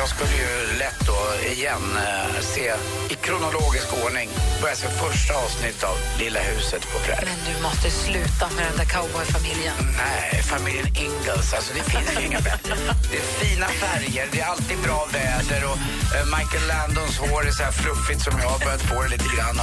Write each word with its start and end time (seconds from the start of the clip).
Jag 0.00 0.08
skulle 0.08 0.36
ju 0.44 0.78
lätt 0.78 1.00
då 1.06 1.18
igen 1.52 1.84
eh, 1.96 2.40
se 2.40 2.72
i 3.08 3.14
kronologisk 3.14 3.88
ordning 4.04 4.28
börja 4.62 4.74
se 4.74 4.88
första 4.88 5.34
avsnittet 5.34 5.84
av 5.84 5.96
Lilla 6.18 6.40
huset 6.40 6.82
på 6.92 6.98
prärien. 6.98 7.28
Men 7.30 7.54
du 7.54 7.62
måste 7.62 7.90
sluta 7.90 8.46
med 8.56 8.64
den 8.68 8.76
där 8.76 8.88
cowboyfamiljen. 8.94 9.76
Nej, 10.04 10.42
familjen 10.42 10.86
Ingalls. 11.06 11.54
Alltså 11.54 11.70
det 11.78 11.84
finns 11.92 12.10
ju 12.20 12.26
inga 12.26 12.40
bättre. 12.40 12.74
Det 13.10 13.16
är 13.16 13.28
fina 13.42 13.66
färger, 13.66 14.26
det 14.32 14.40
är 14.40 14.46
alltid 14.46 14.78
bra 14.86 15.08
väder 15.12 15.62
och 15.70 15.78
eh, 16.16 16.24
Michael 16.36 16.64
Landons 16.72 17.18
hår 17.18 17.46
är 17.48 17.52
så 17.58 17.62
här 17.62 17.72
fluffigt 17.72 18.20
som 18.26 18.34
jag 18.42 18.48
har 18.54 18.58
börjat 18.66 18.82
få 18.90 19.02
det 19.02 19.08
lite 19.08 19.28
grann. 19.36 19.56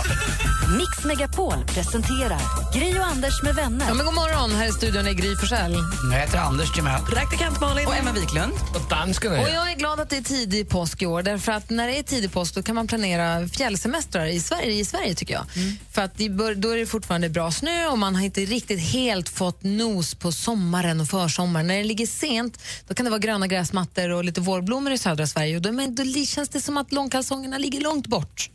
Mix 0.80 0.94
Megapol 1.06 1.60
presenterar 1.68 2.42
Gri 2.76 3.00
och 3.00 3.06
Anders 3.06 3.44
med 3.44 3.56
vänner. 3.56 3.86
Ja, 3.88 3.94
men 3.94 4.06
god 4.06 4.16
morgon, 4.16 4.52
här 4.60 4.68
i 4.68 4.72
studion 4.72 5.08
är 5.08 5.14
Gry 5.14 5.36
Forssell. 5.36 5.76
Jag 6.12 6.20
heter 6.20 6.38
Anders 6.38 6.72
Timell. 6.72 7.02
Praktikant 7.02 7.60
Malin. 7.62 7.88
Och 7.88 7.96
Emma 7.96 8.12
Wiklund. 8.12 8.54
Danskarna 8.90 9.42
Och 9.42 9.50
jag 9.50 9.72
är 9.72 9.76
glad 9.76 10.00
att 10.00 10.10
det 10.10 10.18
är 10.18 10.27
tidig 10.28 10.70
påsk 10.70 11.02
i 11.02 11.06
år, 11.06 11.24
därför 11.24 11.52
att 11.52 11.70
när 11.70 11.88
det 11.88 12.00
är 12.00 12.04
tidig 12.04 12.32
påsk 12.32 12.56
då 12.56 12.64
kan 12.64 12.76
man 12.76 12.88
planera 12.88 13.48
fjällsemestrar 13.48 14.26
i 14.26 14.40
Sverige, 14.40 14.72
i 14.74 14.86
Sverige 14.86 15.16
tycker 15.16 15.34
jag. 15.34 15.46
För 15.92 16.02
att 16.02 16.18
bör, 16.18 16.56
då 16.56 16.70
är 16.70 16.78
det 16.78 16.86
fortfarande 16.86 17.30
bra 17.30 17.52
snö 17.52 17.88
och 17.88 17.98
man 17.98 18.16
har 18.16 18.24
inte 18.24 18.42
riktigt 18.42 18.80
helt 18.80 19.30
fått 19.30 19.64
nos 19.64 20.16
på 20.16 20.32
sommaren 20.32 21.02
och 21.02 21.08
försommaren. 21.08 21.68
När 21.68 21.78
det 21.78 21.84
ligger 21.84 22.08
sent 22.08 22.60
då 22.88 22.94
kan 22.94 23.04
det 23.04 23.10
vara 23.10 23.20
gröna 23.20 23.48
gräsmattor 23.48 24.10
och 24.10 24.24
lite 24.24 24.42
vårblommor 24.42 24.92
i 24.94 24.98
södra 24.98 25.28
Sverige 25.28 25.56
och 25.56 25.62
då, 25.62 25.72
men 25.72 25.96
då 25.96 26.04
känns 26.26 26.50
det 26.50 26.62
som 26.62 26.78
att 26.78 26.92
långkalsongerna 26.92 27.58
ligger 27.58 27.82
långt 27.82 28.08
bort. 28.08 28.50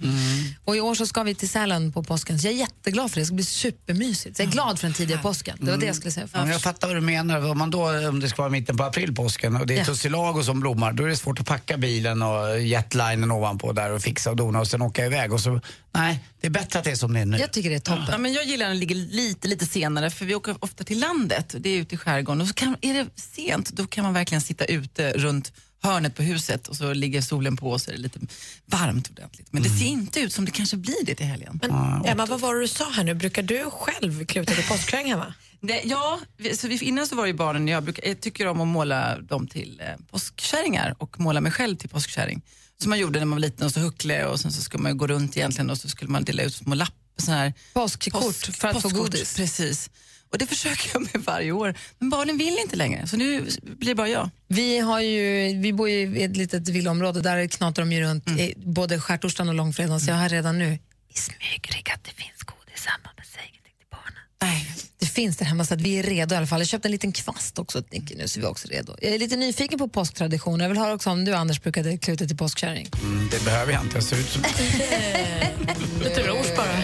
Och 0.65 0.77
i 0.77 0.81
år 0.81 0.95
så 0.95 1.07
ska 1.07 1.23
vi 1.23 1.35
till 1.35 1.49
Sälen 1.49 1.93
på 1.93 2.03
påsken 2.03 2.39
så 2.39 2.47
jag 2.47 2.55
är 2.55 2.59
jätteglad 2.59 3.11
för 3.11 3.17
det, 3.17 3.23
det 3.23 3.27
ska 3.27 3.35
bli 3.35 3.45
supermysigt. 3.45 4.37
Så 4.37 4.43
jag 4.43 4.49
är 4.49 4.53
glad 4.53 4.79
för 4.79 4.87
den 4.87 4.95
tidiga 4.95 5.19
påsken. 5.19 5.59
Det 5.61 5.71
var 5.71 5.79
det 5.79 5.87
jag 5.87 5.97
skulle 5.97 6.11
säga 6.13 6.29
men 6.33 6.43
först. 6.43 6.53
jag 6.53 6.63
fattar 6.63 6.89
vad 6.89 6.97
du 6.97 7.01
menar. 7.01 7.51
Om, 7.51 7.59
man 7.59 7.71
då, 7.71 8.09
om 8.09 8.21
det 8.21 8.29
ska 8.29 8.43
vara 8.43 8.51
mitten 8.51 8.77
på 8.77 8.85
april, 8.85 9.15
påsken, 9.15 9.57
och 9.57 9.67
det 9.67 9.75
är 9.75 9.79
Ja. 9.79 9.85
tussilago 9.85 10.43
som 10.43 10.61
blommar, 10.61 10.93
då 10.93 11.05
är 11.05 11.09
det 11.09 11.17
svårt 11.17 11.41
att 11.41 11.47
packa 11.47 11.62
bilen 11.67 12.23
och 12.23 12.61
jetlinen 12.61 13.31
ovanpå 13.31 13.73
där 13.73 13.93
och 13.93 14.03
fixa 14.03 14.31
och 14.31 14.37
dona 14.37 14.61
och 14.61 14.69
sen 14.69 14.83
åka 14.83 15.07
iväg. 15.07 15.33
Och 15.33 15.41
så, 15.41 15.61
nej, 15.95 16.21
det 16.41 16.47
är 16.47 16.51
bättre 16.51 16.79
att 16.79 16.85
det 16.85 16.91
är 16.91 16.95
som 16.95 17.13
det 17.13 17.21
är 17.21 17.27
nu. 17.27 17.39
Jag 17.39 17.53
tycker 17.53 17.71
det 17.71 17.77
är 17.77 17.81
toppen. 17.81 18.07
Ja, 18.11 18.19
men 18.19 18.33
jag 18.33 18.45
gillar 18.45 18.67
när 18.67 18.75
det 18.75 18.81
ligger 18.81 18.95
lite, 18.95 19.49
lite 19.49 19.67
senare 19.67 20.11
för 20.11 20.25
vi 20.25 20.35
åker 20.35 20.57
ofta 20.61 20.85
till 20.85 21.01
landet, 21.01 21.55
det 21.59 21.71
är 21.71 21.79
ute 21.81 21.95
i 21.95 21.99
skärgården. 21.99 22.41
Och 22.41 22.49
så 22.49 22.55
kan, 22.55 22.77
är 22.81 22.95
det 22.95 23.07
sent, 23.17 23.71
då 23.71 23.87
kan 23.87 24.05
man 24.05 24.15
verkligen 24.15 24.41
sitta 24.41 24.65
ute 24.65 25.13
runt 25.13 25.53
hörnet 25.83 26.17
på 26.17 26.23
huset 26.23 26.69
och 26.69 26.77
så 26.77 26.93
ligger 26.93 27.21
solen 27.21 27.57
på 27.57 27.71
och 27.71 27.81
så 27.81 27.91
är 27.91 27.95
det 27.95 28.01
lite 28.01 28.21
varmt 28.67 29.11
ordentligt. 29.11 29.49
Men 29.51 29.63
det 29.63 29.69
ser 29.69 29.87
inte 29.87 30.21
ut 30.21 30.33
som 30.33 30.45
det 30.45 30.51
kanske 30.51 30.77
blir 30.77 31.05
det 31.07 31.15
till 31.15 31.27
helgen. 31.27 31.61
Emma, 32.05 32.27
vad 32.27 32.41
var 32.41 32.55
det 32.55 32.61
du 32.61 32.69
sa 32.69 32.91
här 32.91 33.05
nu? 33.05 33.15
Brukar 33.15 33.43
du 33.43 33.71
själv 33.71 34.27
kluta 34.27 34.55
till 34.55 34.65
påskkärring 34.65 35.07
hemma? 35.07 35.35
Det, 35.63 35.83
ja, 35.85 36.21
så 36.55 36.69
vi, 36.69 36.79
innan 36.85 37.07
så 37.07 37.17
var 37.17 37.27
det 37.27 37.33
barnen, 37.35 37.69
jag, 37.69 37.83
brukar, 37.83 38.09
jag 38.09 38.21
tycker 38.21 38.47
om 38.47 38.61
att 38.61 38.69
måla 38.69 39.19
dem 39.19 39.47
till 39.47 39.81
eh, 39.81 40.05
påskkärringar 40.11 40.95
och 40.99 41.21
måla 41.21 41.41
mig 41.41 41.53
själv 41.53 41.77
till 41.77 41.89
påskkärring. 41.89 42.43
Som 42.83 42.91
man 42.91 42.99
gjorde 42.99 43.19
när 43.19 43.27
man 43.27 43.37
var 43.37 43.41
liten 43.41 43.67
och 43.67 43.73
så 43.73 43.81
huckle 43.81 44.25
och 44.25 44.41
sen 44.41 44.53
så 44.53 44.63
skulle 44.63 44.83
man 44.83 44.93
ju 44.93 44.99
gå 44.99 45.07
runt 45.07 45.37
egentligen 45.37 45.71
och 45.71 45.79
så 45.79 45.89
skulle 45.89 46.11
man 46.11 46.25
dela 46.25 46.43
ut 46.43 46.55
små 46.55 46.75
lappar, 46.75 46.97
sån 47.17 47.35
här 47.35 47.53
Påskkort 47.75 48.23
Påsk- 48.23 48.53
för 48.57 48.69
att 48.69 48.75
få 48.75 48.81
påskkort, 48.83 49.03
godis. 49.03 49.37
Precis. 49.37 49.91
Och 50.31 50.39
det 50.39 50.47
försöker 50.47 50.91
jag 50.95 51.03
med 51.03 51.25
varje 51.25 51.53
år. 51.53 51.75
Men 51.99 52.11
barnen 52.11 52.39
vill 52.39 52.59
inte 52.59 52.77
längre, 52.77 53.07
så 53.07 53.17
nu 53.17 53.47
blir 53.63 53.89
det 53.89 53.95
bara 53.95 54.09
jag. 54.09 54.31
Vi, 54.49 54.79
har 54.79 55.01
ju, 55.01 55.53
vi 55.61 55.73
bor 55.73 55.89
ju 55.89 56.17
i 56.19 56.23
ett 56.23 56.37
litet 56.37 56.69
villaområde, 56.69 57.21
där 57.21 57.47
knatar 57.47 57.83
de 57.83 57.93
ju 57.93 58.01
runt 58.01 58.29
i 58.29 58.55
både 58.57 59.01
skärtorsdagen 59.01 59.49
och 59.49 59.55
långfredagen, 59.55 60.01
så 60.01 60.11
jag 60.11 60.17
har 60.17 60.29
redan 60.29 60.59
nu 60.59 60.79
i 61.09 61.15
smyg 61.15 61.91
att 61.95 62.05
det 62.05 62.11
finns 62.11 62.43
godis 62.43 62.87
hemma, 62.87 63.09
men 63.17 63.25
säg 63.35 63.43
ingenting 63.51 63.75
till 63.79 63.89
barnen. 63.91 64.23
Nej. 64.43 64.69
Det 64.99 65.07
finns 65.07 65.37
där 65.37 65.45
hemma 65.45 65.65
så 65.65 65.75
att 65.75 65.81
vi 65.81 65.99
är 65.99 66.03
redo 66.03 66.35
i 66.35 66.39
alla 66.39 66.47
fall. 66.47 66.61
Jag 66.61 66.69
köpte 66.69 66.89
en 66.89 66.93
liten 66.93 67.13
kvast 67.13 67.59
också 67.59 67.83
Nicky 67.91 68.15
nu 68.15 68.29
så 68.29 68.41
vi 68.41 68.47
är 68.47 68.51
också 68.51 68.69
redo. 68.69 68.97
Jag 69.01 69.15
är 69.15 69.19
lite 69.19 69.37
nyfiken 69.37 69.79
på 69.79 69.89
påsktraditioner. 69.89 70.65
Jag 70.65 70.69
vill 70.69 70.79
höra 70.79 70.95
också 70.95 71.11
om 71.11 71.25
du 71.25 71.35
Anders 71.35 71.63
brukade 71.63 71.99
kluta 71.99 72.27
till 72.27 72.37
påskkärring. 72.37 72.89
Mm, 73.03 73.29
det 73.31 73.45
behöver 73.45 73.73
jag 73.73 73.83
inte. 73.83 73.97
Jag 73.97 74.05
ser 74.05 74.19
ut 74.19 74.29
som... 74.29 74.43
Lite 76.05 76.23
rouge 76.23 76.57
bara. 76.57 76.79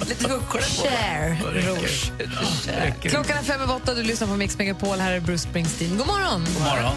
Lite 0.08 0.28
huckor 0.28 0.58
på. 0.58 0.88
Share, 0.88 1.38
rouge. 1.52 2.12
Klockan 3.02 3.38
är 3.38 3.42
fem 3.42 3.60
över 3.60 3.74
åtta, 3.74 3.94
du 3.94 4.02
lyssnar 4.02 4.28
på 4.28 4.36
Mix 4.36 4.58
Megapol. 4.58 4.98
Här 4.98 5.12
är 5.12 5.20
Bruce 5.20 5.42
Springsteen. 5.42 5.96
God 5.98 6.06
morgon! 6.06 6.46
God 6.54 6.62
morgon. 6.62 6.94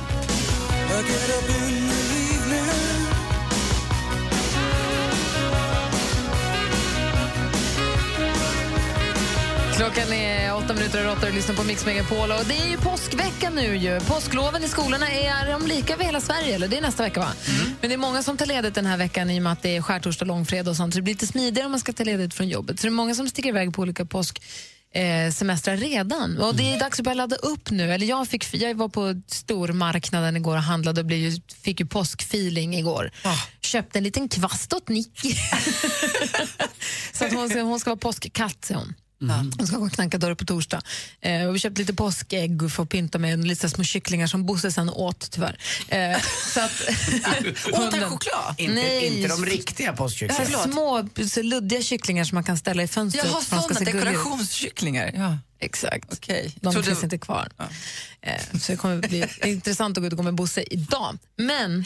Klockan 9.77 10.13
är 10.13 10.55
åtta 10.55 10.73
minuter 10.73 10.99
över 10.99 11.11
åtta 11.11 11.27
och 11.27 11.33
lyssnar 11.33 11.55
på 11.55 11.63
Mix 11.63 11.85
Megapol. 11.85 12.31
Och 12.31 12.45
det 12.47 12.57
är 12.57 12.69
ju 12.69 12.77
påskvecka 12.77 13.49
nu 13.49 13.75
ju. 13.75 13.99
Påskloven 13.99 14.63
i 14.63 14.67
skolorna, 14.67 15.11
är 15.11 15.51
de 15.51 15.67
lika 15.67 15.93
över 15.93 16.03
hela 16.03 16.21
Sverige? 16.21 16.55
Eller? 16.55 16.67
Det 16.67 16.77
är 16.77 16.81
nästa 16.81 17.03
vecka 17.03 17.19
va? 17.19 17.33
Men 17.81 17.89
det 17.89 17.93
är 17.93 17.97
många 17.97 18.23
som 18.23 18.37
tar 18.37 18.45
ledigt 18.45 18.75
den 18.75 18.85
här 18.85 18.97
veckan 18.97 19.29
i 19.29 19.39
och 19.39 19.43
med 19.43 19.51
att 19.51 19.61
det 19.61 19.75
är 19.75 19.81
skärtorsdag, 19.81 20.25
långfredag 20.25 20.71
och 20.71 20.75
sånt. 20.77 20.93
Så 20.93 20.99
det 20.99 21.03
blir 21.03 21.13
lite 21.13 21.27
smidigare 21.27 21.65
om 21.65 21.71
man 21.71 21.79
ska 21.79 21.93
ta 21.93 22.03
ledigt 22.03 22.33
från 22.33 22.47
jobbet. 22.47 22.79
Så 22.79 22.87
det 22.87 22.89
är 22.89 22.91
många 22.91 23.15
som 23.15 23.29
sticker 23.29 23.49
iväg 23.49 23.73
på 23.73 23.81
olika 23.81 24.05
påsk 24.05 24.41
eh, 24.93 25.31
semestrar 25.31 25.77
redan. 25.77 26.37
Och 26.37 26.55
det 26.55 26.73
är 26.73 26.79
dags 26.79 26.99
att 26.99 27.03
börja 27.03 27.15
ladda 27.15 27.35
upp 27.35 27.71
nu. 27.71 27.93
Eller 27.93 28.07
jag, 28.07 28.27
fick, 28.27 28.53
jag 28.53 28.75
var 28.75 28.89
på 28.89 29.21
stormarknaden 29.27 30.37
igår 30.37 30.55
och 30.55 30.63
handlade 30.63 31.01
och 31.01 31.07
blev 31.07 31.19
ju, 31.19 31.41
fick 31.61 31.79
ju 31.79 31.85
påskfeeling 31.85 32.75
igår. 32.75 33.11
Köpte 33.61 33.99
en 33.99 34.03
liten 34.03 34.29
kvast 34.29 34.73
åt 34.73 34.89
Nicky. 34.89 35.33
Så 37.13 37.25
att 37.25 37.33
hon, 37.33 37.49
ska, 37.49 37.61
hon 37.61 37.79
ska 37.79 37.89
vara 37.89 37.99
påskkatt, 37.99 38.65
säger 38.65 38.79
hon. 38.79 38.93
Hon 39.57 39.67
ska 39.67 39.77
gå 39.77 39.85
och 39.85 39.91
knacka 39.91 40.17
dörr 40.17 40.35
på 40.35 40.45
torsdag. 40.45 40.81
Eh, 41.21 41.47
och 41.47 41.55
vi 41.55 41.59
köpte 41.59 41.81
lite 41.81 41.93
påskägg 41.93 42.71
för 42.71 42.83
att 42.83 42.89
pynta 42.89 43.17
med 43.17 43.47
lite 43.47 43.69
små 43.69 43.83
kycklingar 43.83 44.27
som 44.27 44.45
Bosse 44.45 44.71
sen 44.71 44.89
åt 44.89 45.31
tyvärr. 45.31 45.57
Eh, 45.87 46.19
så 46.53 46.59
att, 46.59 46.71
Åt 47.73 47.93
han 47.93 48.09
choklad? 48.09 48.55
Inte, 48.57 48.73
Nej. 48.73 49.05
inte 49.05 49.29
de 49.29 49.45
riktiga 49.45 49.93
påskkycklingarna. 49.93 50.63
små 50.63 51.09
så 51.29 51.41
luddiga 51.41 51.81
kycklingar 51.81 52.23
som 52.23 52.35
man 52.35 52.43
kan 52.43 52.57
ställa 52.57 52.83
i 52.83 52.87
fönstret. 52.87 53.25
Jag 53.33 53.43
ska 53.43 53.61
sådana 53.61 53.79
dekorationskycklingar. 53.79 55.11
Ja. 55.15 55.37
Exakt. 55.59 56.13
Okej. 56.13 56.55
De 56.61 56.83
finns 56.83 57.03
inte 57.03 57.17
kvar. 57.17 57.47
Eh, 58.21 58.59
så 58.59 58.71
det 58.71 58.77
kommer 58.77 58.97
bli 59.07 59.25
intressant 59.43 59.97
att 59.97 60.01
gå 60.01 60.07
ut 60.07 60.13
och 60.13 60.17
gå 60.17 60.23
med 60.23 60.35
Bosse 60.35 60.63
idag. 60.69 61.17
Men, 61.35 61.85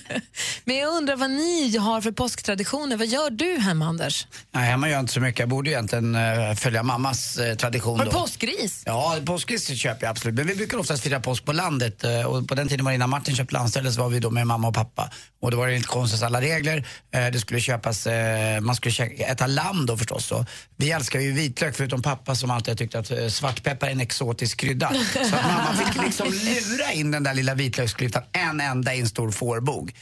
men 0.64 0.76
jag 0.76 0.96
undrar 0.96 1.16
vad 1.16 1.30
ni 1.30 1.76
har 1.76 2.00
för 2.00 2.12
påsktraditioner. 2.12 2.96
Vad 2.96 3.06
gör 3.06 3.30
du 3.30 3.58
hemma, 3.58 3.86
Anders? 3.86 4.26
Nej, 4.50 4.70
hemma 4.70 4.88
gör 4.88 4.94
jag 4.94 5.02
inte 5.02 5.12
så 5.12 5.20
mycket. 5.20 5.40
Jag 5.40 5.48
borde 5.48 5.70
egentligen 5.70 6.14
eh, 6.14 6.54
följa 6.54 6.82
mammas 6.82 7.38
eh, 7.38 7.56
tradition. 7.56 7.98
Har 7.98 8.06
du 8.06 8.10
då. 8.10 8.20
påskgris? 8.20 8.82
Ja, 8.86 9.16
påskris 9.24 9.68
köper 9.68 10.06
jag 10.06 10.10
absolut. 10.10 10.34
Men 10.34 10.46
vi 10.46 10.54
brukar 10.54 10.78
oftast 10.78 11.02
fira 11.02 11.20
påsk 11.20 11.44
på 11.44 11.52
landet. 11.52 12.04
Och 12.26 12.48
på 12.48 12.54
den 12.54 12.68
tiden 12.68 12.84
var 12.84 12.92
det 12.92 12.94
innan 12.94 13.10
Martin 13.10 13.36
köpte 13.36 13.54
landställe 13.54 13.92
så 13.92 14.00
var 14.00 14.08
vi 14.08 14.20
då 14.20 14.30
med 14.30 14.46
mamma 14.46 14.68
och 14.68 14.74
pappa. 14.74 15.10
Och 15.40 15.50
då 15.50 15.56
var 15.56 15.66
det 15.66 15.72
enligt 15.72 15.86
konstens 15.86 16.22
alla 16.22 16.40
regler. 16.40 16.86
Eh, 17.10 17.26
Det 17.26 17.40
skulle 17.40 17.60
köpas, 17.60 18.06
eh, 18.06 18.60
man 18.60 18.76
skulle 18.76 18.92
käka- 18.92 19.26
äta 19.26 19.46
lamm 19.46 19.86
då 19.86 19.96
förstås. 19.96 20.26
Så 20.26 20.46
vi 20.76 20.90
älskar 20.90 21.20
ju 21.20 21.32
vitlök 21.32 21.76
förutom 21.76 22.02
pappa 22.02 22.34
som 22.34 22.50
alltid 22.50 22.68
har 22.68 22.76
tyckt 22.76 22.94
att 22.94 23.10
eh, 23.10 23.28
svartpeppar 23.28 23.86
är 23.86 23.90
en 23.90 24.00
exotisk 24.00 24.56
krydda. 24.60 24.92
Så 25.14 25.36
att 25.36 25.46
mamma 25.46 25.74
fick 25.76 26.02
liksom 26.02 26.26
lura 26.28 26.92
in 26.92 27.10
den 27.10 27.22
där 27.22 27.34
lilla 27.34 27.54
vitlöksklyftan 27.54 28.22
en 28.32 28.60
enda 28.60 28.94
i 28.94 29.00
en 29.00 29.08
stor 29.08 29.30
fårbog. 29.30 29.92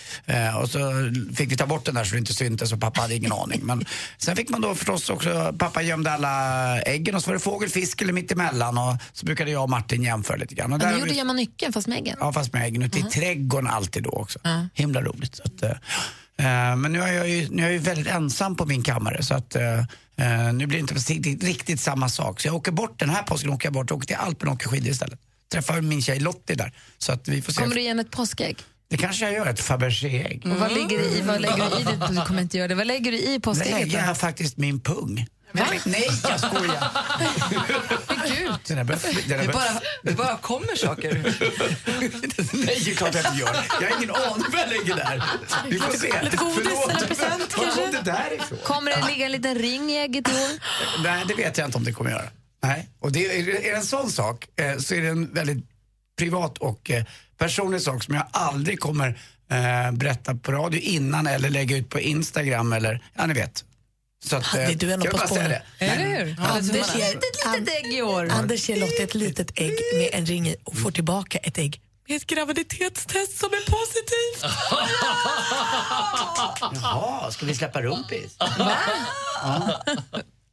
Och 0.62 0.70
så 0.70 0.80
fick 1.36 1.53
vi 1.53 1.56
ta 1.56 1.66
bort 1.66 1.84
den 1.84 1.94
där 1.94 2.04
så 2.04 2.12
det 2.12 2.18
inte 2.18 2.34
syntes 2.34 2.72
och 2.72 2.80
pappa 2.80 3.00
hade 3.00 3.14
ingen 3.14 3.32
aning. 3.32 3.60
Men 3.64 3.84
sen 4.18 4.36
fick 4.36 4.48
man 4.48 4.60
då 4.60 4.74
förstås 4.74 5.10
också, 5.10 5.54
pappa 5.59 5.83
gömde 5.83 6.12
alla 6.12 6.80
äggen 6.83 7.15
och 7.15 7.22
så 7.22 7.27
var 7.30 7.34
det 7.34 7.41
fågel, 7.41 7.68
fisk 7.71 8.03
eller 8.03 8.12
mittemellan 8.12 8.78
och 8.78 8.97
så 9.12 9.27
brukade 9.27 9.50
jag 9.50 9.62
och 9.62 9.71
Martin 9.71 10.03
jämföra 10.03 10.36
lite 10.36 10.54
grann. 10.54 10.72
Och 10.72 10.80
Ja, 10.80 10.84
där 10.84 10.86
ni 10.86 10.92
har 11.00 11.06
gjorde 11.06 11.18
gömma 11.18 11.33
nyckeln 11.33 11.72
fast 11.72 11.86
med 11.86 11.98
äggen? 11.98 12.16
Ja, 12.21 12.33
fast 12.33 12.53
med 12.53 12.65
äggen 12.66 12.83
ute 12.83 12.98
i 12.98 13.03
trädgården 13.03 13.66
alltid 13.71 14.03
då 14.03 14.10
också. 14.10 14.38
Ja. 14.42 14.66
Himla 14.74 15.03
roligt. 15.03 15.25
Så 15.34 15.42
att, 15.42 15.62
eh, 15.62 15.70
eh, 16.70 16.76
men 16.76 16.92
nu 16.92 17.02
är, 17.02 17.12
jag 17.12 17.28
ju, 17.28 17.48
nu 17.48 17.62
är 17.62 17.66
jag 17.66 17.72
ju 17.72 17.78
väldigt 17.78 18.06
ensam 18.06 18.56
på 18.56 18.66
min 18.66 18.82
kammare 18.82 19.22
så 19.22 19.34
att 19.34 19.56
eh, 19.56 19.78
eh, 19.78 20.52
nu 20.52 20.66
blir 20.66 20.78
det 20.78 20.80
inte 20.80 20.94
riktigt, 20.94 21.44
riktigt 21.44 21.80
samma 21.80 22.08
sak. 22.08 22.40
Så 22.40 22.48
jag 22.48 22.54
åker 22.54 22.72
bort, 22.72 22.98
den 22.98 23.10
här 23.10 23.22
påsken 23.22 23.50
åker 23.50 23.66
jag 23.66 23.72
bort 23.72 23.90
åker 23.90 24.06
till 24.06 24.16
Alperna 24.16 24.50
och 24.50 24.56
åker 24.56 24.68
skidor 24.68 24.88
istället. 24.88 25.20
Träffar 25.52 25.80
min 25.80 26.02
tjej 26.02 26.20
Lottie 26.20 26.56
där. 26.56 26.72
Så 26.98 27.12
att 27.12 27.28
vi 27.28 27.42
får 27.42 27.52
se. 27.52 27.62
Kommer 27.62 27.74
du 27.74 27.82
ge 27.82 27.88
henne 27.88 28.02
ett 28.02 28.10
påskägg? 28.10 28.56
Det 28.88 28.96
kanske 28.96 29.24
jag 29.24 29.34
gör, 29.34 29.46
ett 29.46 29.60
Fabergé-ägg. 29.60 30.42
Och 30.44 30.60
vad 30.60 30.72
lägger 30.72 30.98
du 30.98 31.04
i, 31.04 31.20
vad 31.20 31.40
lägger 31.40 31.70
du 31.70 31.80
i 31.80 31.84
det? 31.84 32.06
Du 32.10 32.26
kommer 32.26 32.42
inte 32.42 32.58
göra 32.58 32.68
det. 32.68 32.74
Vad 32.74 32.86
lägger 32.86 33.12
du 33.12 33.18
i 33.18 33.26
Lägger 33.26 33.38
påskägget? 33.40 33.92
jag 33.92 34.18
faktiskt 34.18 34.56
min 34.56 34.80
pung. 34.80 35.26
Nej, 35.53 35.81
jag 36.22 36.41
skojar. 36.41 36.91
Den 38.69 38.87
börjat, 38.87 39.03
den 39.28 39.39
har 39.39 39.47
Det 39.47 39.53
bara, 39.53 39.81
det 40.03 40.13
bara 40.13 40.37
kommer 40.37 40.77
saker. 40.77 41.15
Nej, 42.53 42.81
det 42.84 42.91
är 42.91 42.95
klart 42.95 43.15
jag 43.15 43.27
inte 43.27 43.41
gör. 43.41 43.65
Jag 43.81 43.91
har 43.91 43.97
ingen 43.97 44.10
aning 44.10 44.45
vad 44.53 44.60
jag 44.60 44.69
lägger 44.69 44.97
där. 44.97 45.22
Vi 45.71 45.78
får 45.78 45.93
se. 45.93 46.22
Lite 46.22 46.37
godis 46.37 46.66
eller 46.89 47.07
present, 47.07 47.54
kanske? 47.54 47.83
kom 47.83 47.93
det 47.93 48.03
därifrån. 48.03 48.59
Kommer 48.65 48.91
det 48.91 49.07
ligga 49.07 49.27
en 49.27 49.33
liten 49.33 49.54
ring 49.54 49.91
i 49.91 49.97
ägget 49.97 50.28
i 50.28 50.33
år? 50.33 50.51
Nej, 51.03 51.25
det 51.28 51.34
vet 51.34 51.59
jag 51.59 51.69
inte 51.69 51.78
om 51.78 51.84
det 51.84 51.93
kommer 51.93 52.10
göra. 52.10 52.31
Nej. 52.63 52.89
Och 53.01 53.13
det, 53.13 53.27
är 53.27 53.48
är 53.48 53.63
det 53.63 53.71
en 53.71 53.83
sån 53.83 54.10
sak 54.10 54.48
eh, 54.57 54.78
så 54.78 54.95
är 54.95 55.01
det 55.03 55.09
en 55.09 55.34
väldigt 55.34 55.65
privat 56.19 56.59
och 56.59 56.91
eh, 56.91 57.04
personlig 57.39 57.83
sak 57.83 58.03
som 58.03 58.15
jag 58.15 58.25
aldrig 58.31 58.81
kommer 58.81 59.09
eh, 59.51 59.93
berätta 59.93 60.34
på 60.34 60.53
radio 60.53 60.81
innan 60.81 61.27
eller 61.27 61.51
lägga 61.51 61.77
ut 61.77 61.89
på 61.89 62.01
Instagram 62.01 62.72
eller, 62.72 63.03
ja 63.15 63.27
ni 63.27 63.34
vet. 63.34 63.65
Så 64.28 64.36
att, 64.36 64.44
Hade 64.44 64.64
eh, 64.64 64.70
du 64.70 64.86
jag 64.86 64.98
vill 64.98 65.10
på 65.10 65.18
spåren? 65.18 65.52
Eller 65.78 66.24
hur? 66.24 66.36
Anders 66.40 66.94
ger, 66.96 67.16
Ett 67.16 67.22
litet 67.44 67.68
ägg 67.68 67.94
i 67.94 68.02
år. 68.02 68.28
Anders 68.30 68.68
ger 68.68 68.76
Lotta 68.76 69.02
ett 69.02 69.14
litet 69.14 69.60
ägg 69.60 69.74
med 69.98 70.10
en 70.12 70.26
ring 70.26 70.48
i 70.48 70.56
och 70.64 70.78
får 70.78 70.90
tillbaka 70.90 71.38
ett 71.38 71.58
ägg 71.58 71.80
med 72.08 72.16
ett 72.16 72.26
graviditetstest 72.26 73.38
som 73.38 73.48
är 73.48 73.70
positivt. 73.70 74.54
Jaha, 76.82 77.30
ska 77.30 77.46
vi 77.46 77.54
släppa 77.54 77.82
rumpis? 77.82 78.36
Va? 78.58 78.76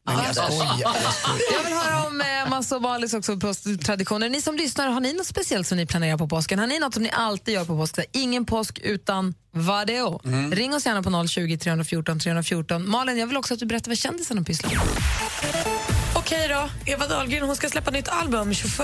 Men 0.05 0.17
jag 0.17 0.35
skojar, 0.35 0.77
jag 0.81 0.95
skojar. 1.13 1.39
Jag 1.57 1.63
vill 1.63 1.73
höra 1.73 2.07
om 2.07 2.21
eh, 2.21 2.49
Massa 2.49 2.75
och 2.75 2.81
Valis 2.81 3.13
också 3.13 3.37
på 3.37 3.53
traditioner. 3.85 4.29
Ni 4.29 4.41
som 4.41 4.55
lyssnar, 4.55 4.87
har 4.89 4.99
ni 4.99 5.13
något 5.13 5.27
speciellt 5.27 5.67
som 5.67 5.77
ni 5.77 5.85
planerar 5.85 6.17
på 6.17 6.27
påsken? 6.27 6.59
Har 6.59 6.67
ni 6.67 6.79
något 6.79 6.93
som 6.93 7.03
ni 7.03 7.09
alltid 7.11 7.53
gör 7.53 7.65
på 7.65 7.77
påsk? 7.77 7.95
Så 7.95 8.01
här, 8.01 8.09
Ingen 8.13 8.45
påsk 8.45 8.79
utan 8.83 9.33
vadå? 9.51 10.21
Ring 10.51 10.73
oss 10.73 10.85
gärna 10.85 11.03
på 11.03 11.27
020 11.27 11.57
314 11.57 12.19
314. 12.19 12.89
Malin, 12.89 13.17
jag 13.17 13.27
vill 13.27 13.37
också 13.37 13.53
att 13.53 13.59
du 13.59 13.65
berättar 13.65 13.91
vad 13.91 13.97
kändisarna 13.97 14.43
pysslar 14.43 14.69
med. 14.69 14.79
Okej 16.25 16.47
då, 16.47 16.91
Eva 16.91 17.07
Dahlgren 17.07 17.43
hon 17.43 17.55
ska 17.55 17.69
släppa 17.69 17.91
nytt 17.91 18.07
album 18.07 18.53
22, 18.53 18.83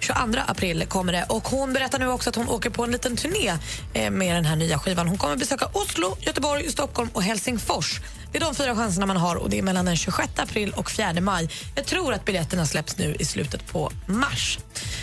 22 0.00 0.40
april 0.46 0.86
kommer 0.88 1.12
det 1.12 1.24
och 1.28 1.48
hon 1.48 1.72
berättar 1.72 1.98
nu 1.98 2.08
också 2.08 2.30
att 2.30 2.36
hon 2.36 2.48
åker 2.48 2.70
på 2.70 2.84
en 2.84 2.90
liten 2.90 3.16
turné 3.16 3.58
eh, 3.92 4.10
med 4.10 4.36
den 4.36 4.44
här 4.44 4.56
nya 4.56 4.78
skivan. 4.78 5.08
Hon 5.08 5.18
kommer 5.18 5.36
besöka 5.36 5.66
Oslo, 5.72 6.16
Göteborg, 6.20 6.70
Stockholm 6.70 7.10
och 7.12 7.22
Helsingfors. 7.22 8.00
Det 8.32 8.38
är 8.38 8.40
de 8.40 8.54
fyra 8.54 8.74
chanserna 8.74 9.06
man 9.06 9.16
har 9.16 9.36
och 9.36 9.50
det 9.50 9.58
är 9.58 9.62
mellan 9.62 9.84
den 9.84 9.96
26 9.96 10.28
april 10.36 10.72
och 10.76 10.90
4 10.90 11.20
maj. 11.20 11.50
Jag 11.74 11.86
tror 11.86 12.14
att 12.14 12.24
biljetterna 12.24 12.66
släpps 12.66 12.98
nu 12.98 13.16
i 13.18 13.24
slutet 13.24 13.66
på 13.66 13.92
mars. 14.06 14.58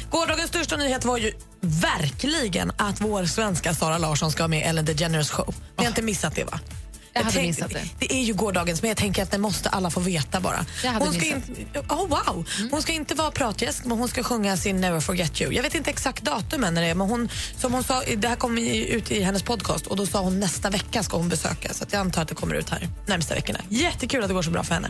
Gårdagens 0.10 0.50
största 0.50 0.78
nyhet 0.78 1.06
var 1.06 1.18
ju 1.18 1.34
verkligen 1.62 2.72
att 2.78 3.02
vår 3.02 3.26
svenska 3.26 3.74
Sara 3.74 3.98
Larsson 3.98 4.32
ska 4.32 4.44
vara 4.44 4.48
med 4.48 4.60
i 4.60 4.64
Ellen 4.64 4.86
DeGeneres 4.86 5.32
show. 5.32 5.56
Ni 5.78 5.84
har 5.84 5.90
inte 5.90 6.02
missat 6.02 6.36
det 6.36 6.44
va? 6.44 6.60
Jag 7.14 7.24
hade 7.24 7.42
missat 7.42 7.72
det. 7.72 7.84
Det 8.00 8.14
är 8.14 8.24
ju 8.24 8.34
gårdagens, 8.34 8.82
men 8.82 8.90
jag 8.90 8.98
tänker 8.98 9.24
att 9.24 9.32
det 9.32 9.38
måste 9.38 9.70
alla 9.70 9.90
få 9.90 10.00
veta 10.00 10.40
bara. 10.40 10.66
Jag 10.84 10.92
hade 10.92 11.06
hon 11.06 11.14
ska 11.14 11.36
missat. 11.36 11.50
inte, 11.50 11.80
oh, 11.80 12.08
wow. 12.08 12.50
Hon 12.72 12.82
ska 12.82 12.94
inte 12.94 13.16
vara 13.16 13.32
pratgäst, 13.32 13.86
men 13.86 13.98
hon 13.98 14.08
ska 14.08 14.24
sjunga 14.24 14.58
sin 14.58 14.82
Never 14.82 15.00
Forget 15.00 15.42
You. 15.42 15.54
Jag 15.54 15.64
vet 15.64 15.76
inte 15.76 15.90
exakt 15.90 16.28
när 16.74 16.82
det 16.82 16.88
är, 16.88 16.96
men 16.96 17.10
hon, 17.10 17.30
som 17.58 17.74
hon 17.74 17.84
sa, 17.84 18.02
det 18.18 18.28
här 18.28 18.36
ju 18.62 18.86
ut 18.86 19.12
i 19.12 19.22
hennes 19.22 19.44
podcast 19.44 19.88
och 19.88 19.96
då 19.96 20.06
sa 20.06 20.20
hon 20.20 20.40
nästa 20.40 20.70
vecka 20.70 21.04
ska 21.04 21.18
hon 21.18 21.30
besöka. 21.30 21.74
Så 21.74 21.84
att 21.84 21.94
jag 21.94 22.00
antar 22.00 22.22
att 22.22 22.28
det 22.28 22.36
kommer 22.36 22.56
ut 22.56 22.70
här 22.70 22.90
närmsta 23.06 23.36
veckorna. 23.36 23.60
Jättekul 23.70 24.22
att 24.22 24.28
det 24.28 24.34
går 24.34 24.42
så 24.42 24.52
bra 24.52 24.64
för 24.64 24.74
henne. 24.74 24.90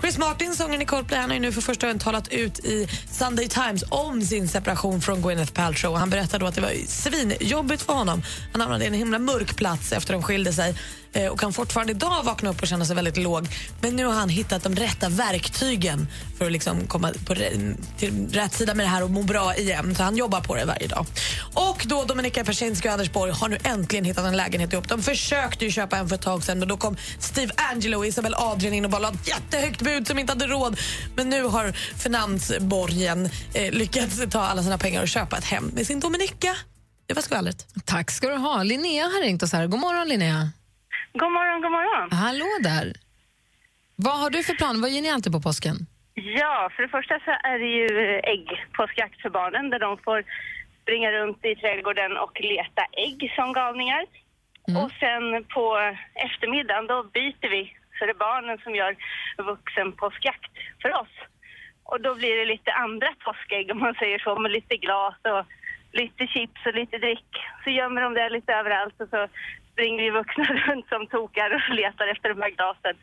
Chris 0.00 0.18
Martin, 0.18 0.54
sångaren 0.54 0.82
i 0.82 0.84
Coldplay, 0.84 1.20
han 1.20 1.30
har 1.30 1.34
ju 1.34 1.40
nu 1.40 1.52
för 1.52 1.60
första 1.60 1.86
gången 1.86 1.98
talat 1.98 2.28
ut 2.28 2.58
i 2.58 2.88
Sunday 3.10 3.48
Times 3.48 3.84
om 3.88 4.22
sin 4.22 4.48
separation 4.48 5.00
från 5.00 5.22
Gwyneth 5.22 5.52
Paltrow. 5.52 5.96
Han 5.96 6.10
berättade 6.10 6.44
då 6.44 6.46
att 6.46 6.54
det 6.54 6.60
var 6.60 6.72
svinjobbigt 6.86 7.82
för 7.82 7.92
honom. 7.92 8.22
Han 8.52 8.60
hamnade 8.60 8.84
i 8.84 8.86
en 8.86 8.94
himla 8.94 9.18
mörk 9.18 9.56
plats 9.56 9.92
efter 9.92 10.12
de 10.12 10.22
skilde 10.22 10.52
sig 10.52 10.74
Eh, 11.12 11.26
och 11.26 11.40
kan 11.40 11.52
fortfarande 11.52 11.92
idag 11.92 12.22
vakna 12.22 12.50
upp 12.50 12.62
och 12.62 12.68
känna 12.68 12.84
sig 12.84 12.96
väldigt 12.96 13.16
låg. 13.16 13.48
Men 13.80 13.96
nu 13.96 14.04
har 14.04 14.14
han 14.14 14.28
hittat 14.28 14.62
de 14.62 14.76
rätta 14.76 15.08
verktygen 15.08 16.08
för 16.38 16.46
att 16.46 16.52
liksom 16.52 16.86
komma 16.86 17.12
på 17.26 17.34
till 17.98 18.28
rätt 18.32 18.54
sida 18.54 18.74
med 18.74 18.86
det 18.86 18.90
här 18.90 19.02
och 19.02 19.10
må 19.10 19.22
bra 19.22 19.56
igen. 19.56 19.94
Så 19.94 20.02
han 20.02 20.16
jobbar 20.16 20.40
på 20.40 20.54
det 20.54 20.64
varje 20.64 20.86
dag. 20.86 21.06
Och 21.54 21.84
då 21.86 22.04
Dominika 22.04 22.44
Persinski 22.44 22.88
och 22.88 22.92
Anders 22.92 23.12
Borg 23.12 23.32
har 23.32 23.48
nu 23.48 23.58
äntligen 23.64 24.04
hittat 24.04 24.24
en 24.24 24.36
lägenhet 24.36 24.72
ihop. 24.72 24.88
De 24.88 25.02
försökte 25.02 25.64
ju 25.64 25.70
köpa 25.70 25.96
en 25.96 26.08
för 26.08 26.14
ett 26.14 26.22
tag 26.22 26.44
sedan 26.44 26.58
men 26.58 26.68
då 26.68 26.76
kom 26.76 26.96
Steve 27.18 27.52
Angelo 27.56 27.98
och 27.98 28.06
Isabel 28.06 28.34
Adrian 28.34 28.74
in 28.74 28.84
och 28.84 28.90
bara 28.90 28.98
la 28.98 29.08
ett 29.08 29.28
jättehögt 29.28 29.82
bud 29.82 30.06
som 30.06 30.18
inte 30.18 30.32
hade 30.32 30.46
råd. 30.46 30.80
Men 31.16 31.30
nu 31.30 31.42
har 31.42 31.72
Finansborgen 31.98 33.30
eh, 33.54 33.72
lyckats 33.72 34.20
ta 34.30 34.40
alla 34.40 34.62
sina 34.62 34.78
pengar 34.78 35.02
och 35.02 35.08
köpa 35.08 35.38
ett 35.38 35.44
hem 35.44 35.70
med 35.74 35.86
sin 35.86 36.00
Dominika. 36.00 36.56
Det 37.06 37.14
var 37.14 37.22
skvallret. 37.22 37.66
Tack 37.84 38.10
ska 38.10 38.28
du 38.28 38.36
ha. 38.36 38.62
Linnea 38.62 39.04
har 39.04 39.22
ringt 39.22 39.42
oss 39.42 39.52
här. 39.52 39.66
God 39.66 39.80
morgon 39.80 40.08
Linnea. 40.08 40.50
God 41.22 41.32
morgon, 41.32 41.60
god 41.62 41.72
morgon. 41.78 42.08
Hallå 42.24 42.50
där. 42.70 42.86
Vad 44.06 44.16
har 44.22 44.30
du 44.30 44.42
för 44.42 44.54
plan? 44.60 44.80
Vad 44.82 44.90
gör 44.90 45.02
ni 45.02 45.10
alltid 45.10 45.32
på 45.32 45.40
påsken? 45.48 45.76
Ja, 46.40 46.70
för 46.72 46.82
det 46.82 46.88
första 46.98 47.14
så 47.26 47.30
är 47.50 47.58
det 47.62 47.70
ju 47.78 47.88
ägg 48.34 48.46
påskjakt 48.78 49.18
för 49.22 49.30
barnen 49.30 49.70
där 49.70 49.78
de 49.86 49.98
får 50.06 50.18
springa 50.82 51.08
runt 51.12 51.44
i 51.44 51.54
trädgården 51.62 52.12
och 52.24 52.34
leta 52.40 52.82
ägg 53.06 53.32
som 53.36 53.52
galningar. 53.52 54.02
Och 54.80 54.90
sen 55.02 55.44
på 55.54 55.64
eftermiddagen 56.26 56.86
då 56.86 56.98
byter 57.18 57.48
vi 57.56 57.62
så 57.94 58.00
det 58.06 58.12
är 58.18 58.24
barnen 58.28 58.58
som 58.64 58.74
gör 58.74 58.96
vuxen 59.50 59.92
påskjakt 59.92 60.54
för 60.82 60.90
oss. 61.02 61.14
Och 61.90 62.00
då 62.00 62.14
blir 62.14 62.36
det 62.36 62.44
lite 62.44 62.72
andra 62.72 63.08
påskägg 63.24 63.70
om 63.70 63.78
man 63.78 63.94
säger 63.94 64.18
så 64.18 64.38
med 64.38 64.52
lite 64.52 64.76
glas 64.76 65.16
och 65.32 65.44
lite 66.00 66.26
chips 66.26 66.60
och 66.66 66.74
lite 66.74 66.98
dryck. 66.98 67.32
Så 67.64 67.70
gömmer 67.70 68.00
de 68.02 68.14
det 68.14 68.30
lite 68.30 68.52
överallt 68.52 69.00
och 69.00 69.08
så 69.08 69.28
springer 69.78 70.02
vi 70.04 70.10
vuxna 70.10 70.44
runt 70.66 70.86
som 70.88 71.02
tokar 71.06 71.50
och 71.56 71.74
letar 71.82 72.06
efter 72.14 72.28
de 72.34 72.38
här 72.42 72.52
glasen. 72.56 72.94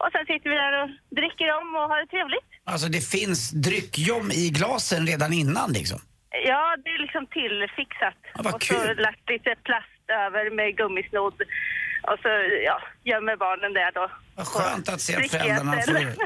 Och 0.00 0.08
sen 0.12 0.24
sitter 0.30 0.48
vi 0.50 0.56
där 0.64 0.74
och 0.82 0.88
dricker 1.18 1.46
dem 1.54 1.66
och 1.78 1.86
har 1.90 1.98
det 2.02 2.08
trevligt. 2.14 2.50
Alltså 2.72 2.86
det 2.96 3.02
finns 3.16 3.40
dryckjom 3.66 4.26
i 4.42 4.44
glasen 4.58 5.00
redan 5.12 5.32
innan 5.42 5.68
liksom. 5.78 5.98
Ja, 6.50 6.62
det 6.84 6.90
är 6.96 7.00
liksom 7.06 7.26
tillfixat. 7.38 8.20
Ja, 8.34 8.40
vad 8.44 8.54
och 8.54 8.62
så 8.62 8.74
kul. 8.74 8.96
lagt 9.08 9.30
lite 9.34 9.50
plast 9.68 10.04
över 10.26 10.44
med 10.58 10.76
gummisnodd. 10.76 11.38
Och 12.10 12.18
så 12.22 12.28
ja, 12.64 12.80
gömmer 13.04 13.36
barnen 13.36 13.72
det 13.72 13.90
då. 13.94 14.10
Vad 14.36 14.46
skönt 14.46 14.88
att 14.88 15.00
se 15.00 15.16
att 15.16 15.30
föräldrarna 15.30 15.72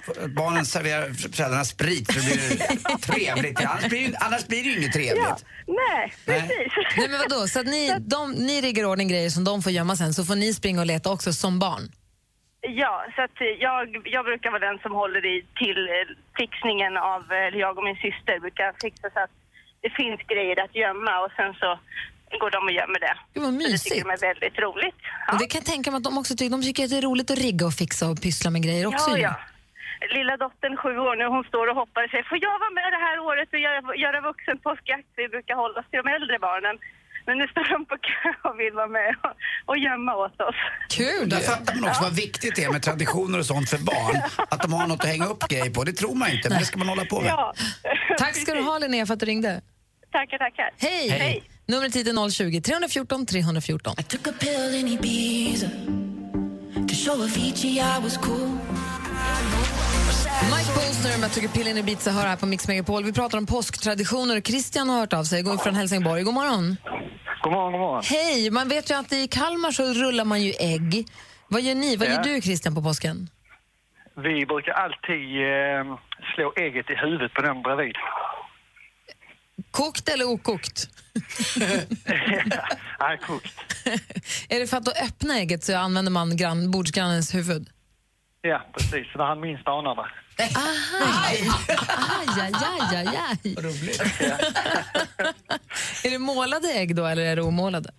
får, 0.04 0.28
barnen 0.28 0.64
serverar 0.66 1.10
föräldrarna 1.36 1.64
sprit 1.64 2.12
så 2.12 2.18
det 2.20 2.26
blir 2.26 2.96
trevligt. 3.12 3.60
Annars 3.64 3.88
blir, 3.88 4.08
det- 4.08 4.16
annars 4.20 4.46
blir 4.46 4.62
det 4.62 4.68
ju 4.68 4.76
inget 4.78 4.94
Ja, 4.94 5.00
trevligt. 5.00 5.44
nej, 5.66 6.12
Nej. 6.26 6.40
precis. 6.40 6.72
Nej, 6.96 7.08
men 7.08 7.18
vadå? 7.18 7.46
Så 7.46 7.60
att 7.60 7.66
ni, 7.66 7.94
de, 7.98 8.30
ni 8.32 8.60
riggar 8.60 8.84
ordning 8.84 9.08
grejer 9.08 9.30
som 9.30 9.44
de 9.44 9.62
får 9.62 9.72
gömma 9.72 9.96
sen 9.96 10.14
så 10.14 10.24
får 10.24 10.36
ni 10.36 10.54
springa 10.54 10.80
och 10.80 10.86
leta 10.86 11.10
också 11.12 11.32
som 11.32 11.58
barn? 11.58 11.82
Ja, 12.60 13.04
så 13.16 13.22
att 13.22 13.38
jag, 13.60 13.82
jag 14.04 14.24
brukar 14.24 14.50
vara 14.50 14.66
den 14.70 14.78
som 14.78 14.92
håller 14.92 15.26
i 15.26 15.44
till 15.56 15.88
eh, 15.88 16.16
fixningen 16.38 16.96
av, 16.96 17.22
eh, 17.32 17.58
jag 17.64 17.78
och 17.78 17.84
min 17.84 17.96
syster 17.96 18.40
brukar 18.40 18.74
fixa 18.82 19.10
så 19.14 19.20
att 19.20 19.30
det 19.80 19.90
finns 19.90 20.20
grejer 20.32 20.64
att 20.64 20.74
gömma 20.74 21.20
och 21.24 21.32
sen 21.36 21.54
så 21.54 21.78
går 22.42 22.50
de 22.56 22.60
och 22.68 22.74
gömmer 22.80 23.00
det. 23.06 23.14
Gud, 23.34 23.42
vad 23.44 23.52
Så 23.54 23.58
det 23.58 23.64
mysigt. 23.64 23.84
tycker 23.84 24.04
de 24.08 24.10
är 24.18 24.22
väldigt 24.30 24.58
roligt. 24.66 24.98
Ja. 25.26 25.32
Och 25.32 25.38
det 25.40 25.46
kan 25.52 25.58
jag 25.62 25.66
tänka 25.74 25.86
mig 25.90 25.98
att 25.98 26.08
de 26.10 26.18
också 26.18 26.32
tycker, 26.36 26.50
de 26.56 26.62
tycker 26.68 26.84
att 26.84 26.90
det 26.94 26.98
är 27.02 27.06
roligt 27.10 27.30
att 27.30 27.38
rigga 27.46 27.64
och 27.70 27.76
fixa 27.82 28.04
och 28.10 28.18
pyssla 28.24 28.48
med 28.54 28.62
grejer 28.66 28.86
också. 28.92 29.10
Ja, 29.10 29.18
ja. 29.28 29.34
Lilla 30.16 30.34
dottern, 30.44 30.74
sju 30.82 30.92
år 31.08 31.14
nu, 31.20 31.24
hon 31.36 31.44
står 31.52 31.64
och 31.70 31.76
hoppar 31.82 32.00
och 32.04 32.10
säger 32.10 32.24
får 32.30 32.38
jag 32.46 32.56
vara 32.64 32.74
med 32.78 32.88
det 32.96 33.02
här 33.06 33.16
året 33.28 33.48
och 33.54 33.60
göra, 33.66 33.78
göra 34.04 34.18
vuxen 34.30 34.56
påskjakt? 34.66 35.08
Vi 35.16 35.28
brukar 35.34 35.54
hålla 35.62 35.76
oss 35.80 35.86
till 35.90 36.00
de 36.02 36.06
äldre 36.16 36.38
barnen. 36.48 36.76
Men 37.26 37.38
nu 37.38 37.46
står 37.48 37.66
de 37.74 37.78
på 37.86 37.96
kö 38.08 38.28
och 38.48 38.60
vill 38.60 38.72
vara 38.80 38.86
med 38.86 39.10
och, 39.24 39.34
och 39.70 39.78
gömma 39.78 40.12
åt 40.24 40.40
oss. 40.48 40.56
Kul! 40.98 41.28
Där 41.28 41.40
fattar 41.40 41.74
man 41.74 41.88
också 41.90 42.02
vad 42.02 42.16
viktigt 42.16 42.56
det 42.56 42.64
är 42.64 42.72
med 42.72 42.82
traditioner 42.82 43.38
och 43.38 43.46
sånt 43.46 43.70
för 43.70 43.78
barn. 43.78 44.16
Att 44.52 44.62
de 44.62 44.72
har 44.72 44.86
något 44.86 45.00
att 45.04 45.10
hänga 45.10 45.26
upp 45.26 45.48
grejer 45.48 45.70
på. 45.70 45.84
Det 45.84 45.92
tror 45.92 46.14
man 46.14 46.30
inte, 46.30 46.48
men 46.48 46.58
det 46.58 46.64
ska 46.64 46.78
man 46.78 46.88
hålla 46.88 47.04
på 47.04 47.20
med. 47.20 47.30
Ja. 47.30 47.54
Tack 48.18 48.36
ska 48.36 48.54
du 48.54 48.62
ha 48.62 48.78
Linnea 48.78 49.06
för 49.06 49.14
att 49.14 49.20
du 49.20 49.26
ringde. 49.26 49.60
Tackar, 50.12 50.38
tackar. 50.38 50.70
Hej! 50.78 51.08
Hej. 51.10 51.42
Numret 51.68 51.96
hit 51.96 52.08
är 52.08 52.30
020 52.30 52.60
314 52.60 53.26
314. 53.26 53.94
Took 54.08 54.26
a 54.28 54.32
pill 54.40 54.74
in 54.74 54.88
Ibiza 54.88 55.68
to 56.88 56.94
show 56.94 57.22
Avicii 57.22 57.78
I 57.80 58.00
was 58.02 58.16
cool. 58.16 58.48
Mike 60.56 60.70
Posner 60.74 61.20
med 61.20 61.32
Tugga 61.32 61.48
pillen 61.48 61.76
i 61.76 61.80
Ibiza 61.80 62.10
hör 62.10 62.26
här 62.26 62.36
på 62.36 62.46
Mix 62.46 62.68
Megapol. 62.68 63.04
Vi 63.04 63.12
pratar 63.12 63.38
om 63.38 63.46
påsktraditioner. 63.46 64.40
Christian 64.40 64.88
har 64.88 64.98
hört 65.00 65.12
av 65.12 65.24
sig, 65.24 65.42
går 65.42 65.56
från 65.56 65.74
Helsingborg. 65.74 66.22
God 66.22 66.34
morgon. 66.34 66.76
God 67.42 67.52
morgon, 67.52 67.72
god 67.72 67.80
morgon. 67.80 68.02
Hej! 68.04 68.50
Man 68.50 68.68
vet 68.68 68.90
ju 68.90 68.94
att 68.94 69.12
i 69.12 69.28
Kalmar 69.28 69.70
så 69.70 69.82
rullar 69.84 70.24
man 70.24 70.42
ju 70.42 70.52
ägg. 70.58 71.06
Vad 71.48 71.62
gör 71.62 71.74
ni? 71.74 71.96
Vad 71.96 72.08
Ja. 72.08 72.12
gör 72.12 72.22
du 72.22 72.40
Christian 72.40 72.74
på 72.74 72.82
påsken? 72.82 73.28
Vi 74.16 74.46
brukar 74.46 74.72
alltid 74.72 75.22
eh, 75.40 75.98
slå 76.34 76.52
ägget 76.56 76.90
i 76.90 76.94
huvudet 76.94 77.34
på 77.34 77.42
den 77.42 77.62
bredvid. 77.62 77.96
Kokt 79.70 80.08
eller 80.08 80.24
okokt? 80.24 80.88
Nej, 83.00 83.18
kokt. 83.26 83.54
Är 84.48 84.60
det 84.60 84.66
för 84.66 84.76
att 84.76 84.84
då 84.84 84.92
öppna 84.92 85.38
ägget 85.38 85.64
så 85.64 85.76
använder 85.76 86.12
man 86.12 86.36
grann, 86.36 86.70
bordsgrannens 86.70 87.34
huvud? 87.34 87.68
Ja, 88.42 88.66
precis. 88.72 89.12
Så 89.12 89.18
när 89.18 89.24
han 89.24 89.40
minst 89.40 89.68
anar 89.68 89.94
det. 89.94 90.06
Aj, 90.38 90.48
aj, 92.36 92.52
aj, 92.62 92.96
aj, 92.96 93.06
aj. 93.06 93.54
Roligt. 93.54 94.00
Är 96.04 96.10
det 96.10 96.18
målade 96.18 96.68
ägg 96.68 96.96
då 96.96 97.06
eller 97.06 97.22
är 97.22 97.36
det 97.36 97.42
omålade? 97.42 97.90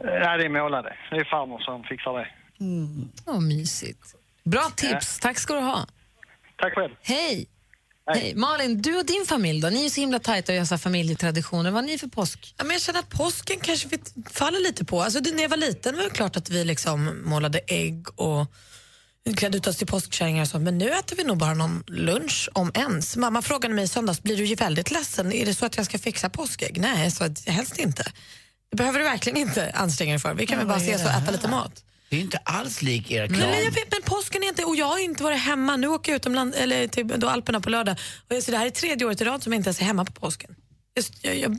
Ja, 0.00 0.36
det 0.36 0.44
är 0.44 0.48
målade. 0.48 0.96
Det 1.10 1.16
är 1.16 1.24
farmor 1.24 1.58
som 1.58 1.84
fixar 1.84 2.12
det. 2.18 2.28
Vad 3.24 3.42
mysigt. 3.42 4.14
Bra 4.44 4.62
tips. 4.76 5.18
Tack 5.18 5.38
ska 5.38 5.54
du 5.54 5.60
ha. 5.60 5.86
Tack 6.56 6.74
själv. 6.74 6.94
Hej! 7.02 7.48
Hej. 8.10 8.34
Malin, 8.34 8.82
du 8.82 8.96
och 8.98 9.06
din 9.06 9.24
familj 9.26 9.60
då? 9.60 9.68
Ni 9.68 9.80
är 9.80 9.84
ju 9.84 9.90
så 9.90 10.00
himla 10.00 10.18
tajta 10.18 10.52
och 10.52 10.58
här 10.58 10.76
familjetraditioner. 10.76 11.70
Vad 11.70 11.82
har 11.82 11.90
ni 11.90 11.98
för 11.98 12.06
påsk? 12.06 12.54
Ja, 12.58 12.64
men 12.64 12.74
jag 12.74 12.82
känner 12.82 13.00
att 13.00 13.10
påsken 13.10 13.60
kanske 13.60 13.88
vi 13.88 13.98
faller 14.30 14.60
lite 14.60 14.84
på. 14.84 15.02
Alltså, 15.02 15.20
när 15.20 15.42
jag 15.42 15.48
var 15.48 15.56
liten 15.56 15.96
var 15.96 16.02
det 16.04 16.10
klart 16.10 16.36
att 16.36 16.50
vi 16.50 16.64
liksom 16.64 17.22
målade 17.24 17.58
ägg 17.66 18.20
och 18.20 18.46
klädde 19.36 19.56
ut 19.58 19.66
oss 19.66 19.76
till 19.76 19.86
påskkärringar 19.86 20.42
och 20.42 20.48
sånt, 20.48 20.64
men 20.64 20.78
nu 20.78 20.90
äter 20.90 21.16
vi 21.16 21.24
nog 21.24 21.38
bara 21.38 21.54
någon 21.54 21.84
lunch 21.86 22.48
om 22.52 22.70
ens. 22.74 23.16
Mamma 23.16 23.42
frågade 23.42 23.74
mig 23.74 23.84
i 23.84 23.88
söndags, 23.88 24.22
blir 24.22 24.36
du 24.36 24.44
ju 24.44 24.54
väldigt 24.54 24.90
ledsen? 24.90 25.32
Är 25.32 25.46
det 25.46 25.54
så 25.54 25.66
att 25.66 25.76
jag 25.76 25.86
ska 25.86 25.98
fixa 25.98 26.30
påskägg? 26.30 26.80
Nej, 26.80 27.10
så 27.10 27.34
helst 27.46 27.78
inte. 27.78 28.12
Det 28.70 28.76
behöver 28.76 28.98
du 28.98 29.04
verkligen 29.04 29.38
inte 29.38 29.70
anstränga 29.74 30.12
dig 30.12 30.20
för. 30.20 30.34
Vi 30.34 30.46
kan 30.46 30.58
väl 30.58 30.66
bara 30.66 30.78
ses 30.78 31.04
och 31.04 31.10
äta 31.10 31.30
lite 31.30 31.48
mat. 31.48 31.85
Det 32.08 32.16
är 32.16 32.18
ju 32.18 32.24
inte 32.24 32.38
alls 32.44 32.82
lik 32.82 33.10
er 33.10 33.20
Nej, 33.20 33.28
klan. 33.28 33.50
men 33.50 33.64
jag 33.64 33.70
vet, 33.70 33.92
men 33.92 34.02
påsken 34.02 34.42
är 34.42 34.48
inte, 34.48 34.64
och 34.64 34.76
jag 34.76 34.86
har 34.86 34.98
inte 34.98 35.22
varit 35.24 35.38
hemma. 35.38 35.76
Nu 35.76 35.86
åker 35.88 36.12
jag 36.12 36.16
utomland, 36.16 36.54
eller 36.54 36.88
till 36.88 37.08
då 37.08 37.28
Alperna 37.28 37.60
på 37.60 37.70
lördag. 37.70 37.96
Och 38.28 38.36
jag, 38.36 38.42
så 38.42 38.50
det 38.50 38.56
här 38.56 38.66
är 38.66 38.70
tredje 38.70 39.06
året 39.06 39.20
i 39.20 39.24
rad 39.24 39.42
som 39.42 39.52
jag 39.52 39.58
inte 39.58 39.68
ens 39.68 39.80
är 39.80 39.84
hemma 39.84 40.04
på 40.04 40.12
påsken. 40.12 40.56
Just, 40.96 41.24
jag, 41.24 41.36
jag, 41.36 41.58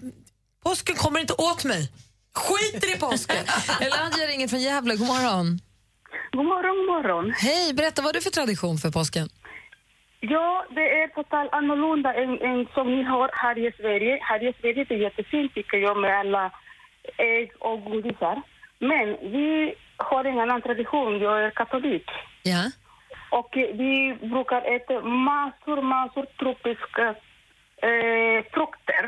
påsken 0.64 0.96
kommer 0.96 1.20
inte 1.20 1.34
åt 1.34 1.66
mig. 1.66 1.92
Skiter 2.34 2.96
i 2.96 3.00
påsken. 3.00 3.44
Eladia 3.82 4.28
ringer 4.28 4.48
från 4.48 4.62
Gävle. 4.62 4.96
God 4.96 5.08
morgon. 5.08 5.60
God 6.32 6.46
morgon, 6.46 6.76
god 6.78 6.88
morgon. 6.96 7.34
Hej, 7.38 7.74
berätta 7.74 8.02
vad 8.02 8.08
har 8.10 8.14
du 8.14 8.22
för 8.22 8.30
tradition 8.30 8.78
för 8.78 8.92
påsken? 8.92 9.30
Ja, 10.20 10.66
det 10.76 10.88
är 11.02 11.08
totalt 11.08 11.54
annorlunda 11.54 12.14
än, 12.14 12.32
än 12.50 12.68
som 12.74 12.88
ni 12.96 13.04
har 13.04 13.30
här 13.34 13.58
i 13.68 13.72
Sverige. 13.80 14.20
Här 14.22 14.50
i 14.50 14.54
Sverige 14.62 14.86
det 14.90 14.96
är 14.96 15.00
jättefint 15.08 15.54
tycker 15.54 15.78
jag 15.78 15.98
med 16.02 16.20
alla 16.20 16.52
ägg 17.18 17.52
och 17.60 17.84
godisar. 17.84 18.42
Men 18.80 19.06
vi 19.34 19.74
har 19.98 20.26
en 20.26 20.40
annan 20.40 20.62
tradition. 20.62 21.20
Jag 21.20 21.44
är 21.46 21.50
katolik. 21.50 22.06
Ja. 22.44 22.72
Och 23.32 23.50
vi 23.54 24.18
brukar 24.22 24.62
äta 24.76 25.02
massor, 25.02 25.82
massor 25.82 26.26
tropiska 26.40 27.16
eh, 27.88 28.46
frukter. 28.54 29.04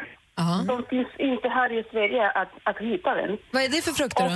De 0.67 0.83
finns 0.89 1.07
inte 1.17 1.49
här 1.49 1.71
i 1.79 1.83
Sverige 1.91 2.31
att, 2.31 2.51
att 2.63 2.77
hitta 2.77 3.15
den. 3.15 3.37
Vad 3.51 3.63
är 3.63 3.69
det 3.69 3.81
för 3.83 3.91
frukter 3.91 4.23
då? 4.23 4.35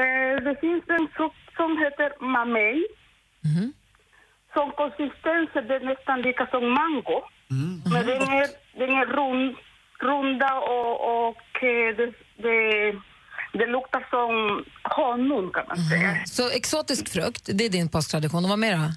Eh, 0.00 0.36
det 0.46 0.60
finns 0.60 0.84
en 0.88 1.08
frukt 1.16 1.56
som 1.56 1.78
heter 1.78 2.12
mamey. 2.20 2.86
Som 4.54 4.70
konsistens 4.70 5.48
är 5.54 5.80
nästan 5.80 6.22
lika 6.22 6.46
som 6.46 6.72
mango. 6.72 7.22
Men 7.92 8.06
den 8.06 8.22
är, 8.22 8.46
den 8.78 8.90
är 8.90 9.06
rund, 9.06 9.56
runda 9.98 10.52
och, 10.58 11.28
och 11.28 11.62
eh, 11.62 11.96
det, 11.96 12.12
det, 12.36 12.92
det 13.52 13.66
luktar 13.66 14.06
som 14.10 14.64
honung 14.96 15.50
kan 15.50 15.64
man 15.68 15.76
säga. 15.76 16.24
Så 16.24 16.50
exotisk 16.50 17.08
frukt, 17.08 17.48
det 17.58 17.64
är 17.64 17.70
din 17.70 17.88
påsktradition. 17.88 18.44
Och 18.44 18.50
vad 18.50 18.58
mer 18.58 18.76
då? 18.76 18.88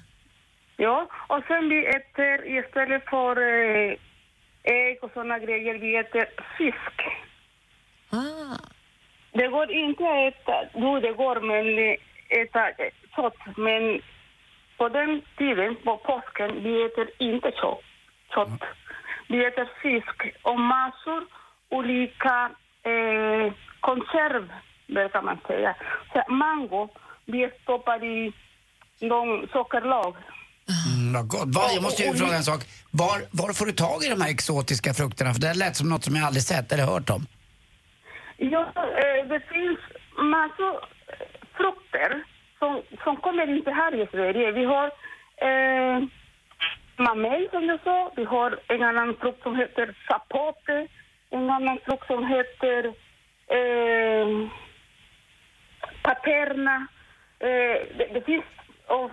Ja, 0.76 1.08
och 1.26 1.42
sen 1.48 1.68
vi 1.68 1.86
äter 1.86 2.58
istället 2.58 3.04
för 3.10 3.36
eh, 3.36 3.96
ägg 4.62 4.98
och 5.02 5.10
såna 5.14 5.38
grejer, 5.38 5.74
vi 5.78 5.96
äter 5.96 6.26
fisk. 6.58 6.96
Ah. 8.10 8.58
Det 9.32 9.48
går 9.48 9.72
inte 9.72 10.04
att 10.04 10.34
äta, 10.34 10.56
jo 10.74 11.00
det 11.00 11.12
går 11.12 11.40
men 11.40 11.66
eh, 11.78 12.40
äta 12.40 12.68
eh, 12.68 12.92
kött, 13.16 13.56
men 13.56 14.00
på 14.76 14.88
den 14.88 15.22
tiden, 15.38 15.76
på 15.84 15.96
påsken, 15.96 16.62
vi 16.62 16.84
äter 16.86 17.08
inte 17.18 17.50
kött. 17.60 17.84
kött. 18.34 18.62
Vi 19.28 19.44
äter 19.46 19.68
fisk 19.82 20.36
och 20.42 20.60
massor 20.60 21.26
olika 21.68 22.50
eh, 22.82 23.52
konserver 23.88 25.08
kan 25.12 25.24
man 25.24 25.38
säga. 25.46 25.74
Så 26.12 26.32
mango, 26.32 26.88
vi 27.26 27.50
stoppar 27.62 28.04
i 28.04 28.32
någon 29.00 29.48
sockerlag. 29.48 30.14
Mm, 30.76 31.28
gott. 31.28 31.48
Var, 31.56 31.70
jag 31.74 31.82
måste 31.82 32.02
ju 32.02 32.14
fråga 32.14 32.36
en 32.36 32.42
sak. 32.42 32.60
Var, 32.90 33.18
var 33.30 33.52
får 33.52 33.66
du 33.66 33.72
tag 33.72 33.98
i 34.04 34.08
de 34.08 34.20
här 34.20 34.30
exotiska 34.30 34.94
frukterna? 34.94 35.34
För 35.34 35.40
det 35.40 35.54
lät 35.54 35.76
som 35.76 35.88
något 35.88 36.04
som 36.04 36.16
jag 36.16 36.24
aldrig 36.26 36.42
sett 36.42 36.72
eller 36.72 36.84
hört 36.84 37.10
om. 37.10 37.22
Ja, 38.36 38.62
eh, 39.02 39.28
det 39.32 39.40
finns 39.52 39.78
massor 40.34 40.74
eh, 40.74 41.26
frukter 41.58 42.10
som, 42.58 42.82
som 43.04 43.16
kommer 43.16 43.56
inte 43.56 43.70
här 43.70 43.92
i 44.02 44.06
Sverige. 44.14 44.52
Vi 44.52 44.64
har 44.64 44.86
eh, 45.48 45.98
mamey 46.96 47.48
som 47.50 47.66
du 47.66 47.78
sa, 47.84 48.12
vi 48.16 48.24
har 48.24 48.50
en 48.68 48.82
annan 48.82 49.16
frukt 49.20 49.42
som 49.42 49.56
heter 49.56 49.86
zapote, 50.08 50.88
en 51.30 51.50
annan 51.50 51.78
frukt 51.86 52.06
som 52.06 52.26
heter 52.26 53.05
eh, 53.50 54.26
paterna. 56.02 56.86
Eh, 57.40 57.76
det, 57.98 58.06
det 58.14 58.22
finns 58.26 58.44
oh, 58.88 59.10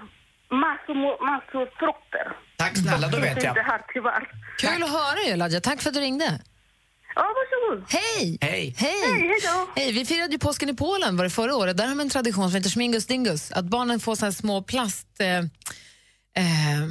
massor, 0.50 0.96
massor 1.26 1.66
frukter. 1.80 2.38
Tack 2.58 2.78
snälla, 2.78 3.08
då 3.08 3.18
vet 3.20 3.44
jag. 3.44 3.52
inte 3.52 3.62
här 3.62 3.82
tyvärr. 3.94 4.32
Kul 4.58 4.84
att 4.84 4.90
höra 4.90 5.30
ju, 5.30 5.36
Ladja. 5.36 5.60
Tack 5.62 5.82
för 5.82 5.90
att 5.90 5.94
du 5.94 6.02
ringde. 6.02 6.40
Ja, 7.16 7.26
varsågod. 7.38 7.86
Hej! 7.90 8.38
Hej! 8.42 8.76
Hej! 8.78 9.02
Hej, 9.06 9.28
hej 9.28 9.40
då. 9.44 9.82
Hej! 9.82 9.92
Vi 9.92 10.06
firade 10.06 10.32
ju 10.34 10.40
påsken 10.40 10.70
i 10.70 10.74
Polen 10.74 11.18
var 11.18 11.24
det 11.24 11.30
förra 11.30 11.56
året. 11.56 11.78
Där 11.78 11.88
har 11.88 11.96
man 11.96 12.06
en 12.06 12.10
tradition 12.10 12.50
som 12.50 12.56
heter 12.56 12.70
Schmingus 12.70 13.06
Dingus. 13.06 13.52
Att 13.52 13.66
barnen 13.66 14.00
får 14.00 14.16
så 14.16 14.26
här 14.26 14.32
små 14.32 14.64
plast... 14.64 15.08
Eh, 15.20 15.38
eh, 15.38 16.88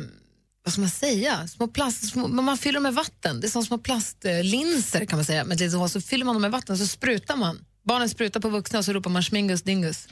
vad 0.65 0.73
ska 0.73 0.81
man 0.81 0.91
säga? 0.91 1.49
Små 1.49 1.69
plast, 1.69 2.09
små, 2.09 2.29
man 2.29 2.59
fyller 2.59 2.75
dem 2.77 2.83
med 2.83 2.95
vatten. 2.95 3.41
Det 3.41 3.47
är 3.47 3.51
som 3.51 3.65
små 3.65 3.79
plastlinser 3.79 5.05
kan 5.05 5.19
man 5.19 5.25
säga. 5.25 5.45
Men 5.45 5.71
så, 5.71 5.89
så 5.89 6.01
fyller 6.01 6.25
man 6.25 6.35
dem 6.35 6.43
med 6.43 6.51
vatten 6.51 6.79
så 6.79 6.87
sprutar 6.87 7.37
man. 7.37 7.65
Barnen 7.85 8.09
sprutar 8.09 8.41
på 8.41 8.49
vuxna 8.49 8.79
och 8.79 8.85
så 8.85 8.93
ropar 8.93 9.11
man 9.11 9.23
Schmingus 9.23 9.63
Dingus. 9.63 10.09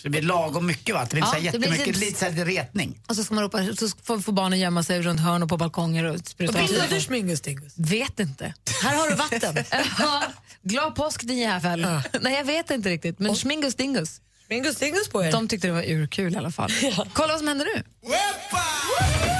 Så 0.00 0.02
det 0.02 0.10
blir 0.10 0.22
lagom 0.22 0.66
mycket 0.66 0.94
vatten, 0.94 1.08
det 1.08 1.14
blir 1.14 1.44
Ja, 1.44 1.52
så 1.52 1.58
det 1.58 1.58
blir 1.58 1.68
jättemycket, 1.70 2.00
lite- 2.00 2.30
lite 2.30 2.44
retning. 2.44 3.00
Och 3.06 3.16
så 3.16 3.24
ska 3.24 3.34
man 3.34 3.44
ropa, 3.44 3.76
så 3.76 3.88
får, 4.02 4.20
får 4.20 4.32
barnen 4.32 4.58
gömma 4.58 4.82
sig 4.82 5.02
runt 5.02 5.20
hörn 5.20 5.42
och 5.42 5.48
på 5.48 5.56
balkonger 5.56 6.04
och 6.04 6.18
spruta 6.28 6.62
Och 6.62 6.68
bildar 6.68 6.86
du 6.88 7.00
Schmingus 7.00 7.40
Dingus? 7.40 7.72
Vet 7.76 8.20
inte. 8.20 8.54
Här 8.82 8.96
har 8.96 9.08
du 9.10 9.14
vatten. 9.14 9.64
ja, 9.98 10.22
glad 10.62 10.94
påsk 10.94 11.22
din 11.22 11.38
jävel. 11.38 11.86
Nej, 12.20 12.34
jag 12.34 12.44
vet 12.44 12.70
inte 12.70 12.88
riktigt. 12.88 13.18
Men 13.18 13.34
Schmingus 13.34 13.74
Dingus. 13.74 14.20
Schmingus 14.48 14.76
Dingus 14.76 15.08
på 15.08 15.24
er. 15.24 15.32
De 15.32 15.48
tyckte 15.48 15.66
det 15.66 15.72
var 15.72 15.82
urkul 15.90 16.34
i 16.34 16.36
alla 16.36 16.50
fall. 16.50 16.70
Kolla 17.12 17.28
vad 17.32 17.38
som 17.38 17.48
händer 17.48 17.66
nu. 17.76 17.82
Un 18.06 19.35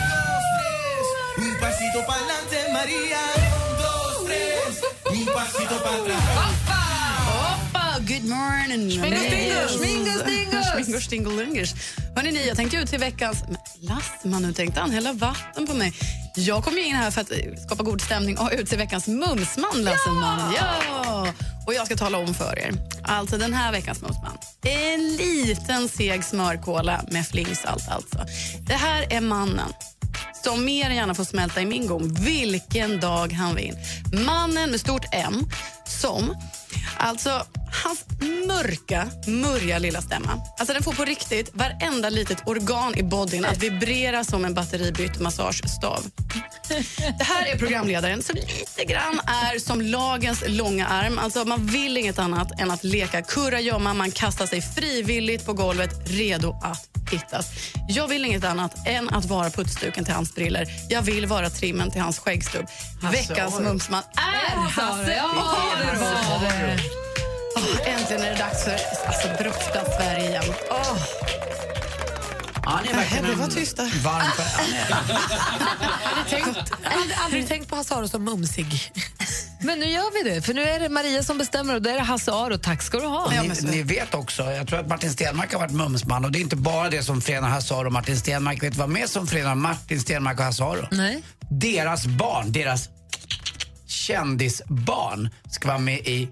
pasito 1.87 2.07
pa'lante, 2.07 2.73
Maria. 2.73 3.23
Un, 3.47 3.77
dos, 3.83 4.25
tres. 4.27 4.83
Un 5.11 5.27
pasito 5.27 5.83
para 5.83 5.97
atrás. 5.97 6.21
Good 8.07 8.25
morning! 8.25 8.91
Schmingus-dingus. 8.91 10.67
Schmingus-dingelungus. 10.73 11.75
Hörrni 12.17 12.33
ni, 12.33 12.49
jag 12.49 12.57
tänkte 12.57 12.77
ut 12.77 12.91
till 12.91 12.99
veckans... 12.99 13.45
Men 13.49 13.57
Lastman, 13.81 14.43
nu 14.43 14.53
tänkte 14.53 14.81
han 14.81 14.91
hälla 14.91 15.13
vatten 15.13 15.67
på 15.67 15.75
mig. 15.75 15.93
Jag 16.37 16.65
kom 16.65 16.75
ju 16.75 16.85
in 16.85 16.95
här 16.95 17.11
för 17.11 17.21
att 17.21 17.31
eh, 17.31 17.37
skapa 17.67 17.83
god 17.83 18.01
stämning 18.01 18.39
och 18.39 18.51
ut 18.53 18.69
till 18.69 18.79
veckans 18.79 19.07
Mumsman, 19.07 19.83
Lasseman. 19.83 20.55
Ja! 20.57 21.27
Och 21.67 21.75
jag 21.75 21.87
ska 21.87 21.97
tala 21.97 22.19
om 22.19 22.35
för 22.35 22.59
er. 22.59 22.73
Alltså 23.03 23.39
den 23.39 23.55
här 23.55 23.73
veckans 23.73 24.03
Mumsman. 24.03 24.39
En 24.63 25.17
liten 25.17 25.89
seg 25.89 26.25
smörkola 26.25 27.05
med 27.11 27.27
flingsalt 27.27 27.89
alltså. 27.89 28.27
Det 28.67 28.75
här 28.75 29.07
är 29.11 29.21
mannen 29.21 29.73
som 30.47 30.65
mer 30.65 30.91
än 30.91 30.97
gärna 30.97 31.15
får 31.15 31.25
smälta 31.25 31.61
i 31.61 31.67
min 31.67 31.87
gom 31.87 32.15
vilken 32.15 33.01
dag 33.01 33.33
han 33.33 33.55
vill. 33.55 33.75
Mannen 34.27 34.71
med 34.71 34.81
stort 34.81 35.05
M 35.13 35.47
som, 35.87 36.37
alltså 36.99 37.31
hans 37.85 38.05
mörka, 38.47 39.09
murriga 39.27 39.79
lilla 39.79 40.03
stämma. 40.03 40.41
Alltså 40.59 40.75
den 40.75 40.83
får 40.83 40.93
på 40.93 41.05
riktigt 41.05 41.51
varenda 41.55 42.11
litet 42.11 42.49
organ 42.49 42.95
i 42.95 43.03
bodyn 43.03 43.45
att 43.45 43.63
vibrera 43.63 44.25
som 44.25 44.45
en 44.45 44.55
batteribytt 44.55 45.21
massagestav. 45.21 46.05
Det 47.19 47.25
här 47.25 47.47
är 47.47 47.59
programledaren 47.59 48.23
som 48.23 48.37
lite 48.37 48.85
grann 48.85 49.21
är 49.27 49.59
som 49.59 49.81
lagens 49.81 50.45
långa 50.47 50.87
arm. 50.87 51.19
Alltså 51.19 51.45
man 51.45 51.67
vill 51.67 51.97
inget 51.97 52.19
annat 52.19 52.61
än 52.61 52.71
att 52.71 52.85
leka 52.85 53.23
kurragömma. 53.23 53.95
Man 53.95 54.11
kastar 54.11 54.47
sig 54.47 54.63
frivilligt 54.63 55.47
på 55.47 55.53
golvet, 55.53 55.91
redo 56.07 56.61
att 56.63 56.89
hittas. 57.11 57.47
Jag 57.89 58.09
vill 58.09 58.25
inget 58.25 58.45
annat 58.45 58.87
än 58.87 59.09
att 59.09 59.25
vara 59.25 59.51
putsduken 59.51 60.05
till 60.05 60.15
hans 60.15 60.35
briller. 60.35 60.67
Jag 60.89 61.03
vill 61.03 61.27
vara 61.27 61.51
trimmen 61.51 61.91
till 61.91 62.01
hans 62.01 62.19
skäggstubb. 62.19 62.67
Veckans 63.13 63.55
Aro. 63.55 63.63
mumsman 63.63 64.03
är 64.17 64.57
Hasse 64.71 65.17
Ja, 65.17 65.27
det 67.61 67.63
det. 67.63 67.83
Åh, 67.83 67.95
äntligen 68.01 68.23
är 68.23 68.31
det 68.31 68.39
dags 68.39 68.65
för 68.65 68.77
alltså, 69.07 69.29
brottsplats 69.43 69.97
Sverige 69.97 70.29
igen. 70.29 70.45
Åh. 70.71 70.97
Han 72.67 72.85
är 72.87 72.95
verkligen 72.95 73.25
det 73.25 73.33
en 73.33 73.39
var 73.39 73.49
tysta. 73.49 73.83
varm... 73.83 74.27
Tänkt, 76.29 76.73
aldrig, 76.85 77.17
aldrig 77.25 77.49
tänkt 77.49 77.69
på 77.69 77.77
Hasse 77.77 77.95
Aro 77.95 78.09
som 78.09 78.25
mumsig. 78.25 78.93
Men 79.61 79.79
nu 79.79 79.87
gör 79.87 80.25
vi 80.25 80.31
det, 80.31 80.43
för 80.43 80.55
nu 80.55 80.63
är 80.63 80.81
det 80.81 80.89
Maria 80.89 81.23
som 81.23 81.39
bestämmer 81.39 81.75
och 81.75 81.83
då 81.83 81.91
är 81.91 81.95
det 81.95 82.01
Hasse 82.01 82.33
Aro. 82.33 82.59
Tack 82.59 82.83
ska 82.83 82.99
du 82.99 83.07
ha. 83.07 83.31
ni, 83.31 83.51
ni 83.63 83.83
vet 83.83 84.15
också, 84.15 84.43
jag 84.43 84.69
tror 84.69 84.81
att 84.81 84.89
Martin 84.89 85.13
Stenmark 85.13 85.53
har 85.53 85.61
varit 85.61 85.73
mumsman 85.73 86.25
och 86.25 86.33
det 86.33 86.39
är 86.39 86.41
inte 86.41 86.57
bara 86.57 86.91
det 86.91 87.03
som 87.03 87.21
förenar 87.21 87.49
Hasse 87.49 87.75
Aro 87.75 87.87
och 87.87 87.93
Martin 87.93 88.17
Stenmark. 88.17 88.63
Vet 88.63 88.73
du 88.73 88.79
vad 88.79 88.89
mer 88.89 89.07
som 89.07 89.27
förenar 89.27 89.55
Martin 89.55 90.01
Stenmark 90.01 90.39
och 90.39 90.45
Hasse 90.45 90.65
Aro? 90.65 90.89
Nej. 90.91 91.23
Deras 91.51 92.07
barn, 92.07 92.53
deras 92.53 92.89
kändisbarn 93.87 95.31
ska 95.51 95.69
vara 95.69 95.79
med 95.79 95.99
i 95.99 96.29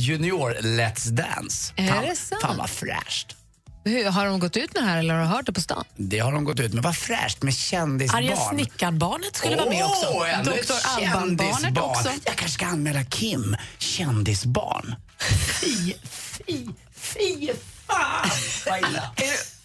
Junior 0.00 0.54
Let's 0.60 1.10
Dance. 1.10 1.72
Är 1.76 1.88
fan, 1.88 2.04
det 2.04 2.16
sant? 2.16 2.42
Fan 2.42 2.56
vad 2.56 2.70
fräscht. 2.70 3.36
Hur, 3.84 4.04
har 4.04 4.26
de 4.26 4.40
gått 4.40 4.56
ut 4.56 4.74
med 4.74 4.82
det 4.82 4.86
här 4.88 4.98
eller 4.98 5.14
har 5.14 5.20
du 5.20 5.26
hört 5.26 5.46
det 5.46 5.52
på 5.52 5.60
stan? 5.60 5.84
Det 5.96 6.18
har 6.18 6.32
de 6.32 6.44
gått 6.44 6.60
ut 6.60 6.74
med. 6.74 6.82
Vad 6.82 6.96
fräscht 6.96 7.42
med 7.42 7.54
kändisbarn. 7.54 8.24
Arga 8.24 8.36
snickarbarnet 8.36 9.36
skulle 9.36 9.56
vara 9.56 9.70
med 9.70 9.84
också. 9.84 10.06
Dr. 10.44 10.74
Alban-barnet 10.84 11.78
också. 11.78 12.08
Jag 12.24 12.36
kanske 12.36 12.48
ska 12.48 12.66
anmäla 12.66 13.04
Kim, 13.04 13.56
kändisbarn. 13.78 14.94
Fy, 15.60 15.94
fy, 16.04 16.68
fy 16.94 17.50
fan 17.86 18.30
vad 18.66 18.78
illa. 18.78 19.10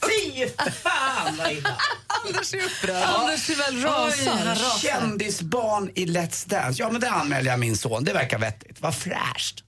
Fy 0.05 0.47
fan! 0.57 0.71
fan 0.71 1.37
vad 1.37 1.51
illa. 1.51 1.77
Anders 2.07 2.53
är 2.53 2.57
upprörd. 2.57 3.03
Anders 3.03 3.49
är 3.49 3.55
väl 3.55 3.81
rasar. 3.81 4.79
Kändisbarn 4.79 5.91
i 5.95 6.05
Let's 6.05 6.49
Dance. 6.49 6.81
Ja, 6.81 6.89
men 6.91 7.01
det 7.01 7.09
anmäler 7.09 7.51
jag 7.51 7.59
min 7.59 7.77
son. 7.77 8.03
Det 8.03 8.13
verkar 8.13 8.39
vettigt. 8.39 8.81
Vad 8.81 8.95
fräscht. 8.95 9.63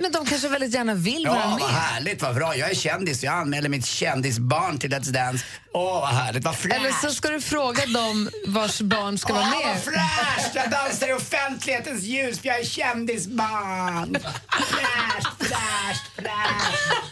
Men 0.00 0.12
de 0.12 0.26
kanske 0.26 0.48
väldigt 0.48 0.74
gärna 0.74 0.94
vill 0.94 1.26
vara 1.26 1.38
Ja, 1.38 1.48
med. 1.50 1.58
vad 1.60 1.70
härligt, 1.70 2.22
vad 2.22 2.34
bra. 2.34 2.56
Jag 2.56 2.70
är 2.70 2.74
kändis, 2.74 3.22
jag 3.24 3.34
anmäler 3.34 3.68
mitt 3.68 3.86
kändisbarn 3.86 4.78
till 4.78 4.90
Let's 4.94 5.10
Dance. 5.10 5.44
Åh, 5.72 6.00
vad 6.00 6.08
härligt, 6.08 6.44
vad 6.44 6.56
fräscht. 6.56 6.74
Eller 6.76 6.92
så 6.92 7.10
ska 7.14 7.28
du 7.28 7.40
fråga 7.40 7.86
dem 7.86 8.30
vars 8.46 8.80
barn 8.80 9.18
ska 9.18 9.32
vara 9.34 9.42
Åh, 9.44 9.50
med. 9.66 9.74
vad 9.74 9.82
fräscht! 9.94 10.54
Jag 10.54 10.70
dansar 10.70 11.08
i 11.08 11.12
offentlighetens 11.12 12.02
ljus 12.02 12.40
för 12.40 12.48
jag 12.48 12.60
är 12.60 12.64
kändisbarn. 12.64 14.16
Fräscht, 14.50 15.28
fräscht, 15.38 16.02
fräscht. 16.16 17.04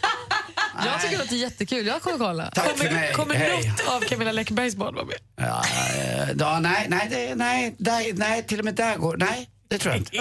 Jag 0.85 1.01
tycker 1.01 1.17
det 1.17 1.23
låter 1.23 1.35
jättekul. 1.35 1.85
Jag 1.87 2.01
kommer 2.01 2.17
kolla. 2.17 2.51
Tack 2.55 2.77
för 2.77 2.91
mig. 2.91 3.13
Kommer 3.13 3.35
Hej. 3.35 3.67
något 3.67 3.87
av 3.87 4.01
Camilla 4.01 4.31
Läckbergs 4.31 4.75
barn 4.75 4.95
vara 4.95 5.05
med? 5.05 5.15
Ja, 5.35 5.63
eh, 5.95 6.29
ja, 6.39 6.59
nej, 6.59 6.85
nej, 6.89 7.33
nej, 7.35 7.75
nej, 7.79 8.13
nej, 8.15 8.43
till 8.43 8.59
och 8.59 8.65
med 8.65 8.75
där 8.75 8.95
går, 8.95 9.17
nej, 9.17 9.49
det 9.69 9.77
tror 9.77 9.93
jag 9.93 10.01
inte. 10.01 10.11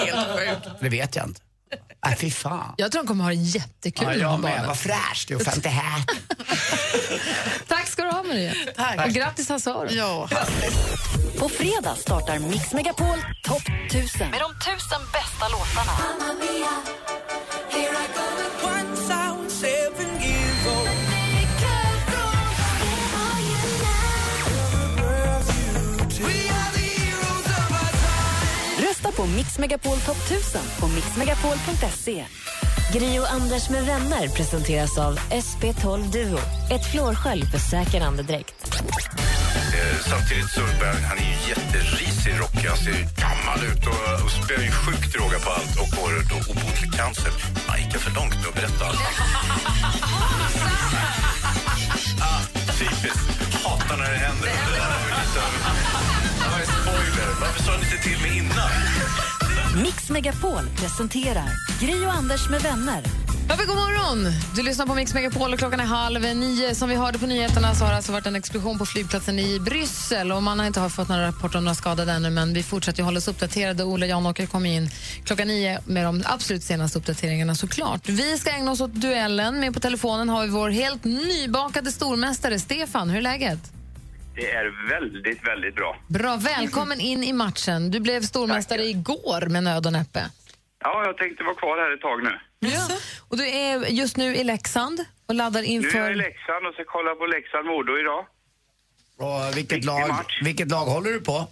Det 0.80 0.88
vet 0.88 1.16
jag 1.16 1.26
inte. 1.26 1.40
Nej, 2.06 2.16
fy 2.16 2.30
fan. 2.30 2.74
Jag 2.76 2.92
tror 2.92 3.02
de 3.02 3.06
kommer 3.08 3.24
ha 3.24 3.30
det 3.30 3.36
jättekul 3.36 4.08
Ja, 4.08 4.10
med 4.12 4.18
jag 4.18 4.40
med. 4.40 4.64
Vad 4.66 4.78
fräscht 4.78 5.30
i 5.30 5.34
offentlighet. 5.34 6.06
Tack 7.68 7.86
ska 7.86 8.02
du 8.02 8.10
ha, 8.10 8.22
Maria. 8.22 8.52
Tack. 8.76 9.06
Och 9.06 9.12
grattis 9.12 9.48
Hasse 9.48 9.70
Aro. 9.70 9.88
Ja. 9.90 10.28
På 11.38 11.48
fredag 11.48 11.94
startar 11.94 12.38
Mix 12.38 12.72
Megapol 12.72 13.18
Topp 13.42 13.62
1000 13.86 14.30
med 14.30 14.40
de 14.40 14.52
tusen 14.70 15.00
bästa 15.12 15.48
låtarna. 15.48 15.92
På 29.18 29.26
Mix 29.26 29.58
Megapol 29.58 29.98
Top 30.00 30.16
1000 30.30 30.60
på 30.80 30.88
mixmegapol.se. 30.88 32.24
Gri 32.92 33.18
och 33.18 33.32
Anders 33.32 33.68
med 33.70 33.84
vänner 33.86 34.28
presenteras 34.28 34.98
av 34.98 35.18
SP12 35.18 36.12
Duo. 36.12 36.38
Ett 36.70 36.86
flårskölj 36.92 37.42
för 37.46 37.58
säker 37.58 38.00
andedräkt. 38.00 38.74
Eh, 38.74 39.98
Samtidigt 40.10 40.50
så 40.50 40.60
bär, 40.60 41.00
han 41.08 41.18
är 41.18 41.22
ju 41.22 41.48
jätterisig 41.48 42.40
rockig. 42.40 42.68
Han 42.68 42.76
ser 42.78 42.92
gammal 43.22 43.64
ut 43.72 43.86
och, 43.86 44.24
och 44.24 44.30
spelar 44.30 44.64
ju 44.64 44.70
sjukt 44.70 45.12
droga 45.12 45.38
på 45.38 45.50
allt 45.50 45.76
och 45.80 45.88
har 45.98 46.10
då 46.30 46.36
obotlig 46.52 46.92
cancer. 46.96 47.32
Han 47.66 47.78
gick 47.82 47.96
för 47.96 48.10
långt 48.14 48.34
med 48.34 48.46
att 48.48 48.54
berätta 48.54 48.84
allt? 48.86 48.98
ah, 52.20 52.40
typiskt. 52.78 53.28
Hatar 53.64 53.96
när 53.96 54.10
det 54.12 54.18
händer. 54.18 54.46
Det 54.46 54.76
där 54.76 54.88
var 54.88 55.00
ju 55.08 55.14
lite 55.22 55.40
av- 55.46 55.52
det 56.40 56.48
var 56.52 56.60
en 56.60 56.66
spoiler. 56.66 57.28
Varför 57.40 57.62
sa 57.62 57.72
ni 57.76 57.84
inte 57.84 58.02
till 58.08 58.20
mig 58.22 58.38
innan? 58.38 58.70
Mix 59.82 60.10
Megapol 60.10 60.62
presenterar 60.76 61.48
Gri 61.80 62.06
och 62.06 62.12
Anders 62.12 62.50
med 62.50 62.60
vänner. 62.60 63.02
Ja, 63.48 63.56
god 63.66 63.76
morgon! 63.76 64.32
Du 64.56 64.62
lyssnar 64.62 64.86
på 64.86 64.94
Mix 64.94 65.14
Megapol 65.14 65.52
och 65.52 65.58
klockan 65.58 65.80
är 65.80 65.84
halv 65.84 66.20
nio. 66.20 66.74
Som 66.74 66.88
vi 66.88 66.94
hörde 66.94 67.18
på 67.18 67.26
nyheterna 67.26 67.74
så 67.74 67.84
har 67.84 67.90
det 67.90 67.96
alltså 67.96 68.12
varit 68.12 68.26
en 68.26 68.36
explosion 68.36 68.78
på 68.78 68.86
flygplatsen 68.86 69.38
i 69.38 69.60
Bryssel 69.60 70.32
och 70.32 70.42
man 70.42 70.58
har 70.58 70.66
inte 70.66 70.88
fått 70.88 71.08
några 71.08 71.28
rapporter 71.28 71.58
om 71.58 71.64
några 71.64 71.74
skadade 71.74 72.12
ännu 72.12 72.30
men 72.30 72.54
vi 72.54 72.62
fortsätter 72.62 73.02
hålla 73.02 73.18
oss 73.18 73.28
uppdaterade. 73.28 73.84
Ola 73.84 74.06
Janåker 74.06 74.46
kommer 74.46 74.70
in 74.70 74.90
klockan 75.24 75.48
nio 75.48 75.80
med 75.84 76.04
de 76.04 76.22
absolut 76.26 76.62
senaste 76.62 76.98
uppdateringarna 76.98 77.54
såklart. 77.54 78.08
Vi 78.08 78.38
ska 78.38 78.50
ägna 78.50 78.70
oss 78.70 78.80
åt 78.80 78.94
duellen. 78.94 79.60
Med 79.60 79.74
på 79.74 79.80
telefonen 79.80 80.28
har 80.28 80.42
vi 80.42 80.48
vår 80.48 80.70
helt 80.70 81.04
nybakade 81.04 81.92
stormästare 81.92 82.58
Stefan. 82.58 83.10
Hur 83.10 83.18
är 83.18 83.22
läget? 83.22 83.77
Det 84.38 84.50
är 84.52 84.88
väldigt, 84.88 85.48
väldigt 85.48 85.74
bra. 85.74 85.96
Bra, 86.06 86.36
välkommen 86.36 87.00
in 87.00 87.24
i 87.24 87.32
matchen. 87.32 87.90
Du 87.90 88.00
blev 88.00 88.20
stormästare 88.20 88.82
igår 88.82 89.48
med 89.48 89.62
nöd 89.62 89.86
och 89.86 89.92
näppe. 89.92 90.20
Ja, 90.80 91.04
jag 91.04 91.16
tänkte 91.16 91.44
vara 91.44 91.54
kvar 91.54 91.78
här 91.78 91.94
ett 91.94 92.00
tag 92.00 92.22
nu. 92.22 92.38
Ja. 92.58 92.88
Och 93.28 93.36
du 93.36 93.48
är 93.48 93.86
just 93.86 94.16
nu 94.16 94.36
i 94.36 94.44
Leksand 94.44 95.04
och 95.26 95.34
laddar 95.34 95.60
Nu 95.60 95.66
är 95.66 95.70
jag 95.70 95.82
i 95.82 95.86
inför... 95.86 96.14
Leksand 96.14 96.66
och 96.66 96.74
ska 96.74 96.84
kolla 96.86 97.14
på 97.14 97.26
Leksand-Modo 97.26 97.98
idag. 98.00 98.26
Och 99.16 99.56
vilket, 99.56 99.84
lag, 99.84 100.10
vilket 100.44 100.68
lag 100.68 100.84
håller 100.84 101.10
du 101.10 101.20
på? 101.20 101.46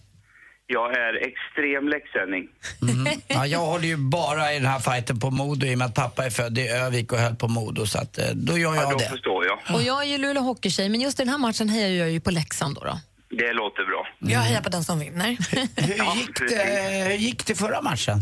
Jag 0.69 0.93
är 0.97 1.15
extrem 1.29 1.89
läxsändning. 1.89 2.49
Mm. 2.83 3.21
Ja, 3.29 3.47
jag 3.47 3.59
håller 3.59 3.85
ju 3.89 3.97
bara 3.97 4.53
i 4.53 4.59
den 4.59 4.67
här 4.67 4.79
fighten 4.79 5.21
på 5.21 5.31
Modo 5.31 5.67
i 5.67 5.75
och 5.75 5.79
med 5.79 5.87
att 5.87 5.95
pappa 5.95 6.25
är 6.27 6.31
född 6.31 6.59
i 6.59 6.69
Övik 6.69 7.13
och 7.13 7.19
höll 7.19 7.37
på 7.37 7.49
Modo 7.49 7.87
så 7.87 7.99
att 7.99 8.19
eh, 8.19 8.25
då 8.35 8.59
gör 8.59 8.75
jag 8.75 8.85
Ja, 8.85 8.91
då 8.91 8.99
det. 8.99 9.09
förstår 9.09 9.45
jag. 9.47 9.59
Och 9.75 9.83
jag 9.83 10.03
är 10.03 10.07
ju 10.07 10.19
Luleå 10.19 10.43
hockeytjej, 10.43 10.89
men 10.89 11.01
just 11.01 11.19
den 11.19 11.29
här 11.29 11.39
matchen 11.39 11.69
hejar 11.69 11.89
jag 11.89 12.11
ju 12.11 12.21
på 12.21 12.31
Leksand. 12.31 12.75
Då 12.75 12.81
då. 12.85 12.99
Det 13.31 13.53
låter 13.53 13.85
bra. 13.85 14.07
Jag 14.19 14.41
hejar 14.41 14.61
på 14.63 14.69
den 14.69 14.85
som 14.85 14.99
vinner. 14.99 15.27
Hur 15.77 16.17
gick, 16.19 16.39
det, 16.51 17.05
hur 17.09 17.17
gick 17.17 17.47
det 17.47 17.55
förra 17.55 17.83
matchen? 17.83 18.19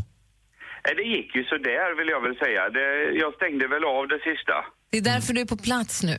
Eh, 0.88 0.94
Det 0.96 1.02
gick 1.02 1.34
ju 1.36 1.44
så 1.44 1.56
där 1.58 1.98
vill 1.98 2.08
jag 2.08 2.22
väl 2.22 2.36
säga. 2.36 2.68
Det, 2.70 3.18
jag 3.22 3.34
stängde 3.34 3.68
väl 3.68 3.84
av 3.84 4.08
det 4.08 4.18
sista. 4.18 4.52
Det 4.90 4.98
är 4.98 5.02
därför 5.02 5.32
du 5.32 5.40
är 5.40 5.44
på 5.44 5.56
plats 5.56 6.02
nu. 6.02 6.18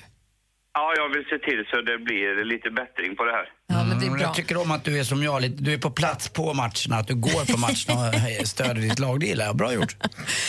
Ja, 0.77 0.93
jag 0.95 1.09
vill 1.09 1.25
se 1.29 1.37
till 1.47 1.61
så 1.71 1.81
det 1.81 1.97
blir 1.97 2.45
lite 2.53 2.69
bättring 2.69 3.15
på 3.15 3.23
det 3.23 3.31
här. 3.31 3.45
Ja, 3.67 3.83
men 3.83 3.99
det 3.99 4.03
är 4.05 4.07
Mm, 4.07 4.13
bra. 4.19 4.21
Jag 4.27 4.33
tycker 4.35 4.57
om 4.57 4.71
att 4.71 4.83
du 4.83 4.99
är 4.99 5.03
som 5.03 5.23
jag, 5.23 5.41
lite- 5.41 5.63
du 5.63 5.73
är 5.73 5.77
på 5.77 5.91
plats 5.91 6.29
på 6.29 6.53
matcherna, 6.53 6.95
att 6.99 7.07
du 7.07 7.15
går 7.15 7.45
på 7.53 7.57
matcherna 7.59 8.09
och 8.41 8.47
stöder 8.53 8.81
ditt 8.81 8.99
lag. 8.99 9.19
Det 9.19 9.25
gillar 9.25 9.45
jag. 9.45 9.55
Bra 9.55 9.73
gjort. 9.73 9.95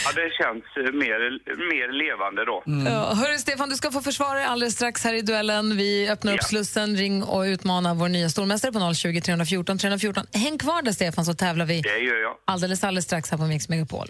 Ja, 0.04 0.10
det 0.14 0.30
känns 0.40 0.64
mer, 0.94 1.20
mer 1.70 1.88
levande 2.04 2.44
då. 2.44 2.62
Ja, 2.90 3.14
hörru 3.14 3.38
Stefan, 3.38 3.68
du 3.68 3.76
ska 3.76 3.90
få 3.90 4.00
försvara 4.02 4.34
dig 4.34 4.44
alldeles 4.44 4.74
strax 4.74 5.04
här 5.04 5.14
i 5.14 5.22
duellen. 5.22 5.76
Vi 5.76 6.08
öppnar 6.10 6.32
upp 6.32 6.38
Ja. 6.42 6.46
Slussen, 6.48 6.96
ring 6.96 7.22
och 7.22 7.40
utmana 7.42 7.94
vår 7.94 8.08
nya 8.08 8.28
stormästare 8.28 8.72
på 8.72 8.94
020 8.94 9.20
314 9.20 9.78
314. 9.78 10.26
Häng 10.32 10.58
kvar 10.58 10.82
där 10.82 10.92
Stefan 10.92 11.24
så 11.24 11.34
tävlar 11.34 11.66
vi 11.66 11.80
Det 11.80 11.98
gör 11.98 12.16
jag. 12.22 12.34
alldeles, 12.44 12.84
alldeles 12.84 13.04
strax 13.04 13.30
här 13.30 13.38
på 13.38 13.44
Mix 13.44 13.68
Megapol. 13.68 14.06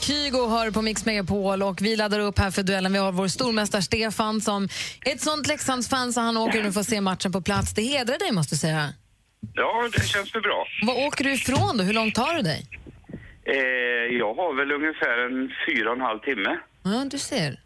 Kygo 0.00 0.46
hör 0.48 0.70
på 0.70 0.82
Mix 0.82 1.04
Megapol 1.04 1.62
och 1.62 1.82
vi 1.82 1.96
laddar 1.96 2.20
upp 2.20 2.38
här 2.38 2.50
för 2.50 2.62
duellen. 2.62 2.92
Vi 2.92 2.98
har 2.98 3.12
vår 3.12 3.28
stormästare 3.28 3.82
Stefan 3.82 4.40
som 4.40 4.68
är 5.04 5.12
ett 5.14 5.20
sånt 5.20 5.46
Leksandsfan 5.46 6.12
så 6.12 6.20
han 6.20 6.36
åker 6.36 6.62
nu 6.62 6.72
för 6.72 6.80
att 6.80 6.86
se 6.88 7.00
matchen 7.00 7.32
på 7.32 7.40
plats. 7.40 7.74
Det 7.74 7.82
hedrar 7.82 8.18
dig 8.18 8.32
måste 8.32 8.54
jag 8.54 8.60
säga. 8.60 8.92
Ja, 9.54 9.88
det 9.92 10.06
känns 10.06 10.34
väl 10.34 10.42
bra. 10.42 10.66
Var 10.86 11.06
åker 11.06 11.24
du 11.24 11.32
ifrån 11.32 11.76
då? 11.76 11.84
Hur 11.84 11.92
långt 11.92 12.14
tar 12.14 12.34
du 12.34 12.42
dig? 12.42 12.66
Eh, 13.46 13.54
jag 14.18 14.34
har 14.34 14.56
väl 14.56 14.72
ungefär 14.72 15.18
en 15.26 15.50
fyra 15.68 15.90
och 15.90 15.96
en 15.96 16.02
halv 16.02 16.18
timme. 16.18 16.58
Ja, 16.82 17.04
du 17.10 17.18
ser. 17.18 17.60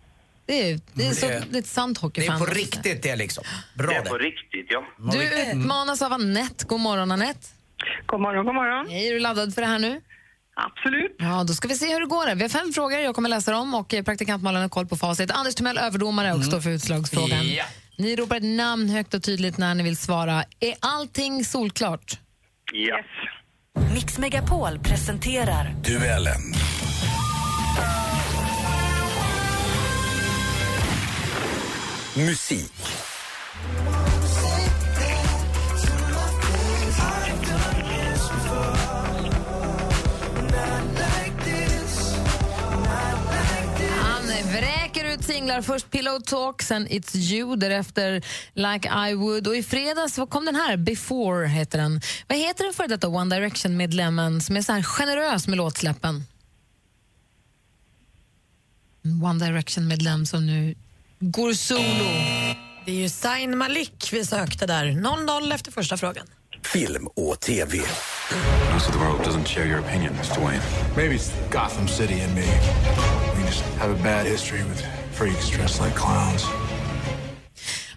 Det 0.46 0.70
är, 0.70 0.80
det 0.94 1.06
är, 1.06 1.12
så, 1.12 1.26
Det- 1.28 1.44
det 1.50 1.56
är 1.56 1.60
ett 1.60 1.66
sant 1.66 1.98
Det 2.00 2.06
hockeyfan. 2.06 2.34
är 2.42 2.46
på 2.46 2.52
riktigt 2.54 3.02
det 3.02 3.16
liksom. 3.16 3.44
Bra 3.74 3.86
det 3.88 3.94
är 3.96 4.02
på 4.02 4.18
det. 4.18 4.24
riktigt, 4.24 4.66
ja. 4.68 4.84
Du 5.12 5.50
utmanas 5.50 6.02
av 6.02 6.12
Annette. 6.12 6.64
God 6.64 6.80
morgon 6.80 7.10
Annette. 7.10 7.46
God 8.06 8.20
morgon, 8.20 8.44
god 8.44 8.54
morgon. 8.54 8.86
Hej, 8.90 9.08
är 9.08 9.12
du 9.12 9.20
laddad 9.20 9.54
för 9.54 9.62
det 9.62 9.68
här 9.68 9.78
nu? 9.78 10.00
Absolut. 10.56 11.16
Ja, 11.18 11.44
då 11.44 11.52
ska 11.54 11.68
vi 11.68 11.74
se 11.74 11.92
hur 11.92 12.00
det 12.00 12.06
går. 12.06 12.34
Vi 12.34 12.42
har 12.42 12.48
fem 12.48 12.72
frågor, 12.72 12.98
jag 12.98 13.14
kommer 13.14 13.28
läsa 13.28 13.52
dem 13.52 13.74
och 13.74 13.94
eh, 13.94 14.04
praktikant 14.04 14.42
Malin 14.42 14.62
har 14.62 14.68
koll 14.68 14.86
på 14.86 14.96
facit. 14.96 15.30
Anders 15.30 15.54
Timell 15.54 15.78
överdomare 15.78 16.32
och 16.32 16.44
står 16.44 16.60
för 16.60 16.70
utslagsfrågan. 16.70 17.48
Ja. 17.56 17.64
Ni 17.98 18.16
ropar 18.16 18.36
ett 18.36 18.42
namn 18.42 18.88
högt 18.88 19.14
och 19.14 19.22
tydligt 19.22 19.58
när 19.58 19.74
ni 19.74 19.82
vill 19.82 19.96
svara. 19.96 20.44
Är 20.60 20.74
allting 20.80 21.44
solklart? 21.44 22.18
Ja. 22.72 23.00
Mix 23.94 24.18
Megapol 24.18 24.78
presenterar 24.78 25.74
Duellen. 25.84 26.42
Musik. 32.16 32.72
Singlar. 45.48 45.62
Först 45.62 45.90
Pillow 45.90 46.20
Talk, 46.20 46.62
sen 46.62 46.88
It's 46.88 47.16
You, 47.16 47.56
därefter 47.56 48.22
Like 48.54 48.88
I 49.10 49.14
Would. 49.14 49.46
Och 49.46 49.56
i 49.56 49.62
fredags 49.62 50.18
vad 50.18 50.30
kom 50.30 50.44
den 50.44 50.56
här, 50.56 50.76
Before 50.76 51.46
heter 51.46 51.78
den. 51.78 52.00
Vad 52.26 52.38
heter 52.38 52.64
den 52.64 52.74
för 52.74 52.88
detta 52.88 53.08
One 53.08 53.36
Direction-medlemmen 53.36 54.40
som 54.40 54.56
är 54.56 54.62
så 54.62 54.72
här 54.72 54.82
generös 54.82 55.48
med 55.48 55.56
låtsläppen? 55.56 56.24
En 59.04 59.24
One 59.24 59.46
Direction-medlem 59.46 60.26
som 60.26 60.46
nu 60.46 60.74
går 61.20 61.52
solo. 61.52 62.08
Det 62.86 62.92
är 62.92 63.02
ju 63.02 63.08
Zayn 63.08 63.58
Malik 63.58 64.08
vi 64.12 64.24
sökte 64.24 64.66
där. 64.66 64.84
0-0 64.84 65.54
efter 65.54 65.72
första 65.72 65.96
frågan. 65.96 66.26
Film 66.62 67.06
och 67.06 67.40
TV. 67.40 67.78
Most 68.74 68.88
of 68.88 68.92
the 68.92 68.98
world 68.98 69.20
doesn't 69.20 69.44
share 69.44 69.66
your 69.66 69.80
opinions, 69.80 70.28
Dwayne. 70.28 70.62
Maybe 70.96 71.14
it's 71.14 71.32
Gotham 71.50 71.88
City 71.88 72.20
and 72.20 72.34
me. 72.34 72.46
We 73.36 73.42
just 73.46 73.64
have 73.78 73.90
a 73.90 74.02
bad 74.02 74.26
history 74.26 74.62
with 74.62 74.97
freaks 75.18 75.50
dressed 75.50 75.86
like 75.86 75.98
clowns. 75.98 76.44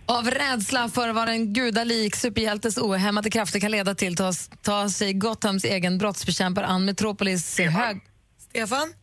Av 0.05 0.31
rädsla 0.31 0.89
för 0.89 1.09
vad 1.09 1.29
en 1.29 1.53
gudalik 1.53 2.15
superhjältes 2.15 2.77
ohämmade 2.77 3.29
krafter 3.29 3.59
kan 3.59 3.71
leda 3.71 3.95
till 3.95 4.15
tas, 4.15 4.49
tar 4.61 4.87
sig 4.87 5.13
Gothams 5.13 5.63
egen 5.63 5.97
brottsbekämpare 5.97 6.65
an 6.65 6.85
Metropolis 6.85 7.59
hög... 7.59 8.01
Stefan? 8.49 8.93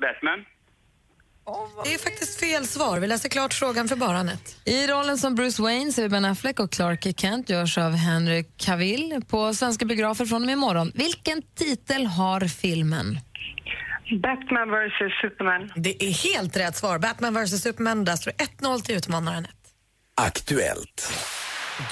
Batman? 0.00 0.44
Det 1.84 1.94
är 1.94 1.98
faktiskt 1.98 2.40
fel 2.40 2.66
svar. 2.66 2.98
Vi 2.98 3.06
läser 3.06 3.28
klart 3.28 3.54
frågan 3.54 3.88
för 3.88 3.96
bara 3.96 4.18
Anette. 4.18 4.50
I 4.64 4.86
rollen 4.86 5.18
som 5.18 5.34
Bruce 5.34 5.62
Wayne 5.62 5.92
ser 5.92 6.02
vi 6.02 6.08
Ben 6.08 6.24
Affleck 6.24 6.60
och 6.60 6.72
Clark 6.72 7.20
Kent 7.20 7.50
görs 7.50 7.78
av 7.78 7.92
Henry 7.92 8.44
Cavill 8.56 9.22
på 9.28 9.54
svenska 9.54 9.84
biografer 9.84 10.26
från 10.26 10.42
och 10.42 10.46
med 10.46 10.52
imorgon. 10.52 10.92
Vilken 10.94 11.42
titel 11.54 12.06
har 12.06 12.40
filmen? 12.40 13.18
Batman 14.10 14.70
vs 14.70 15.20
Superman. 15.22 15.72
Det 15.76 16.04
är 16.04 16.10
helt 16.10 16.56
rätt 16.56 16.76
svar. 16.76 16.98
Batman 16.98 17.34
vs 17.34 17.62
Superman. 17.62 18.04
Där 18.04 18.16
står 18.16 18.32
det 18.36 18.44
1-0 18.44 18.80
till 18.80 18.96
utmanaren. 18.96 19.46
Aktuellt. 20.16 21.12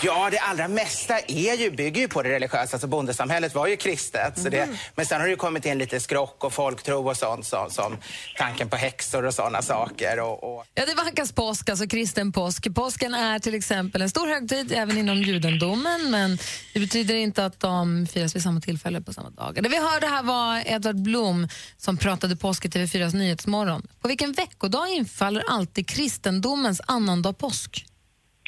Ja, 0.02 0.30
det 0.30 0.38
allra 0.38 0.68
mesta 0.68 1.18
är 1.18 1.54
ju, 1.56 1.70
bygger 1.70 2.00
ju 2.00 2.08
på 2.08 2.22
det 2.22 2.28
religiösa. 2.28 2.76
Alltså 2.76 2.86
bondesamhället 2.86 3.54
var 3.54 3.66
ju 3.66 3.76
kristet. 3.76 4.38
Så 4.38 4.48
det, 4.48 4.68
men 4.94 5.06
sen 5.06 5.20
har 5.20 5.26
det 5.26 5.30
ju 5.30 5.36
kommit 5.36 5.66
in 5.66 5.78
lite 5.78 6.00
skrock 6.00 6.44
och 6.44 6.52
folktro 6.52 7.08
och 7.08 7.16
sånt 7.16 7.46
som, 7.46 7.70
som 7.70 7.96
tanken 8.36 8.68
på 8.68 8.76
häxor 8.76 9.26
och 9.26 9.34
såna 9.34 9.62
saker. 9.62 10.20
Och, 10.20 10.44
och... 10.44 10.64
Ja, 10.74 10.86
det 10.86 10.94
vankas 10.94 11.32
påsk, 11.32 11.68
alltså 11.68 11.86
kristen 11.86 12.32
påsk. 12.32 12.74
Påsken 12.74 13.14
är 13.14 13.38
till 13.38 13.54
exempel 13.54 14.02
en 14.02 14.10
stor 14.10 14.26
högtid 14.26 14.72
även 14.72 14.98
inom 14.98 15.16
judendomen 15.16 16.10
men 16.10 16.38
det 16.74 16.80
betyder 16.80 17.14
inte 17.14 17.44
att 17.44 17.60
de 17.60 18.06
firas 18.06 18.36
vid 18.36 18.42
samma 18.42 18.60
tillfälle 18.60 19.00
på 19.00 19.12
samma 19.12 19.30
dagar. 19.30 19.62
Det 19.62 19.68
vi 19.68 19.78
hörde 19.78 20.06
här 20.06 20.22
var 20.22 20.62
Edvard 20.66 21.02
Blom 21.02 21.48
som 21.76 21.96
pratade 21.96 22.36
påsk 22.36 22.64
i 22.64 22.68
TV4s 22.68 23.14
Nyhetsmorgon. 23.14 23.86
På 24.00 24.08
vilken 24.08 24.32
veckodag 24.32 24.88
infaller 24.88 25.44
alltid 25.48 25.88
kristendomens 25.88 26.80
annandag 26.86 27.32
påsk? 27.32 27.86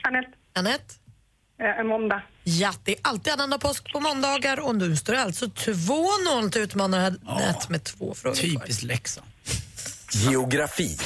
Anette. 0.02 0.28
Anette? 0.54 1.03
Eh, 1.60 1.80
en 1.80 1.86
måndag. 1.86 2.22
Ja, 2.44 2.72
det 2.84 2.92
är 2.92 2.98
alltid 3.02 3.32
annandag 3.32 3.58
påsk 3.58 3.92
på 3.92 4.00
måndagar 4.00 4.60
och 4.60 4.74
nu 4.76 4.96
står 4.96 5.12
det 5.12 5.20
alltså 5.22 5.46
2-0 5.46 6.50
till 6.50 6.62
utmanaren 6.62 7.20
Anette 7.26 7.66
med 7.72 7.84
två 7.84 8.14
frågor. 8.14 8.36
Typiskt 8.36 8.82
Leksand. 8.82 9.26
Geografi. 10.12 10.98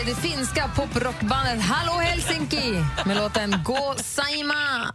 Är 0.00 0.04
det 0.04 0.14
finska 0.14 0.70
poprockbandet 0.76 1.60
Hallå 1.60 1.92
Helsinki 1.92 2.84
med 3.06 3.16
låten 3.16 3.54
Gå 3.64 3.94
Saima. 3.98 4.92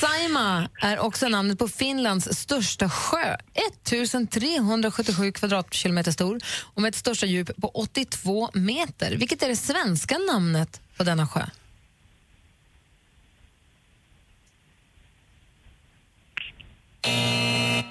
Saima 0.00 0.68
är 0.80 0.98
också 0.98 1.28
namnet 1.28 1.58
på 1.58 1.68
Finlands 1.68 2.38
största 2.38 2.90
sjö. 2.90 3.36
1377 3.80 5.32
kvadratkilometer 5.32 6.12
stor 6.12 6.40
och 6.74 6.82
med 6.82 6.88
ett 6.88 6.94
största 6.94 7.26
djup 7.26 7.50
på 7.60 7.68
82 7.68 8.50
meter. 8.54 9.16
Vilket 9.16 9.42
är 9.42 9.48
det 9.48 9.56
svenska 9.56 10.18
namnet 10.18 10.80
på 10.96 11.04
denna 11.04 11.26
sjö? 11.26 11.46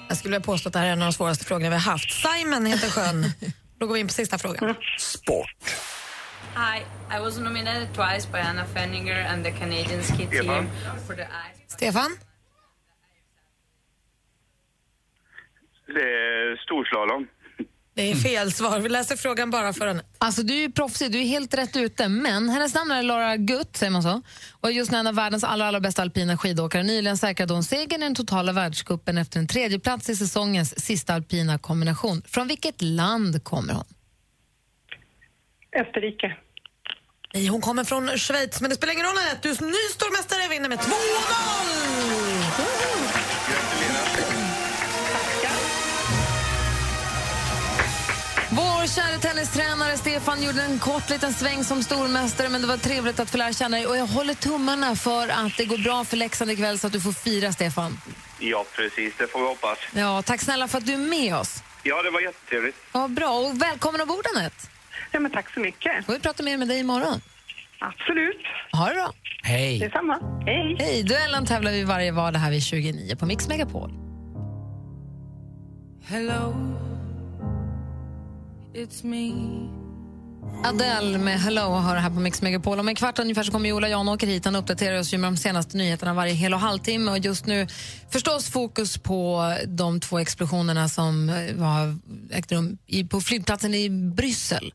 Jag 0.08 0.16
skulle 0.18 0.34
vilja 0.34 0.44
påstå 0.44 0.68
att 0.68 0.72
det 0.72 0.78
här 0.78 0.86
är 0.86 0.92
en 0.92 1.02
av 1.02 1.06
de 1.06 1.12
svåraste 1.12 1.44
frågorna 1.44 1.70
vi 1.70 1.76
har 1.76 1.92
haft. 1.92 2.10
Simon 2.12 2.66
heter 2.66 2.90
sjön. 2.90 3.32
Då 3.78 3.86
går 3.86 3.94
vi 3.94 4.00
in 4.00 4.06
på 4.06 4.12
sista 4.12 4.38
frågan. 4.38 4.74
Sport. 4.98 5.74
Hi, 6.56 6.84
I 7.10 7.20
was 7.20 7.38
nominated 7.38 7.88
twice 7.94 8.26
by 8.32 8.38
Anna 8.38 8.64
Fenninger 8.64 9.26
and 9.32 9.44
the 9.44 9.50
Canadian 9.50 10.02
ski 10.02 10.26
team 10.26 10.68
for 11.06 11.16
the 11.16 11.22
ice. 11.22 11.72
Stefan? 11.72 12.16
Det 15.86 16.00
är 16.00 16.56
storslalom. 16.56 17.26
Det 17.94 18.10
är 18.10 18.14
fel 18.14 18.52
svar. 18.52 18.80
Vi 18.80 18.88
läser 18.88 19.16
frågan 19.16 19.50
bara 19.50 19.72
för 19.72 19.86
en. 19.86 20.00
Alltså 20.18 20.42
du 20.42 20.54
är 20.54 20.60
ju 20.60 20.70
proffsig, 20.70 21.12
du 21.12 21.18
är 21.20 21.24
helt 21.26 21.54
rätt 21.54 21.76
ute. 21.76 22.08
Men 22.08 22.48
hennes 22.48 22.74
namn 22.74 22.90
är 22.90 23.02
Laura 23.02 23.36
Gutt, 23.36 23.76
säger 23.76 23.92
man 23.92 24.02
så. 24.02 24.22
Och 24.60 24.72
just 24.72 24.90
nu 24.90 24.98
en 24.98 25.06
av 25.06 25.14
världens 25.14 25.44
allra, 25.44 25.66
allra 25.66 25.80
bästa 25.80 26.02
alpina 26.02 26.38
skidåkare. 26.38 26.82
Nyligen 26.82 27.16
säkrade 27.16 27.54
hon 27.54 27.64
segern 27.64 28.02
i 28.02 28.04
den 28.04 28.14
totala 28.14 28.52
världscupen 28.52 29.18
efter 29.18 29.38
en 29.40 29.46
tredje 29.46 29.78
plats 29.78 30.10
i 30.10 30.16
säsongens 30.16 30.84
sista 30.84 31.14
alpina 31.14 31.58
kombination. 31.58 32.22
Från 32.26 32.48
vilket 32.48 32.82
land 32.82 33.44
kommer 33.44 33.74
hon? 33.74 33.84
Österrike. 35.76 36.36
Nej, 37.34 37.46
hon 37.46 37.60
kommer 37.60 37.84
från 37.84 38.18
Schweiz, 38.18 38.60
men 38.60 38.70
det 38.70 38.76
spelar 38.76 38.92
ingen 38.92 39.06
roll 39.06 39.18
Anette. 39.18 39.38
Du 39.42 39.48
är 39.48 39.62
ny 39.62 39.88
stormästare 39.94 40.48
vinner 40.48 40.68
med 40.68 40.78
2-0! 40.78 40.84
Vår 48.50 48.86
kära 48.86 49.18
tennistränare 49.18 49.96
Stefan 49.96 50.42
gjorde 50.42 50.62
en 50.62 50.78
kort 50.78 51.10
liten 51.10 51.32
sväng 51.34 51.64
som 51.64 51.82
stormästare 51.82 52.48
men 52.48 52.60
det 52.60 52.66
var 52.66 52.76
trevligt 52.76 53.20
att 53.20 53.30
få 53.30 53.36
lära 53.36 53.52
känna 53.52 53.76
dig 53.76 53.86
och 53.86 53.96
jag 53.96 54.06
håller 54.06 54.34
tummarna 54.34 54.96
för 54.96 55.28
att 55.28 55.56
det 55.56 55.64
går 55.64 55.78
bra 55.78 56.04
för 56.04 56.16
Leksand 56.16 56.50
ikväll 56.50 56.78
så 56.78 56.86
att 56.86 56.92
du 56.92 57.00
får 57.00 57.12
fira 57.12 57.52
Stefan. 57.52 58.00
Ja, 58.38 58.64
precis. 58.72 59.14
Det 59.18 59.26
får 59.26 59.40
vi 59.40 59.46
hoppas. 59.46 59.78
Ja, 59.94 60.22
tack 60.22 60.40
snälla 60.40 60.68
för 60.68 60.78
att 60.78 60.86
du 60.86 60.92
är 60.92 60.98
med 60.98 61.36
oss. 61.36 61.62
Ja, 61.82 62.02
det 62.02 62.10
var 62.10 62.20
jättetrevligt. 62.20 62.76
Ja, 62.92 63.08
bra 63.08 63.30
och 63.38 63.62
välkommen 63.62 64.00
ombord 64.00 64.26
Anette. 64.36 64.73
Ja, 65.14 65.20
men 65.20 65.30
tack 65.30 65.54
så 65.54 65.60
mycket. 65.60 66.04
Får 66.06 66.12
vi 66.12 66.18
prata 66.18 66.42
mer 66.42 66.56
med 66.58 66.68
dig 66.68 66.80
imorgon. 66.80 67.20
Absolut. 67.78 68.36
Ha 68.72 68.88
det 68.88 68.94
bra. 68.94 69.12
Hej. 69.42 69.78
Detsamma. 69.78 70.42
Hej. 70.46 70.76
Hej, 70.78 71.02
duellen 71.02 71.46
tävlar 71.46 71.72
vi 71.72 71.84
varje 71.84 72.12
vardag 72.12 72.38
här 72.40 72.50
vid 72.50 72.62
29 72.62 73.16
på 73.16 73.26
Mix 73.26 73.48
Megapol. 73.48 73.90
Hello, 76.06 76.54
it's 78.74 79.04
me. 79.04 79.83
Adele 80.64 81.18
med 81.18 81.40
Hello 81.40 81.60
har 81.60 81.96
här 81.96 82.10
på 82.10 82.20
Mix 82.20 82.42
Megapol. 82.42 82.80
Om 82.80 82.88
en 82.88 82.94
kvart 82.94 83.18
ungefär 83.18 83.42
så 83.42 83.52
kommer 83.52 83.72
Ola 83.72 83.88
Janåker 83.88 84.26
hit. 84.26 84.44
Han 84.44 84.56
uppdaterar 84.56 84.98
oss 84.98 85.14
ju 85.14 85.18
med 85.18 85.32
de 85.32 85.36
senaste 85.36 85.76
nyheterna 85.76 86.14
varje 86.14 86.32
hel 86.32 86.54
och 86.54 86.60
halvtimme. 86.60 87.10
Och 87.10 87.18
just 87.18 87.46
nu 87.46 87.66
förstås 88.10 88.48
fokus 88.48 88.98
på 88.98 89.54
de 89.66 90.00
två 90.00 90.18
explosionerna 90.18 90.88
som 90.88 91.28
eh, 91.28 91.54
var, 91.54 91.96
ägt 92.30 92.52
rum 92.52 92.78
på 93.10 93.20
flygplatsen 93.20 93.74
i 93.74 93.90
Bryssel. 93.90 94.74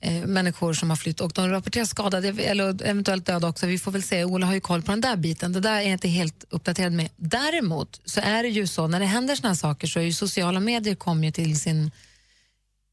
Eh, 0.00 0.26
människor 0.26 0.72
som 0.72 0.90
har 0.90 0.96
flytt 0.96 1.20
och 1.20 1.32
de 1.34 1.48
rapporteras 1.48 1.90
skadade 1.90 2.28
eller 2.28 2.82
eventuellt 2.82 3.26
döda 3.26 3.48
också. 3.48 3.66
Vi 3.66 3.78
får 3.78 3.92
väl 3.92 4.02
se. 4.02 4.24
Ola 4.24 4.46
har 4.46 4.54
ju 4.54 4.60
koll 4.60 4.82
på 4.82 4.90
den 4.90 5.00
där 5.00 5.16
biten. 5.16 5.52
Det 5.52 5.60
där 5.60 5.76
är 5.76 5.80
jag 5.80 5.92
inte 5.92 6.08
helt 6.08 6.44
uppdaterad 6.50 6.92
med. 6.92 7.08
Däremot 7.16 8.00
så 8.04 8.20
är 8.20 8.42
det 8.42 8.48
ju 8.48 8.66
så 8.66 8.86
när 8.86 9.00
det 9.00 9.06
händer 9.06 9.36
såna 9.36 9.48
här 9.48 9.56
saker 9.56 9.86
så 9.86 9.98
är 9.98 10.04
ju 10.04 10.12
sociala 10.12 10.60
medier 10.60 10.94
kommer 10.94 11.30
till 11.30 11.60
sin 11.60 11.90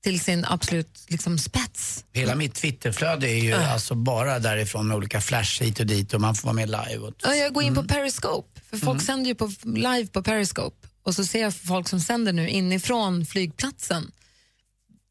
till 0.04 0.20
sin 0.20 0.46
absolut 0.46 1.06
liksom, 1.08 1.38
spets. 1.38 2.06
Hela 2.14 2.36
mitt 2.36 2.56
Twitterflöde 2.56 3.30
är 3.30 3.44
ju 3.44 3.54
alltså 3.54 3.96
bara 3.96 4.40
därifrån 4.40 4.88
med 4.88 4.98
olika 4.98 5.22
flash 5.22 5.64
hit 5.64 5.80
och 5.80 5.86
dit 5.86 6.14
och 6.14 6.22
man 6.22 6.36
får 6.36 6.46
vara 6.46 6.54
med 6.54 6.70
live. 6.70 6.98
Och... 6.98 7.14
Ja, 7.24 7.36
jag 7.36 7.54
går 7.54 7.64
in 7.64 7.76
på 7.76 7.84
Periscope, 7.84 8.62
för 8.70 8.78
folk 8.78 9.02
sänder 9.02 9.28
ju 9.28 9.36
på, 9.36 9.52
live 9.64 10.08
på 10.08 10.24
Periscope 10.24 10.88
och 11.04 11.16
så 11.16 11.26
ser 11.26 11.42
jag 11.42 11.56
folk 11.56 11.88
som 11.88 12.00
sänder 12.00 12.34
nu 12.34 12.50
inifrån 12.50 13.26
flygplatsen 13.26 14.12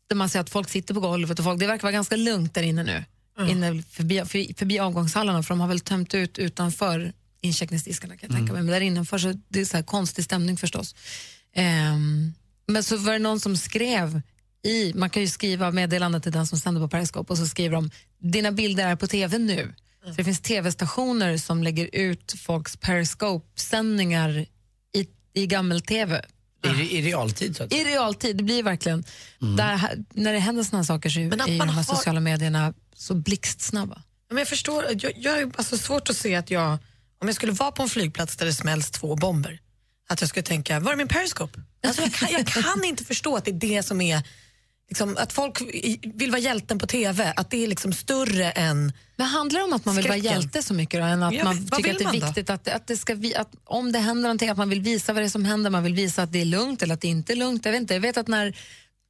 där 0.09 0.16
man 0.16 0.29
ser 0.29 0.40
att 0.40 0.50
folk 0.50 0.68
sitter 0.68 0.94
på 0.94 1.00
golvet 1.00 1.38
och 1.38 1.44
folk, 1.44 1.61
det 1.61 1.66
verkar 1.66 1.83
vara 1.83 1.92
ganska 1.92 2.16
lugnt 2.16 2.55
där 2.55 2.62
inne 2.62 2.83
nu. 2.83 3.05
Inne 3.48 3.83
förbi, 3.83 4.18
för, 4.18 4.59
förbi 4.59 4.79
avgångshallarna 4.79 5.42
för 5.42 5.48
de 5.48 5.61
har 5.61 5.68
väl 5.68 5.81
tömt 5.81 6.14
ut 6.14 6.38
utanför 6.38 7.12
incheckningsdiskarna 7.40 8.16
kan 8.16 8.31
jag 8.31 8.37
tänka 8.38 8.53
mig. 8.53 8.62
Men 8.62 8.72
där 8.72 8.81
innanför 8.81 9.18
så 9.18 9.35
det 9.48 9.61
är 9.61 9.64
så 9.64 9.83
konstig 9.83 10.24
stämning 10.24 10.57
förstås. 10.57 10.94
Ehm, 11.55 12.33
men 12.66 12.85
så 12.85 12.96
var 12.96 13.12
det 13.12 13.18
någon 13.18 13.40
som 13.40 13.57
skrev 13.57 14.22
i, 14.64 14.92
man 14.94 15.11
kan 15.11 15.23
ju 15.23 15.29
skriva 15.29 15.70
meddelande 15.70 16.20
till 16.20 16.33
den 16.33 16.46
som 16.46 16.59
sänder 16.59 16.81
på 16.81 16.88
Periscope 16.88 17.33
och 17.33 17.38
så 17.38 17.46
skriver 17.46 17.75
de 17.75 17.90
dina 18.18 18.53
bilder 18.53 18.87
är 18.88 18.96
på 18.96 19.07
tv 19.07 19.38
nu. 19.38 19.75
Så 20.05 20.11
det 20.11 20.25
finns 20.25 20.40
tv-stationer 20.40 21.37
som 21.37 21.62
lägger 21.62 21.88
ut 21.92 22.35
folks 22.38 22.77
Periscope-sändningar 22.77 24.46
i, 24.94 25.09
i 25.35 25.46
gammel-tv. 25.46 26.25
I, 26.64 26.99
I 26.99 27.03
realtid 27.03 27.57
så 27.57 27.62
att 27.64 27.73
I 27.73 27.85
realtid, 27.85 28.37
det 28.37 28.42
blir 28.44 28.62
verkligen, 28.62 29.05
där, 29.57 30.05
när 30.14 30.33
det 30.33 30.38
händer 30.38 30.62
såna 30.64 30.79
här 30.79 30.85
saker 30.85 31.11
så 31.11 31.20
är 31.20 31.25
är 31.25 31.31
de 31.37 31.51
här 31.61 31.66
har- 31.66 31.83
sociala 31.83 32.20
medierna 32.20 32.75
så 32.94 33.14
blixtsnabba. 33.14 34.03
Men 34.29 34.38
jag 34.38 34.49
förstår, 34.49 34.85
jag, 34.99 35.12
jag 35.16 35.33
har 35.33 35.53
alltså 35.57 35.79
svårt 35.79 36.11
att 36.11 36.16
se 36.16 36.35
att 36.35 36.51
jag, 36.51 36.79
om 37.20 37.29
jag 37.29 37.35
skulle 37.35 37.53
vara 37.53 37.73
på 37.73 37.83
en 37.83 37.88
flygplats 37.88 38.37
där 38.37 38.46
det 38.46 38.55
smälls 38.55 38.90
två 38.90 39.16
bomber, 39.16 39.61
att 40.09 40.20
jag 40.20 40.29
skulle 40.29 40.42
tänka, 40.42 40.81
var 40.81 40.92
är 40.92 40.96
min 40.96 41.09
periscope? 41.09 41.61
Alltså 41.87 42.03
jag, 42.03 42.12
kan, 42.14 42.29
jag 42.33 42.46
kan 42.46 42.85
inte 42.85 43.05
förstå 43.05 43.37
att 43.37 43.44
det 43.44 43.51
är 43.51 43.55
det 43.55 43.83
som 43.83 44.01
är, 44.01 44.23
liksom, 44.90 45.16
att 45.18 45.33
folk 45.33 45.62
vill 46.14 46.31
vara 46.31 46.40
hjälten 46.40 46.79
på 46.79 46.87
TV, 46.87 47.33
att 47.37 47.50
det 47.50 47.57
är 47.64 47.68
liksom 47.68 47.92
större 47.92 48.50
än 48.50 48.92
Men 49.16 49.26
handlar 49.26 49.61
det 49.61 49.64
om 49.66 49.72
att 49.72 49.85
man 49.85 49.96
vill 49.96 50.09
vara 50.09 50.18
Skräcken. 50.18 50.40
hjälte 50.40 50.62
så 50.62 50.74
mycket 50.74 51.00
då, 51.00 51.05
än 51.07 51.22
att 51.22 51.35
Ja, 51.35 51.44
man 51.44 51.66
tycker 51.68 51.92
att 51.92 51.98
det 51.98 52.05
är 52.05 52.12
viktigt 52.26 52.50
att, 52.50 52.68
att 52.68 52.87
det 52.87 52.96
ska, 52.96 53.14
vi- 53.14 53.35
att 53.35 53.53
om 53.64 53.92
det 53.92 53.98
händer 53.98 54.22
någonting, 54.22 54.48
att 54.48 54.57
man 54.59 54.68
vill 54.70 54.81
visa 54.81 55.12
vad 55.12 55.22
det 55.22 55.26
är 55.26 55.31
som 55.31 55.44
händer, 55.44 55.70
man 55.70 55.83
vill 55.83 55.94
visa 55.94 56.22
att 56.22 56.33
det 56.33 56.40
är 56.40 56.44
lugnt 56.44 56.83
eller 56.83 56.94
att 56.94 57.00
det 57.00 57.09
inte 57.09 57.33
är 57.33 57.37
lugnt. 57.37 57.64
Jag 57.64 57.72
vet 57.72 57.81
inte, 57.81 57.94
jag 57.94 58.00
vet 58.00 58.16
att 58.16 58.29
när 58.29 58.57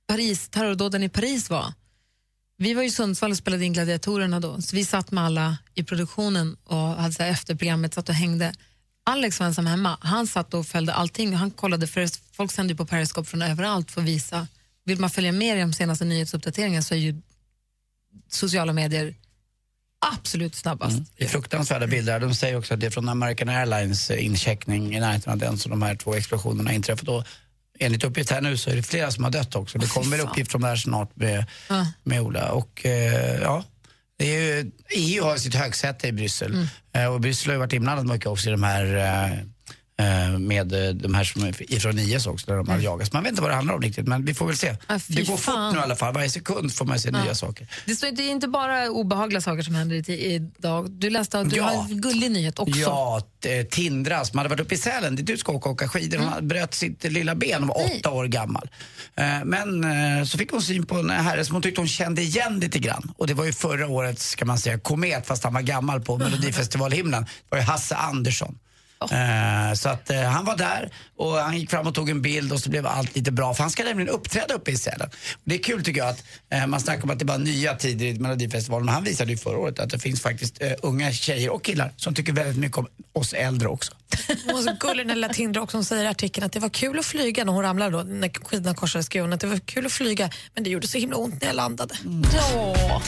Paris, 0.08 0.48
terrordåden 0.48 1.02
i 1.02 1.08
Paris 1.08 1.50
var, 1.50 1.72
vi 2.58 2.74
var 2.74 2.82
i 2.82 2.90
Sundsvall 2.90 3.30
och 3.30 3.36
spelade 3.36 3.64
in 3.64 3.72
Gladiatorerna 3.72 4.40
då, 4.40 4.62
så 4.62 4.76
vi 4.76 4.84
satt 4.84 5.10
med 5.10 5.24
alla 5.24 5.58
i 5.74 5.84
produktionen 5.84 6.56
och 6.64 6.76
hade 6.78 7.14
så 7.14 7.22
här, 7.22 7.30
efter 7.30 7.54
programmet 7.54 7.94
satt 7.94 8.08
och 8.08 8.14
hängde. 8.14 8.52
Alex 9.06 9.40
var 9.40 9.46
ensam 9.46 9.66
hemma. 9.66 9.98
Han 10.00 10.26
satt 10.26 10.54
och 10.54 10.66
följde 10.66 10.92
allting. 10.94 11.34
Han 11.36 11.50
kollade, 11.50 11.86
för 11.86 12.08
folk 12.36 12.52
sänder 12.52 12.72
ju 12.74 12.76
på 12.76 12.86
Periscope 12.86 13.28
från 13.30 13.42
överallt 13.42 13.90
för 13.90 14.00
att 14.00 14.06
visa. 14.06 14.46
Vill 14.84 15.00
man 15.00 15.10
följa 15.10 15.32
med 15.32 15.56
i 15.58 15.60
de 15.60 15.72
senaste 15.72 16.04
nyhetsuppdateringarna 16.04 16.82
så 16.82 16.94
är 16.94 16.98
ju 16.98 17.20
sociala 18.30 18.72
medier 18.72 19.14
absolut 20.14 20.54
snabbast. 20.54 20.98
Det 21.16 21.24
är 21.24 21.28
fruktansvärda 21.28 21.86
bilder. 21.86 22.20
De 22.20 22.34
säger 22.34 22.56
också 22.58 22.74
att 22.74 22.80
det 22.80 22.86
är 22.86 22.90
från 22.90 23.08
American 23.08 23.48
Airlines 23.48 24.10
incheckning 24.10 24.96
i 24.96 25.00
närheten 25.00 25.32
av 25.32 25.38
den 25.38 25.58
som 25.58 25.70
de 25.70 25.82
här 25.82 25.94
två 25.96 26.14
explosionerna 26.14 26.72
inträffat. 26.72 27.08
Och 27.08 27.24
enligt 27.78 28.04
uppgift 28.04 28.30
här 28.30 28.40
nu 28.40 28.56
så 28.56 28.70
är 28.70 28.76
det 28.76 28.82
flera 28.82 29.10
som 29.10 29.24
har 29.24 29.30
dött 29.30 29.54
också. 29.56 29.78
Det 29.78 29.86
kommer 29.86 30.16
väl 30.16 30.26
uppgift 30.26 30.54
om 30.54 30.60
det 30.60 30.68
här 30.68 30.76
snart 30.76 31.16
med, 31.16 31.44
Ja. 31.68 31.86
med 32.04 32.20
Ola. 32.20 32.52
Och 32.52 32.86
eh, 32.86 33.40
ja, 33.40 33.64
ju, 34.18 34.70
EU 34.96 35.24
har 35.24 35.36
sitt 35.36 35.54
högsäte 35.54 36.08
i 36.08 36.12
Bryssel. 36.12 36.68
Eh, 36.92 37.06
och 37.06 37.20
Bryssel 37.20 37.48
har 37.48 37.54
ju 37.54 37.58
varit 37.58 37.72
inblandat 37.72 38.06
mycket 38.06 38.26
också 38.26 38.48
i 38.48 38.52
de 38.52 38.62
här 38.62 38.96
eh, 38.96 39.38
med 40.38 40.72
eh, 40.88 40.94
de 40.94 41.14
här 41.14 41.24
som 41.24 41.44
är 41.44 41.72
ifrån 41.72 41.98
IS 41.98 42.26
också, 42.26 42.46
där 42.46 42.56
de 42.56 42.68
har 42.68 42.78
jagats. 42.78 43.12
Man 43.12 43.22
vet 43.22 43.30
inte 43.30 43.42
vad 43.42 43.50
det 43.50 43.54
handlar 43.54 43.74
om 43.74 43.82
riktigt, 43.82 44.06
men 44.08 44.24
vi 44.24 44.34
får 44.34 44.46
väl 44.46 44.56
se. 44.56 44.76
Ah, 44.86 44.98
det 45.06 45.22
går 45.22 45.36
fort 45.36 45.54
nu 45.72 45.78
i 45.78 45.82
alla 45.82 45.96
fall. 45.96 46.14
Varje 46.14 46.30
sekund 46.30 46.74
får 46.74 46.84
man 46.84 46.98
se 47.00 47.10
Ja. 47.12 47.22
nya 47.24 47.34
saker. 47.34 47.66
Det, 47.86 47.94
står, 47.94 48.10
det 48.10 48.22
är 48.22 48.30
inte 48.30 48.48
bara 48.48 48.88
obehagliga 48.90 49.40
saker 49.40 49.62
som 49.62 49.74
händer 49.74 50.10
idag. 50.10 50.90
Du 50.90 51.10
läste 51.10 51.40
att 51.40 51.50
du 51.50 51.56
Ja. 51.56 51.64
har 51.64 51.84
en 51.84 52.00
gullig 52.00 52.30
nyhet 52.30 52.58
också. 52.58 52.78
Ja, 52.80 53.20
t- 53.42 53.64
Tindra 53.64 54.24
som 54.24 54.38
hade 54.38 54.48
varit 54.50 54.60
uppe 54.60 54.74
i 54.74 54.78
Sälen 54.78 55.16
dit 55.16 55.26
du 55.26 55.36
ska 55.36 55.52
åka 55.52 55.68
och 55.68 55.74
åka 55.74 55.88
skidor. 55.88 56.18
Mm. 56.18 56.32
Hon 56.32 56.48
bröt 56.48 56.74
sitt 56.74 57.04
lilla 57.04 57.34
ben, 57.34 57.58
hon 57.62 57.68
var 57.68 57.84
åtta 57.98 58.10
år 58.10 58.24
gammal. 58.26 58.70
Eh, 59.16 59.24
Men 59.44 59.84
eh, 60.18 60.24
så 60.24 60.38
fick 60.38 60.50
hon 60.50 60.62
syn 60.62 60.86
på 60.86 60.94
en 60.98 61.10
herre 61.10 61.44
som 61.44 61.54
hon 61.54 61.62
tyckte 61.62 61.80
hon 61.80 61.88
kände 61.88 62.22
igen 62.22 62.60
lite 62.60 62.78
grann. 62.78 63.12
Och 63.16 63.26
det 63.26 63.34
var 63.34 63.44
ju 63.44 63.52
förra 63.52 63.86
årets, 63.88 64.34
kan 64.34 64.48
man 64.48 64.58
säga, 64.58 64.78
komet 64.78 65.26
fast 65.26 65.44
han 65.44 65.54
var 65.54 65.60
gammal 65.60 66.00
på 66.00 66.18
Melodifestivalhimlen. 66.54 67.22
Det 67.22 67.28
var 67.50 67.58
ju 67.58 67.64
Hasse 67.64 67.94
Andersson. 67.96 68.58
Eh, 69.04 69.74
Så 69.74 69.88
att 69.88 70.10
eh, 70.10 70.22
han 70.22 70.44
var 70.44 70.56
där 70.56 70.90
och 71.16 71.32
han 71.32 71.58
gick 71.58 71.70
fram 71.70 71.86
och 71.86 71.94
tog 71.94 72.10
en 72.10 72.22
bild 72.22 72.52
och 72.52 72.60
så 72.60 72.70
blev 72.70 72.86
allt 72.86 73.16
lite 73.16 73.32
bra. 73.32 73.54
För 73.54 73.62
han 73.62 73.70
ska 73.70 73.84
nämligen 73.84 74.08
uppträda 74.08 74.54
uppe 74.54 74.70
i 74.70 74.76
Sälen. 74.76 75.10
Det 75.44 75.54
är 75.54 75.58
kul 75.62 75.84
tycker 75.84 76.00
jag 76.00 76.08
att 76.08 76.24
eh, 76.50 76.66
man 76.66 76.80
snackar 76.80 77.02
om 77.04 77.10
att 77.10 77.18
det 77.18 77.24
bara 77.24 77.34
är 77.34 77.38
nya 77.38 77.74
tider 77.74 78.06
i 78.06 78.14
Melodifestivalen. 78.18 78.86
Men 78.86 78.94
han 78.94 79.04
visade 79.04 79.30
ju 79.30 79.36
förra 79.36 79.58
året 79.58 79.78
att 79.78 79.90
det 79.90 79.98
finns 79.98 80.22
faktiskt 80.22 80.62
eh, 80.62 80.72
unga 80.82 81.12
tjejer 81.12 81.50
och 81.50 81.64
killar 81.64 81.92
som 81.96 82.14
tycker 82.14 82.32
väldigt 82.32 82.56
mycket 82.58 82.78
om 82.78 82.86
oss 83.12 83.32
äldre 83.32 83.68
också. 83.68 83.92
Hon 84.44 84.54
var 84.54 84.62
så 84.62 84.76
gullig 84.80 85.06
den 85.06 85.14
lilla 85.14 85.28
Tindra 85.28 85.62
också. 85.62 85.76
Hon 85.76 85.84
säger 85.84 86.04
i 86.04 86.06
artikeln 86.06 86.46
att 86.46 86.52
det 86.52 86.60
var 86.60 86.68
kul 86.68 86.98
att 86.98 87.06
flyga 87.06 87.44
när 87.44 87.52
hon 87.52 87.62
ramlade 87.62 87.90
då, 87.90 88.02
när 88.02 88.44
skidorna 88.44 88.74
korsade 88.74 89.34
att 89.34 89.40
det 89.40 89.46
var 89.46 89.58
kul 89.58 89.86
att 89.86 89.92
flyga 89.92 90.30
men 90.54 90.64
det 90.64 90.70
gjorde 90.70 90.88
så 90.88 90.98
himla 90.98 91.16
ont 91.16 91.40
när 91.40 91.48
jag 91.48 91.56
landade. 91.56 91.94
Ja. 92.34 93.02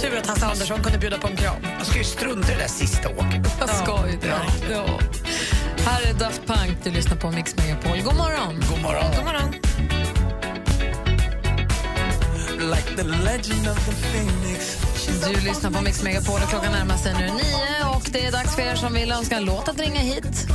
Tur 0.00 0.18
att 0.18 0.26
Hasse 0.26 0.46
Andersson 0.46 0.82
kunde 0.82 0.98
bjuda 0.98 1.18
på 1.18 1.26
en 1.26 1.36
kram. 1.36 1.56
Jag 1.78 1.86
ska 1.86 1.98
ju 1.98 2.04
strunta 2.04 2.52
i 2.52 2.54
det 2.54 2.60
där 2.60 2.68
sista 2.68 3.08
åket. 3.08 3.46
Jag 3.60 3.68
ska 3.68 4.08
ju 4.10 4.16
det. 4.16 4.40
Ja. 4.70 5.00
Här 5.86 6.02
är 6.02 6.14
Daft 6.14 6.46
Punk, 6.46 6.78
du 6.84 6.90
lyssnar 6.90 7.16
på 7.16 7.30
Mix 7.30 7.56
Megapol. 7.56 8.00
God 8.02 8.16
morgon! 8.16 8.64
God 8.70 8.82
morgon! 8.82 9.04
God 9.16 9.24
morgon. 9.24 9.54
Like 12.70 12.96
Du 15.06 15.40
lyssnar 15.40 15.70
på 15.70 15.80
Mix 15.80 16.02
Megapol 16.02 16.40
och 16.42 16.48
klockan 16.48 16.72
närmar 16.72 16.96
sig 16.96 17.14
nu 17.14 17.26
nio 17.26 17.86
och 17.96 18.08
det 18.12 18.26
är 18.26 18.32
dags 18.32 18.54
för 18.54 18.62
er 18.62 18.74
som 18.74 18.92
vill 18.92 19.12
önska 19.12 19.36
en 19.36 19.44
låt 19.44 19.68
att 19.68 19.80
ringa 19.80 20.00
hit. 20.00 20.46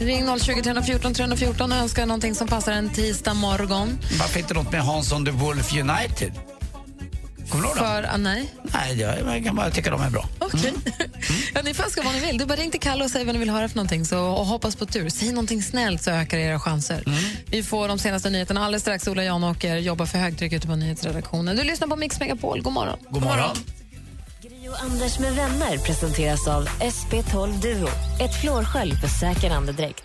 Ring 0.00 0.38
020 0.40 0.62
314 0.62 1.14
314 1.14 1.72
och 1.72 1.78
önska 1.78 2.06
någonting 2.06 2.34
som 2.34 2.48
passar 2.48 2.72
en 2.72 2.90
tisdag 2.90 3.34
morgon. 3.34 3.98
Varför 4.20 4.40
inte 4.40 4.54
något 4.54 4.72
med 4.72 4.80
Hansson 4.82 5.24
the 5.24 5.30
Wolf 5.30 5.72
United? 5.72 6.32
Kommer 7.50 7.68
du? 7.68 7.74
För, 7.74 8.08
ah, 8.14 8.16
nej. 8.16 8.54
Nej, 8.62 9.00
jag, 9.00 9.18
jag 9.36 9.44
kan 9.44 9.56
bara 9.56 9.70
tycka 9.70 9.90
de 9.90 10.00
är 10.02 10.10
bra. 10.10 10.28
Okej. 10.38 10.72
Ja, 11.54 11.60
ni 11.64 11.74
får 11.74 11.84
önska 11.84 12.02
vad 12.02 12.14
ni 12.14 12.20
vill. 12.20 12.38
Du 12.38 12.46
bara 12.46 12.56
ring 12.56 12.70
till 12.70 12.80
Kalle 12.80 13.04
och 13.04 13.10
säg 13.10 13.24
vad 13.24 13.34
ni 13.34 13.38
vill 13.38 13.50
höra 13.50 13.68
för 13.68 13.76
någonting 13.76 14.04
så, 14.04 14.18
och 14.18 14.46
hoppas 14.46 14.76
på 14.76 14.86
tur. 14.86 15.08
Säg 15.08 15.28
någonting 15.28 15.62
snällt 15.62 16.02
så 16.02 16.10
ökar 16.10 16.38
era 16.38 16.60
chanser. 16.60 17.04
Vi 17.46 17.62
får 17.62 17.88
de 17.88 17.98
senaste 17.98 18.30
nyheterna 18.30 18.64
alldeles 18.64 18.82
strax. 18.82 19.08
Ola 19.08 19.24
Janåker 19.24 19.76
jobbar 19.76 20.06
för 20.06 20.18
högtryck 20.18 20.52
ute 20.52 20.66
på 20.66 20.76
nyhetsredaktionen. 20.76 21.56
Du 21.56 21.64
lyssnar 21.64 21.88
på 21.88 21.96
Mix 21.96 22.20
Megapol. 22.20 22.62
God 22.62 22.72
morgon. 22.72 22.98
God 23.10 23.22
morgon. 23.22 23.56
Gri 23.56 23.81
och 24.72 24.82
Anders 24.82 25.18
med 25.18 25.32
vänner 25.32 25.78
presenteras 25.78 26.48
av 26.48 26.68
SP12 26.68 27.60
Duo. 27.62 27.88
Ett 28.20 28.40
flårskölj 28.40 28.92
för 28.96 29.08
säker 29.08 29.50
andedräkt. 29.50 30.04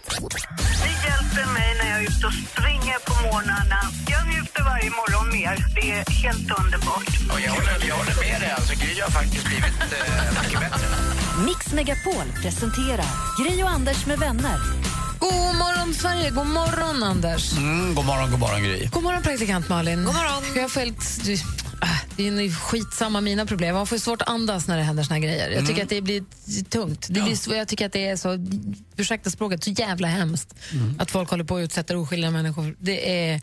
Det 0.83 0.95
hjälper 1.07 1.53
mig 1.53 1.69
när 1.79 1.89
jag 1.89 1.99
är 1.99 2.03
ute 2.03 2.27
och 2.27 2.33
springer 2.33 2.99
på 3.07 3.13
morgnarna. 3.27 3.79
Jag 4.13 4.27
njuter 4.27 4.63
varje 4.63 4.89
morgon 4.89 5.27
mer. 5.37 5.55
Det 5.75 5.91
är 5.91 6.03
helt 6.23 6.59
underbart. 6.59 7.09
Och 7.33 7.39
jag, 7.45 7.51
håller, 7.51 7.87
jag 7.89 7.95
håller 7.95 8.17
med 8.31 8.41
dig. 8.41 8.51
Alltså, 8.51 8.73
Gry 8.73 9.01
har 9.01 9.09
faktiskt 9.09 9.45
blivit 9.45 9.75
eh, 9.81 10.43
mycket 10.43 10.59
bättre. 10.59 10.87
Mix 11.45 11.73
Megapol 11.73 12.27
presenterar 12.41 13.09
Gri 13.39 13.63
och 13.63 13.69
Anders 13.69 14.05
med 14.05 14.19
vänner. 14.19 14.57
God 15.19 15.55
morgon, 15.55 15.93
Sverige. 15.93 16.29
God 16.29 16.47
morgon, 16.47 17.03
Anders. 17.03 17.57
Mm, 17.57 17.95
god 17.95 18.05
morgon, 18.05 18.31
god 18.31 18.39
morgon 18.39 18.63
Gry. 18.63 18.89
God 18.93 19.03
morgon, 19.03 19.21
praktikant 19.23 19.69
Malin. 19.69 20.05
God 20.05 20.15
morgon. 20.15 20.43
Jag 20.55 20.69
du, 21.25 21.33
ah, 21.33 21.66
det 22.15 22.27
är 22.27 22.49
skitsamma 22.55 23.21
mina 23.21 23.45
problem. 23.45 23.75
Man 23.75 23.87
får 23.87 23.97
svårt 23.97 24.21
att 24.21 24.29
andas 24.29 24.67
när 24.67 24.77
det 24.77 24.83
händer 24.83 25.03
såna 25.03 25.15
här 25.15 25.21
grejer. 25.21 25.49
Jag 25.49 25.59
tycker 25.61 25.73
Mm. 25.73 25.83
att 25.83 25.89
det 25.89 26.01
blir 26.01 26.23
tungt. 26.69 27.07
Det 27.09 27.21
blir, 27.21 27.35
så- 27.35 27.53
jag 27.55 27.67
tycker 27.67 27.85
att 27.85 27.93
det 27.93 28.07
är 28.07 28.15
så, 28.15 28.37
ursäkta 28.97 29.29
språket, 29.29 29.63
så 29.63 29.69
jävla 29.69 30.07
hemskt 30.07 30.55
att 30.99 31.11
folk 31.11 31.29
håller 31.29 31.43
på 31.43 31.55
och 31.55 31.59
utsätter 31.59 31.95
oskyldiga 31.95 32.31
människor. 32.31 32.75
Det 32.79 33.11
är, 33.29 33.41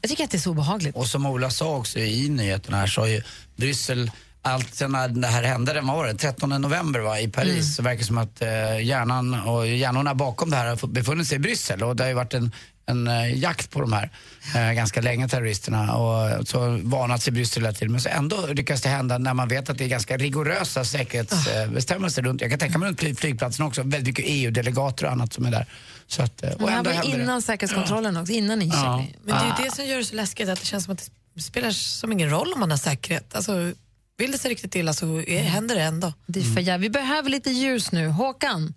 jag 0.00 0.10
tycker 0.10 0.24
att 0.24 0.30
det 0.30 0.36
är 0.36 0.40
så 0.40 0.50
obehagligt. 0.50 0.96
Och 0.96 1.06
som 1.06 1.26
Ola 1.26 1.50
sa 1.50 1.76
också 1.76 1.98
i 1.98 2.28
nyheterna 2.28 2.76
här 2.76 2.86
så 2.86 3.00
har 3.00 3.08
ju 3.08 3.22
Bryssel 3.56 4.10
allt 4.42 4.74
sen 4.74 4.92
när 4.92 5.08
det 5.08 5.26
här 5.28 5.42
hände, 5.42 5.72
den, 5.72 5.86
var 5.86 6.06
det, 6.06 6.14
13 6.14 6.48
november 6.62 7.00
va, 7.00 7.20
i 7.20 7.28
Paris, 7.28 7.50
Mm. 7.52 7.62
så 7.62 7.82
verkar 7.82 7.98
det 7.98 8.04
som 8.04 8.18
att 8.18 8.42
eh, 8.42 8.80
hjärnan 8.86 9.34
och 9.40 9.68
hjärnorna 9.68 10.14
bakom 10.14 10.50
det 10.50 10.56
här 10.56 10.66
har 10.66 10.86
befunnit 10.86 11.26
sig 11.26 11.36
i 11.36 11.38
Bryssel 11.38 11.82
och 11.82 11.96
det 11.96 12.02
har 12.04 12.08
ju 12.08 12.14
varit 12.14 12.34
en, 12.34 12.52
en 12.86 13.08
eh, 13.08 13.38
jakt 13.38 13.70
på 13.70 13.80
de 13.80 13.92
här 13.92 14.10
eh, 14.54 14.72
ganska 14.72 15.00
länge, 15.00 15.28
terroristerna, 15.28 15.94
och 15.96 16.48
så 16.48 16.58
varnats 16.82 17.28
i 17.28 17.30
Bryssel 17.30 17.62
hela 17.62 17.72
tiden. 17.74 17.92
Men 17.92 18.00
så 18.00 18.08
ändå 18.08 18.46
lyckas 18.46 18.82
det 18.82 18.88
hända 18.88 19.18
när 19.18 19.34
man 19.34 19.48
vet 19.48 19.70
att 19.70 19.78
det 19.78 19.84
är 19.84 19.88
ganska 19.88 20.16
rigorösa 20.16 20.84
säkerhetsbestämmelser 20.84 22.22
runt, 22.22 22.40
jag 22.40 22.50
kan 22.50 22.58
tänka 22.58 22.78
mig 22.78 22.88
runt 22.88 23.00
fly- 23.00 23.14
flygplatsen 23.14 23.66
också, 23.66 23.82
väldigt 23.82 24.06
mycket 24.06 24.24
EU-delegater 24.28 25.06
och 25.06 25.12
annat 25.12 25.32
som 25.32 25.46
är 25.46 25.50
där. 25.50 25.66
Så 26.06 26.22
att, 26.22 26.42
eh, 26.42 26.50
och 26.52 26.58
det 26.60 26.70
här 26.72 26.84
var 26.84 26.92
händer 26.92 27.16
det. 27.18 27.22
innan 27.24 27.42
säkerhetskontrollen 27.42 28.16
också, 28.16 28.32
innan 28.32 28.62
incheckning. 28.62 29.16
Men 29.24 29.34
det 29.34 29.40
är 29.54 29.58
ju 29.58 29.64
det 29.64 29.74
som 29.76 29.86
gör 29.86 29.96
det 29.98 30.04
så 30.04 30.14
läskigt, 30.16 30.48
att 30.48 30.60
det 30.60 30.66
känns 30.66 30.84
som 30.84 30.92
att 30.94 31.10
det 31.34 31.42
spelar 31.42 31.70
som 31.70 32.12
ingen 32.12 32.30
roll 32.30 32.52
om 32.52 32.60
man 32.60 32.70
har 32.70 32.78
säkerhet. 32.78 33.34
Alltså, 33.34 33.72
vill 34.16 34.32
det 34.32 34.38
sig 34.38 34.50
riktigt 34.50 34.74
illa 34.74 34.92
så 34.92 35.20
är, 35.22 35.42
händer 35.42 35.74
det 35.74 35.82
ändå. 35.82 36.12
Det 36.26 36.40
är 36.40 36.44
för 36.54 36.60
jävla- 36.60 36.82
Vi 36.82 36.90
behöver 36.90 37.30
lite 37.30 37.50
ljus 37.50 37.92
nu. 37.92 38.08
Håkan. 38.08 38.74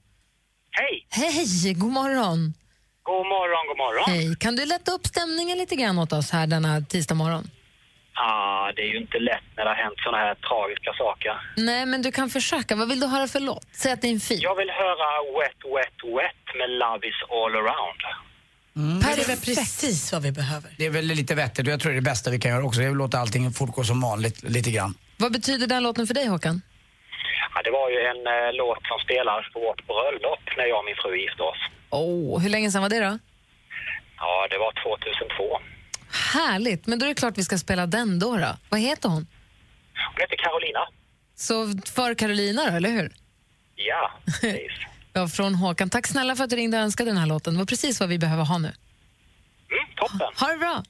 Hej! 0.71 1.07
Hej, 1.09 1.73
god 1.73 1.91
morgon. 1.91 2.53
God 3.09 3.25
morgon, 3.35 3.63
god 3.69 3.77
morgon. 3.77 4.03
Hej. 4.07 4.35
Kan 4.39 4.55
du 4.55 4.65
lätta 4.65 4.91
upp 4.91 5.05
stämningen 5.07 5.57
lite 5.57 5.75
grann 5.75 5.99
åt 5.99 6.13
oss 6.13 6.31
här 6.31 6.47
denna 6.47 6.81
tisdag 6.81 7.15
morgon? 7.15 7.49
Ah, 8.13 8.71
det 8.75 8.81
är 8.81 8.91
ju 8.93 8.97
inte 8.97 9.19
lätt 9.19 9.47
när 9.57 9.63
det 9.63 9.69
har 9.69 9.75
hänt 9.85 9.99
såna 10.05 10.17
här 10.17 10.35
tragiska 10.35 10.91
saker. 11.03 11.31
Nej, 11.57 11.85
men 11.85 12.01
du 12.01 12.11
kan 12.11 12.29
försöka. 12.29 12.75
Vad 12.75 12.89
vill 12.89 12.99
du 12.99 13.07
höra 13.07 13.27
för 13.27 13.39
låt? 13.39 13.67
Säg 13.71 13.91
att 13.91 14.01
det 14.01 14.07
är 14.07 14.11
en 14.11 14.19
fin. 14.19 14.39
Jag 14.41 14.55
vill 14.55 14.69
höra 14.69 15.07
Wet, 15.37 15.59
Wet, 15.75 15.97
Wet 16.17 16.45
med 16.59 16.69
Love 16.69 17.07
is 17.07 17.19
all 17.37 17.53
around. 17.63 17.99
Det 19.15 19.21
är 19.23 19.27
väl 19.27 19.37
precis 19.37 20.13
vad 20.13 20.21
vi 20.23 20.31
behöver. 20.31 20.69
Det 20.77 20.85
är 20.85 20.89
väl 20.89 21.05
lite 21.05 21.35
vettigt 21.35 21.67
och 21.67 21.73
jag 21.73 21.79
tror 21.79 21.91
det 21.91 21.97
är 21.97 22.01
det 22.01 22.11
bästa 22.13 22.31
vi 22.31 22.39
kan 22.39 22.51
göra 22.51 22.63
också. 22.63 22.81
Jag 22.81 22.89
vill 22.89 22.97
låta 22.97 23.17
allting 23.19 23.51
fortgå 23.51 23.83
som 23.83 24.01
vanligt 24.01 24.43
lite 24.43 24.71
grann. 24.71 24.93
Vad 25.17 25.31
betyder 25.31 25.67
den 25.67 25.83
låten 25.83 26.07
för 26.07 26.13
dig, 26.13 26.27
Håkan? 26.27 26.61
Ja, 27.55 27.61
det 27.65 27.71
var 27.71 27.89
ju 27.89 27.99
en 28.11 28.21
eh, 28.35 28.49
låt 28.61 28.83
som 28.89 28.99
spelades 29.05 29.45
på 29.53 29.59
vårt 29.59 29.81
bröllop 29.87 30.43
när 30.57 30.65
jag 30.65 30.79
och 30.79 30.85
min 30.85 30.95
fru 31.03 31.11
gifte 31.23 31.43
oss. 31.43 31.61
Oh, 31.93 32.39
hur 32.39 32.49
länge 32.49 32.71
sedan 32.71 32.81
var 32.81 32.89
det 32.89 32.99
då? 32.99 33.19
Ja, 34.17 34.47
det 34.49 34.57
var 34.57 34.71
2002. 34.83 35.59
Härligt, 36.33 36.87
men 36.87 36.99
då 36.99 37.05
är 37.05 37.07
det 37.07 37.15
klart 37.15 37.37
vi 37.37 37.43
ska 37.43 37.57
spela 37.57 37.85
den 37.85 38.19
då. 38.19 38.37
då. 38.37 38.57
Vad 38.69 38.79
heter 38.79 39.09
hon? 39.09 39.27
Hon 40.07 40.15
heter 40.21 40.35
Carolina. 40.37 40.79
Så 41.35 41.67
för 41.91 42.15
Carolina 42.15 42.61
då, 42.69 42.77
eller 42.77 42.89
hur? 42.89 43.11
Ja, 43.75 44.11
precis. 44.25 44.71
Ja, 45.13 45.27
från 45.27 45.55
Håkan. 45.55 45.89
Tack 45.89 46.07
snälla 46.07 46.35
för 46.35 46.43
att 46.43 46.49
du 46.49 46.55
ringde 46.55 46.77
och 46.77 46.83
önskade 46.83 47.09
den 47.09 47.17
här 47.17 47.27
låten. 47.27 47.53
Det 47.53 47.57
var 47.59 47.65
precis 47.65 47.99
vad 47.99 48.09
vi 48.09 48.17
behöver 48.19 48.43
ha 48.43 48.57
nu. 48.57 48.67
Mm, 48.67 48.75
toppen. 49.95 50.27
Ha 50.39 50.47
det 50.47 50.57
bra. 50.57 50.83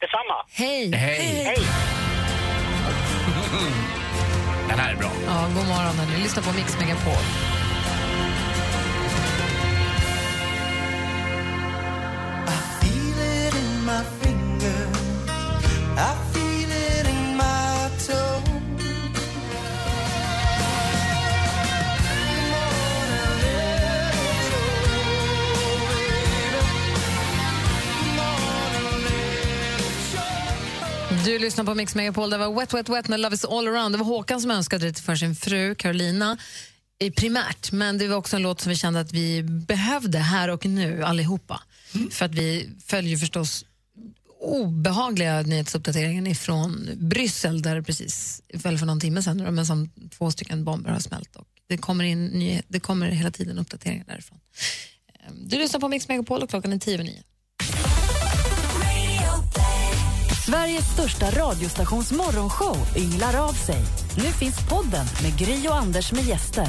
Detsamma. 0.00 0.44
Hej. 0.50 0.92
Hej. 0.96 1.44
Hej. 1.44 1.58
Den 4.68 4.78
här 4.78 4.92
är 4.92 4.96
bra. 4.96 5.10
Ja, 5.26 5.42
god 5.54 5.66
morgon. 5.66 5.98
Hörni. 5.98 6.22
Lyssna 6.22 6.42
på 6.42 6.52
Mix 6.52 6.78
Megapol. 6.80 7.22
My 13.92 14.04
finger. 14.22 14.82
I 15.96 16.12
feel 16.32 16.70
it 16.70 17.06
in 17.14 17.36
my 17.36 17.88
toe. 18.06 18.42
Du 31.24 31.38
lyssnar 31.38 31.64
på 31.64 31.74
Mix 31.74 31.94
Megapol. 31.94 32.30
Det 32.30 32.38
var 32.38 32.60
Wet 32.60 32.74
Wet 32.74 32.88
Wet 32.88 33.08
med 33.08 33.20
Love 33.20 33.34
is 33.34 33.44
all 33.44 33.68
around. 33.68 33.94
Det 33.94 33.98
var 33.98 34.06
Håkan 34.06 34.40
som 34.40 34.50
önskade 34.50 34.86
det 34.86 35.00
för 35.00 35.16
sin 35.16 35.34
fru 35.34 35.74
Carolina. 35.74 36.38
primärt, 37.16 37.72
men 37.72 37.98
det 37.98 38.08
var 38.08 38.16
också 38.16 38.36
en 38.36 38.42
låt 38.42 38.60
som 38.60 38.70
vi 38.70 38.76
kände 38.76 39.00
att 39.00 39.12
vi 39.12 39.42
behövde 39.42 40.18
här 40.18 40.48
och 40.48 40.66
nu 40.66 41.02
allihopa. 41.04 41.62
För 42.10 42.24
att 42.24 42.34
vi 42.34 42.70
följer 42.86 43.16
förstås 43.16 43.64
obehagliga 44.42 45.42
nyhetsuppdateringen 45.42 46.26
ifrån 46.26 46.88
Bryssel 46.96 47.62
där 47.62 47.74
det 47.74 47.82
precis, 47.82 48.42
väl 48.54 48.78
för 48.78 48.86
någon 48.86 49.00
timme 49.00 49.22
sedan, 49.22 49.54
men 49.54 49.66
som 49.66 49.90
två 50.18 50.30
stycken 50.30 50.64
bomber 50.64 50.90
har 50.90 51.00
smält. 51.00 51.36
Och 51.36 51.44
det, 51.68 51.76
kommer 51.78 52.04
in 52.04 52.26
nyhet, 52.26 52.64
det 52.68 52.80
kommer 52.80 53.06
hela 53.10 53.30
tiden 53.30 53.58
uppdateringar 53.58 54.04
därifrån. 54.08 54.38
Eh, 55.14 55.32
Du 55.34 55.58
lyssnar 55.58 55.80
på 55.80 55.88
Mix 55.88 56.08
Megapol 56.08 56.42
och 56.42 56.50
klockan 56.50 56.72
är 56.72 56.78
tio 56.78 56.94
över 56.94 57.04
nio. 57.04 57.22
Sveriges 60.46 60.92
största 60.92 61.30
radiostations 61.30 62.12
morgonshow 62.12 62.76
ynglar 62.96 63.34
av 63.48 63.52
sig. 63.52 63.82
Nu 64.16 64.22
finns 64.32 64.56
podden 64.68 65.06
med 65.22 65.38
Gry 65.38 65.68
och 65.68 65.76
Anders 65.76 66.12
med 66.12 66.24
gäster. 66.24 66.68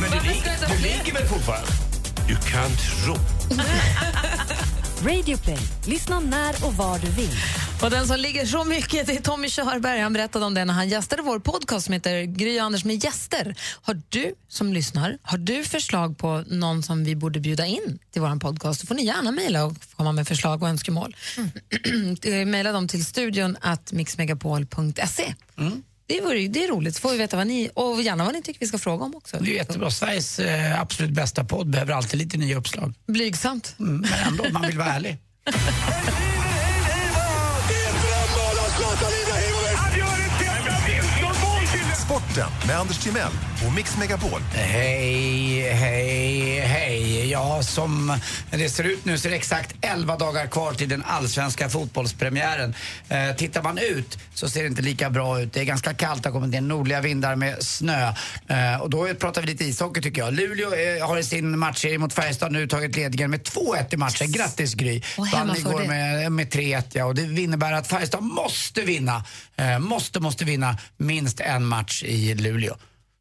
Men 0.00 0.10
du, 0.10 0.28
lig- 0.28 0.42
du 0.76 0.82
ligger 0.82 1.12
väl 1.12 1.28
fortfarande? 1.28 1.68
Du 2.28 2.34
kan 2.36 2.70
tro. 2.70 3.14
Radio 5.06 5.38
Play. 5.38 5.58
Lyssna 5.86 6.20
när 6.20 6.66
och 6.66 6.74
var 6.74 6.98
du 6.98 7.10
vill. 7.10 7.36
Och 7.82 7.90
den 7.90 8.06
som 8.06 8.20
ligger 8.20 8.46
så 8.46 8.64
mycket 8.64 9.06
det 9.06 9.16
är 9.16 9.22
Tommy 9.22 9.48
Körberg. 9.48 10.00
Han 10.00 10.12
berättade 10.12 10.44
om 10.44 10.54
det 10.54 10.64
när 10.64 10.74
han 10.74 10.88
gästade 10.88 11.22
vår 11.22 11.38
podcast 11.38 11.84
som 11.84 11.92
heter 11.92 12.22
Gry 12.22 12.60
och 12.60 12.64
Anders 12.64 12.84
med 12.84 13.04
gäster. 13.04 13.54
Har 13.82 14.02
du 14.08 14.34
som 14.48 14.72
lyssnar, 14.72 15.18
har 15.22 15.38
du 15.38 15.64
förslag 15.64 16.18
på 16.18 16.44
någon 16.46 16.82
som 16.82 17.04
vi 17.04 17.16
borde 17.16 17.40
bjuda 17.40 17.66
in 17.66 17.98
till 18.12 18.22
vår 18.22 18.40
podcast 18.40 18.80
så 18.80 18.86
får 18.86 18.94
ni 18.94 19.04
gärna 19.04 19.32
mejla 19.32 19.64
och 19.64 19.72
komma 19.96 20.12
med 20.12 20.28
förslag 20.28 20.62
och 20.62 20.68
önskemål. 20.68 21.16
Mm. 21.36 22.50
Mejla 22.50 22.72
dem 22.72 22.88
till 22.88 23.04
studion 23.04 23.56
at 23.60 23.92
mixmegapol.se. 23.92 25.34
Det, 26.10 26.20
vore, 26.20 26.48
det 26.48 26.64
är 26.64 26.68
roligt, 26.68 26.94
så 26.96 27.00
får 27.00 27.10
vi 27.10 27.18
veta 27.18 27.36
vad 27.36 27.46
ni, 27.46 27.70
och 27.74 28.02
gärna 28.02 28.24
vad 28.24 28.34
ni 28.34 28.42
tycker 28.42 28.60
vi 28.60 28.66
ska 28.66 28.78
fråga 28.78 29.04
om 29.04 29.14
också. 29.14 29.36
Det 29.40 29.50
är 29.50 29.54
jättebra. 29.54 29.90
Sveriges 29.90 30.38
eh, 30.38 30.80
absolut 30.80 31.10
bästa 31.10 31.44
podd 31.44 31.70
behöver 31.70 31.94
alltid 31.94 32.18
lite 32.18 32.38
nya 32.38 32.56
uppslag. 32.56 32.94
Blygsamt. 33.06 33.74
Mm, 33.78 34.00
men 34.00 34.12
ändå, 34.28 34.44
man 34.52 34.66
vill 34.66 34.78
vara 34.78 34.88
ärlig. 34.88 35.18
Sporten 42.04 42.48
med 42.66 42.78
Anders 42.78 42.98
Timell 42.98 43.32
och 43.66 43.72
Mix 43.72 43.96
Megapol. 43.96 44.40
Hej, 44.52 45.72
hej, 45.72 46.60
hej. 46.60 47.30
Ja, 47.30 47.62
som 47.62 48.18
det 48.50 48.68
ser 48.68 48.84
ut 48.84 49.04
nu 49.04 49.18
så 49.18 49.28
är 49.28 49.30
det 49.30 49.36
exakt 49.36 49.74
11 49.80 50.16
dagar 50.16 50.46
kvar 50.46 50.72
till 50.72 50.88
den 50.88 51.02
allsvenska 51.06 51.68
fotbollspremiären. 51.68 52.74
Eh, 53.08 53.36
tittar 53.36 53.62
man 53.62 53.78
ut 53.78 54.18
så 54.34 54.48
ser 54.48 54.60
det 54.60 54.66
inte 54.66 54.82
lika 54.82 55.10
bra 55.10 55.40
ut. 55.40 55.52
Det 55.52 55.60
är 55.60 55.64
ganska 55.64 55.94
kallt, 55.94 56.22
det 56.22 56.28
har 56.28 56.40
kommit 56.40 56.54
in 56.54 56.68
nordliga 56.68 57.00
vindar 57.00 57.36
med 57.36 57.62
snö. 57.62 58.12
Eh, 58.48 58.80
och 58.80 58.90
då 58.90 59.14
pratar 59.14 59.40
vi 59.40 59.46
lite 59.46 59.64
ishockey 59.64 60.02
tycker 60.02 60.22
jag. 60.22 60.34
Luleå 60.34 60.74
eh, 60.74 61.06
har 61.08 61.18
i 61.18 61.24
sin 61.24 61.58
matchserie 61.58 61.98
mot 61.98 62.12
Färjestad 62.12 62.52
nu 62.52 62.66
tagit 62.66 62.96
ledningen 62.96 63.30
med 63.30 63.42
2-1 63.42 63.94
i 63.94 63.96
matchen. 63.96 64.32
Grattis 64.32 64.74
Gry! 64.74 65.02
Vann 65.32 65.56
igår 65.56 65.84
med, 65.84 66.32
med 66.32 66.48
3-1 66.54 66.82
ja. 66.92 67.04
Och 67.04 67.14
det 67.14 67.42
innebär 67.42 67.72
att 67.72 67.86
Färjestad 67.86 68.22
måste 68.22 68.80
vinna. 68.80 69.24
Eh, 69.56 69.78
måste, 69.78 70.20
måste 70.20 70.44
vinna 70.44 70.78
minst 70.96 71.40
en 71.40 71.64
match 71.64 72.02
i 72.02 72.34
Luleå. 72.34 72.76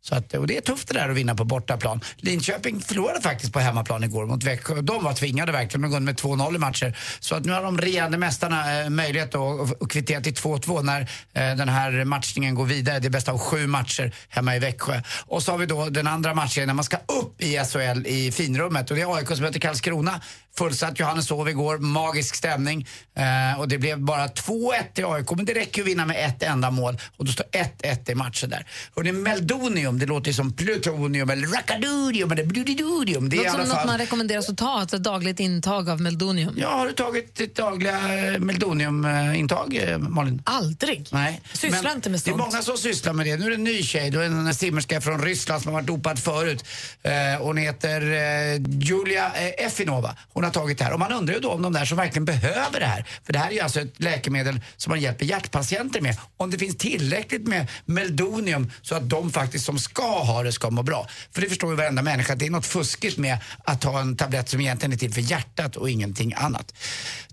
Så 0.09 0.15
att, 0.15 0.33
och 0.33 0.47
det 0.47 0.57
är 0.57 0.61
tufft 0.61 0.87
det 0.87 0.93
där 0.93 1.09
att 1.09 1.17
vinna 1.17 1.35
på 1.35 1.45
bortaplan. 1.45 2.01
Linköping 2.15 2.81
förlorade 2.81 3.21
faktiskt 3.21 3.53
på 3.53 3.59
hemmaplan 3.59 4.03
igår 4.03 4.25
mot 4.25 4.43
Växjö. 4.43 4.81
De 4.81 5.03
var 5.03 5.13
tvingade 5.13 5.51
verkligen 5.51 5.81
De 5.81 5.91
gå 5.91 5.99
med 5.99 6.15
2-0 6.15 6.55
i 6.55 6.57
matcher. 6.57 6.97
Så 7.19 7.35
att 7.35 7.45
nu 7.45 7.51
har 7.51 7.63
de 7.63 7.77
regerande 7.77 8.17
mästarna 8.17 8.81
eh, 8.81 8.89
möjlighet 8.89 9.35
att, 9.35 9.59
att, 9.59 9.81
att 9.81 9.89
kvittera 9.89 10.21
till 10.21 10.33
2-2 10.33 10.83
när 10.83 11.01
eh, 11.01 11.55
den 11.55 11.69
här 11.69 12.05
matchningen 12.05 12.55
går 12.55 12.65
vidare. 12.65 12.99
Det 12.99 13.07
är 13.07 13.09
bäst 13.09 13.29
av 13.29 13.37
sju 13.37 13.67
matcher 13.67 14.15
hemma 14.29 14.55
i 14.55 14.59
Växjö. 14.59 15.01
Och 15.25 15.43
så 15.43 15.51
har 15.51 15.57
vi 15.57 15.65
då 15.65 15.89
den 15.89 16.07
andra 16.07 16.33
matchen 16.33 16.67
när 16.67 16.73
man 16.73 16.85
ska 16.85 16.97
upp 16.97 17.41
i 17.41 17.59
SHL 17.65 18.07
i 18.07 18.31
finrummet 18.31 18.89
och 18.91 18.95
det 18.97 19.01
är 19.01 19.15
AIK 19.15 19.27
som 19.27 19.41
möter 19.41 19.59
Karlskrona. 19.59 20.21
Fullsatt 20.59 20.99
Johanneshov 20.99 21.49
igår, 21.49 21.77
magisk 21.77 22.35
stämning. 22.35 22.87
Eh, 23.17 23.59
och 23.59 23.67
det 23.67 23.77
blev 23.77 23.99
bara 23.99 24.27
2-1 24.27 24.73
till 24.93 25.05
AIK, 25.05 25.31
men 25.35 25.45
det 25.45 25.53
räcker 25.53 25.77
ju 25.77 25.83
att 25.83 25.87
vinna 25.87 26.05
med 26.05 26.25
ett 26.29 26.43
enda 26.43 26.71
mål. 26.71 26.97
Och 27.17 27.25
då 27.25 27.31
står 27.31 27.45
1-1 27.83 28.11
i 28.11 28.15
matchen 28.15 28.49
där. 28.49 28.65
Och 28.93 29.03
det 29.03 29.09
är 29.09 29.13
Meldonium, 29.13 29.99
det 29.99 30.05
låter 30.05 30.27
ju 30.27 30.33
som 30.33 30.53
plutonium 30.53 31.29
eller 31.29 31.47
rackadurium 31.47 32.31
eller 32.31 32.45
bludidurium. 32.45 33.29
Det 33.29 33.35
Låter 33.35 33.49
som 33.49 33.59
alla 33.59 33.67
något 33.67 33.77
fall... 33.77 33.87
man 33.87 33.97
rekommenderas 33.97 34.49
att 34.49 34.57
ta, 34.57 34.69
alltså 34.79 34.95
ett 34.95 35.03
dagligt 35.03 35.39
intag 35.39 35.89
av 35.89 36.01
Meldonium. 36.01 36.53
Ja, 36.57 36.69
har 36.69 36.85
du 36.87 36.93
tagit 36.93 37.35
ditt 37.35 37.55
dagliga 37.55 37.97
eh, 38.33 38.39
Meldonium-intag, 38.39 39.75
eh, 39.91 39.97
Malin? 39.97 40.41
Aldrig. 40.45 41.07
Nej. 41.11 41.41
Sysslar 41.53 41.83
Men 41.83 41.95
inte 41.95 42.09
med 42.09 42.19
Det 42.19 42.29
är 42.29 42.31
sånt. 42.31 42.43
många 42.51 42.61
som 42.61 42.77
sysslar 42.77 43.13
med 43.13 43.25
det. 43.25 43.37
Nu 43.37 43.45
är 43.45 43.49
det 43.49 43.55
en 43.55 43.63
ny 43.63 43.83
tjej, 43.83 44.09
då 44.11 44.19
är 44.19 44.25
en 44.25 44.53
simmerska 44.55 45.01
från 45.01 45.21
Ryssland 45.21 45.61
som 45.61 45.73
har 45.73 45.81
varit 45.81 45.87
dopad 45.87 46.19
förut. 46.19 46.65
Eh, 47.03 47.11
hon 47.41 47.57
heter 47.57 48.01
eh, 48.01 48.61
Julia 48.81 49.25
eh, 49.25 49.65
Effinova. 49.65 50.15
Hon 50.33 50.48
har 50.49 50.61
tagit 50.61 50.77
det 50.77 50.83
här. 50.83 50.93
Och 50.93 50.99
man 50.99 51.11
undrar 51.11 51.33
ju 51.33 51.39
då 51.39 51.51
om 51.51 51.61
de 51.61 51.73
där 51.73 51.85
som 51.85 51.97
verkligen 51.97 52.25
behöver 52.25 52.79
det 52.79 52.85
här. 52.85 53.05
För 53.23 53.33
det 53.33 53.39
här 53.39 53.49
är 53.49 53.53
ju 53.53 53.59
alltså 53.59 53.81
ett 53.81 53.99
läkemedel 53.99 54.61
som 54.77 54.91
man 54.91 54.99
hjälper 54.99 55.25
hjärtpatienter 55.25 56.01
med. 56.01 56.17
Om 56.37 56.51
det 56.51 56.57
finns 56.57 56.77
tillräckligt 56.77 57.47
med 57.47 57.67
Meldonium 57.85 58.71
så 58.81 58.95
att 58.95 59.09
de 59.09 59.31
faktiskt 59.31 59.65
som 59.65 59.79
ska 59.79 60.23
ha 60.23 60.43
det 60.43 60.51
ska 60.51 60.69
må 60.69 60.83
bra. 60.83 61.07
För 61.31 61.41
det 61.41 61.49
förstår 61.49 61.69
ju 61.69 61.75
varenda 61.75 62.01
människa 62.01 62.33
att 62.33 62.39
det 62.39 62.45
är 62.45 62.49
något 62.49 62.65
fuskigt 62.65 63.17
med 63.17 63.37
att 63.63 63.81
ta 63.81 63.99
en 63.99 64.17
tablett 64.17 64.49
som 64.49 64.61
egentligen 64.61 64.93
är 64.93 64.97
till 64.97 65.13
för 65.13 65.21
hjärtat 65.21 65.75
och 65.75 65.89
ingenting 65.89 66.33
annat. 66.33 66.73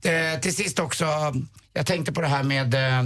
Eh, 0.02 0.40
till 0.40 0.54
sist 0.54 0.78
också, 0.78 1.34
jag 1.72 1.86
tänkte 1.86 2.12
på 2.12 2.20
det 2.20 2.28
här 2.28 2.42
med 2.42 2.74
eh, 2.74 3.02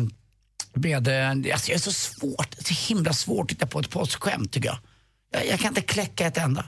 med, 0.73 1.09
eh, 1.09 1.31
alltså 1.31 1.67
det 1.67 1.75
är 1.75 1.79
så 1.79 1.93
svårt, 1.93 2.55
så 2.59 2.75
himla 2.89 3.13
svårt 3.13 3.43
att 3.43 3.49
titta 3.49 3.67
på 3.67 3.81
ett 3.81 3.91
påskskämt 3.91 4.53
tycker 4.53 4.69
jag. 4.69 4.79
jag. 5.33 5.47
Jag 5.47 5.61
kan 5.61 5.69
inte 5.69 5.81
kläcka 5.81 6.27
ett 6.27 6.37
enda. 6.37 6.65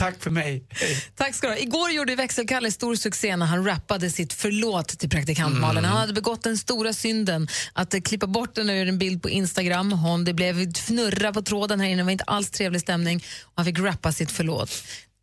Tack 0.00 0.22
för 0.22 0.30
mig. 0.30 0.64
Hej. 0.68 1.04
Tack 1.16 1.34
ska 1.34 1.46
du 1.46 1.52
ha. 1.52 1.58
Igår 1.58 1.90
gjorde 1.90 2.16
Växelkalle 2.16 2.70
stor 2.70 2.94
succé 2.94 3.36
när 3.36 3.46
han 3.46 3.64
rappade 3.64 4.10
sitt 4.10 4.32
förlåt 4.32 4.88
till 4.88 5.10
praktikant 5.10 5.50
Mm. 5.50 5.60
Malin. 5.60 5.84
Han 5.84 5.96
hade 5.96 6.12
begått 6.12 6.42
den 6.42 6.58
stora 6.58 6.92
synden 6.92 7.48
att 7.72 7.94
eh, 7.94 8.00
klippa 8.00 8.26
bort 8.26 8.54
den 8.54 8.70
ur 8.70 8.88
en 8.88 8.98
bild 8.98 9.22
på 9.22 9.30
Instagram. 9.30 9.92
Hon, 9.92 10.24
det 10.24 10.34
blev 10.34 10.76
fnurra 10.76 11.32
på 11.32 11.42
tråden 11.42 11.80
här 11.80 11.88
inne, 11.88 11.96
det 11.96 12.04
var 12.04 12.10
inte 12.12 12.24
alls 12.24 12.50
trevlig 12.50 12.80
stämning. 12.80 13.24
Och 13.44 13.52
han 13.54 13.64
fick 13.64 13.78
rappa 13.78 14.12
sitt 14.12 14.30
förlåt. 14.30 14.70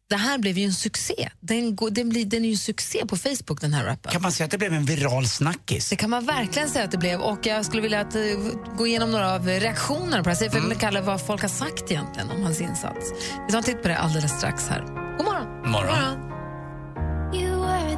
Det 0.09 0.15
här 0.15 0.37
blev 0.37 0.57
ju 0.57 0.65
en 0.65 0.73
succé. 0.73 1.29
Den, 1.39 1.75
går, 1.75 1.89
den, 1.89 2.09
blir, 2.09 2.25
den 2.25 2.43
är 2.43 2.47
ju 2.47 2.51
en 2.51 2.57
succé 2.57 3.05
på 3.07 3.17
Facebook, 3.17 3.61
den 3.61 3.73
här 3.73 3.85
rappen. 3.85 4.11
Kan 4.11 4.21
man 4.21 4.31
säga 4.31 4.45
att 4.45 4.51
det 4.51 4.57
blev 4.57 4.73
en 4.73 4.85
viral 4.85 5.27
snackis? 5.27 5.89
Det 5.89 5.95
kan 5.95 6.09
man 6.09 6.25
verkligen 6.25 6.69
säga 6.69 6.85
att 6.85 6.91
det 6.91 6.97
blev. 6.97 7.19
Och 7.21 7.45
jag 7.45 7.65
skulle 7.65 7.81
vilja 7.81 8.01
att, 8.01 8.15
eh, 8.15 8.21
gå 8.77 8.87
igenom 8.87 9.11
några 9.11 9.33
av 9.35 9.45
reaktionerna 9.47 10.23
på 10.23 10.29
det 10.29 10.35
här. 10.39 10.49
För 10.49 10.57
Mm. 10.57 10.71
att 10.71 10.79
kalla 10.79 11.01
vad 11.01 11.25
folk 11.25 11.41
har 11.41 11.49
sagt 11.49 11.91
egentligen 11.91 12.29
om 12.29 12.43
hans 12.43 12.61
insats. 12.61 13.11
Vi 13.47 13.51
tar 13.51 13.57
en 13.57 13.63
titt 13.63 13.81
på 13.81 13.87
det 13.87 13.97
alldeles 13.97 14.31
strax 14.31 14.67
här. 14.67 14.81
God 15.17 15.25
morgon! 15.25 15.71
Morgon. 15.71 16.23
You 17.33 17.61
were 17.61 17.97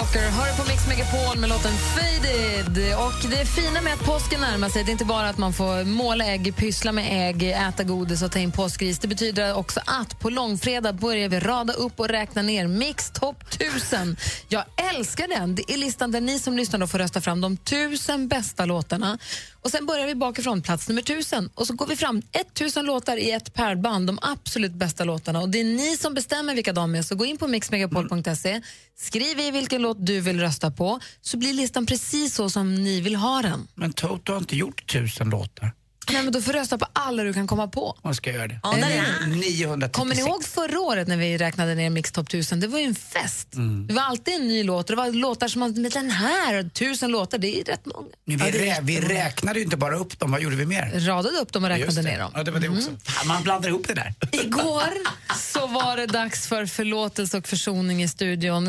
Walker 0.00 0.30
hör 0.30 0.56
på 0.56 0.68
Mix 0.68 0.86
Megapol 0.88 1.38
med 1.38 1.48
låten 1.48 1.72
Faded. 1.72 2.94
Och 2.94 3.30
det 3.30 3.44
fina 3.46 3.80
med 3.80 3.92
att 3.92 4.04
påsken 4.04 4.40
närmar 4.40 4.68
sig 4.68 4.84
det 4.84 4.90
är 4.90 4.92
inte 4.92 5.04
bara 5.04 5.28
att 5.28 5.38
man 5.38 5.52
får 5.52 5.84
måla 5.84 6.24
ägg, 6.24 6.56
pyssla 6.56 6.92
med 6.92 7.28
ägg, 7.28 7.42
äta 7.42 7.84
godis 7.84 8.22
och 8.22 8.32
ta 8.32 8.38
in 8.38 8.52
påskris. 8.52 8.98
Det 8.98 9.08
betyder 9.08 9.54
också 9.54 9.80
att 9.86 10.20
på 10.20 10.30
långfredag 10.30 10.94
börjar 10.94 11.28
vi 11.28 11.40
rada 11.40 11.72
upp 11.72 12.00
och 12.00 12.08
räkna 12.08 12.42
ner 12.42 12.66
Mix 12.66 13.10
Top 13.10 13.42
1000. 13.54 14.16
Jag 14.48 14.64
älskar 14.94 15.28
den. 15.28 15.54
Det 15.54 15.72
är 15.72 15.76
listan 15.76 16.10
där 16.10 16.20
ni 16.20 16.38
som 16.38 16.56
lyssnar 16.56 16.86
får 16.86 16.98
rösta 16.98 17.20
fram 17.20 17.40
de 17.40 17.56
tusen 17.56 18.28
bästa 18.28 18.64
låtarna. 18.64 19.18
Och 19.62 19.70
Sen 19.70 19.86
börjar 19.86 20.06
vi 20.06 20.14
bakifrån, 20.14 20.62
plats 20.62 20.88
nummer 20.88 21.02
tusen. 21.02 21.50
Och 21.54 21.66
så 21.66 21.74
går 21.74 21.86
vi 21.86 21.96
fram 21.96 22.22
1000 22.32 22.86
låtar 22.86 23.16
i 23.16 23.30
ett 23.30 23.54
pärlband, 23.54 24.06
de 24.06 24.18
absolut 24.22 24.72
bästa 24.72 25.04
låtarna. 25.04 25.40
Och 25.40 25.48
Det 25.48 25.60
är 25.60 25.64
ni 25.64 25.96
som 25.96 26.14
bestämmer 26.14 26.54
vilka 26.54 26.72
de 26.72 26.94
är. 26.94 27.02
Så 27.02 27.14
gå 27.14 27.24
in 27.24 27.38
på 27.38 27.48
mixmegapol.se, 27.48 28.62
skriv 28.98 29.40
i 29.40 29.50
vilken 29.50 29.82
låt 29.82 30.06
du 30.06 30.20
vill 30.20 30.40
rösta 30.40 30.70
på, 30.70 31.00
så 31.20 31.36
blir 31.36 31.52
listan 31.52 31.86
precis 31.86 32.34
så 32.34 32.50
som 32.50 32.74
ni 32.74 33.00
vill 33.00 33.16
ha 33.16 33.42
den. 33.42 33.68
Men 33.74 33.92
Toto 33.92 34.32
har 34.32 34.38
inte 34.38 34.56
gjort 34.56 34.92
tusen 34.92 35.30
låtar. 35.30 35.72
Nej, 36.12 36.22
men 36.22 36.32
då 36.32 36.40
får 36.42 36.52
du 36.52 36.58
rösta 36.58 36.78
på 36.78 36.86
alla 36.92 37.22
du 37.22 37.32
kan 37.32 37.46
komma 37.46 37.68
på. 37.68 37.98
Man 38.02 38.14
ska 38.14 38.32
göra 38.32 38.46
det. 38.48 38.60
Ja, 38.62 38.70
där 38.72 38.90
är 38.90 39.24
Mm, 39.24 39.38
936. 39.40 39.92
Kommer 39.98 40.14
ni 40.14 40.20
ihåg 40.20 40.44
förra 40.44 40.80
året 40.80 41.08
när 41.08 41.16
vi 41.16 41.38
räknade 41.38 41.74
ner 41.74 41.90
Mix 41.90 42.12
Top 42.12 42.28
1000? 42.28 42.60
Det 42.60 42.66
var 42.66 42.78
ju 42.78 42.84
en 42.84 42.94
fest. 42.94 43.54
Mm. 43.54 43.86
Det 43.86 43.94
var 43.94 44.02
alltid 44.02 44.34
en 44.34 44.48
ny 44.48 44.62
låt. 44.64 44.86
Det 44.86 44.96
var 44.96 45.12
låtar 45.12 45.48
som 45.48 45.60
man, 45.60 45.72
men 45.82 45.90
den 45.90 46.10
här, 46.10 46.68
tusen 46.68 47.10
låtar, 47.10 47.38
det 47.38 47.60
är 47.60 47.64
rätt 47.64 47.86
många. 47.86 48.06
Men 48.24 48.38
vi, 48.38 48.44
Ja, 48.68 48.76
rä, 48.76 48.80
vi 48.82 49.00
räknade 49.00 49.58
ju 49.58 49.64
inte 49.64 49.76
bara 49.76 49.96
upp 49.96 50.18
dem, 50.18 50.30
vad 50.32 50.40
gjorde 50.40 50.56
vi 50.56 50.66
mer? 50.66 51.00
Radade 51.06 51.38
upp 51.38 51.52
dem 51.52 51.64
och 51.64 51.70
räknade 51.70 52.02
ner 52.02 52.18
dem. 52.18 52.32
Ja, 52.34 52.42
det 52.42 52.50
var 52.50 52.60
det 52.60 52.68
också. 52.68 52.90
Fan, 53.04 53.28
Man 53.28 53.42
blandar 53.42 53.68
ihop 53.68 53.88
det 53.88 53.94
där. 53.94 54.14
Igår 54.32 54.92
så 55.36 55.66
var 55.66 55.96
det 55.96 56.06
dags 56.06 56.46
för 56.46 56.66
förlåtelse 56.66 57.38
och 57.38 57.48
försoning 57.48 58.02
i 58.02 58.08
studion. 58.08 58.66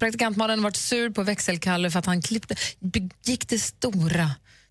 Praktikantmannen 0.00 0.58
har 0.58 0.64
varit 0.64 0.76
sur 0.76 1.10
på 1.10 1.22
växelkalle 1.22 1.90
för 1.90 1.98
att 1.98 2.06
han 2.06 2.22
klippte, 2.22 2.54
begick 2.80 3.48
det 3.48 3.58
stora, 3.58 4.30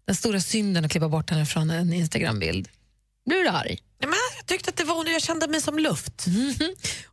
den 0.10 0.16
stora 0.16 0.40
synden 0.40 0.86
att 0.86 0.92
klippa 0.92 1.10
bort 1.10 1.30
henne 1.30 1.46
från 1.46 1.70
en 1.70 1.94
Instagrambild. 1.94 2.68
Blir 3.26 3.44
du 3.44 3.50
arg? 3.50 3.80
Nej, 4.02 4.10
men 4.10 4.20
jag 4.38 4.46
tyckte 4.46 4.70
att 4.70 4.78
det 4.78 4.84
var, 4.84 5.06
jag 5.06 5.22
kände 5.22 5.48
mig 5.48 5.62
som 5.62 5.80
luft. 5.80 6.26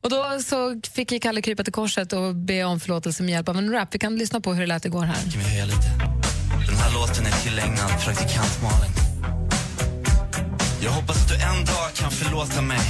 Och 0.01 0.11
då 0.11 0.40
så 0.44 0.80
fick 0.94 1.22
Kalle 1.22 1.42
krypa 1.42 1.64
till 1.64 1.72
korset 1.72 2.12
och 2.12 2.34
be 2.34 2.64
om 2.64 2.80
förlåtelse 2.80 3.22
med 3.22 3.32
hjälp 3.32 3.49
av 3.49 3.57
en 3.57 3.72
rap. 3.72 3.94
Vi 3.94 3.99
kan 3.99 4.16
lyssna 4.16 4.40
på 4.40 4.55
hur 4.55 4.61
det 4.61 4.66
lät 4.66 4.84
igår 4.84 5.03
här. 5.03 5.14
Kan 5.14 5.40
vi 5.40 5.49
höja 5.49 5.64
lite? 5.64 5.88
Den 6.66 6.76
här 6.76 6.94
låten 6.94 7.26
är 7.26 7.44
tillägnad 7.44 7.90
praktikant 8.05 8.62
Malin. 8.62 8.92
Jag 10.82 10.90
hoppas 10.90 11.22
att 11.22 11.28
du 11.28 11.34
en 11.34 11.64
dag 11.64 11.94
kan 11.94 12.11
förlåta 12.11 12.62
mig. 12.62 12.80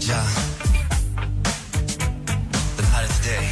Ja. 0.00 0.22
Den 2.76 2.86
här 2.86 3.04
är 3.04 3.08
till 3.08 3.32
dig. 3.32 3.48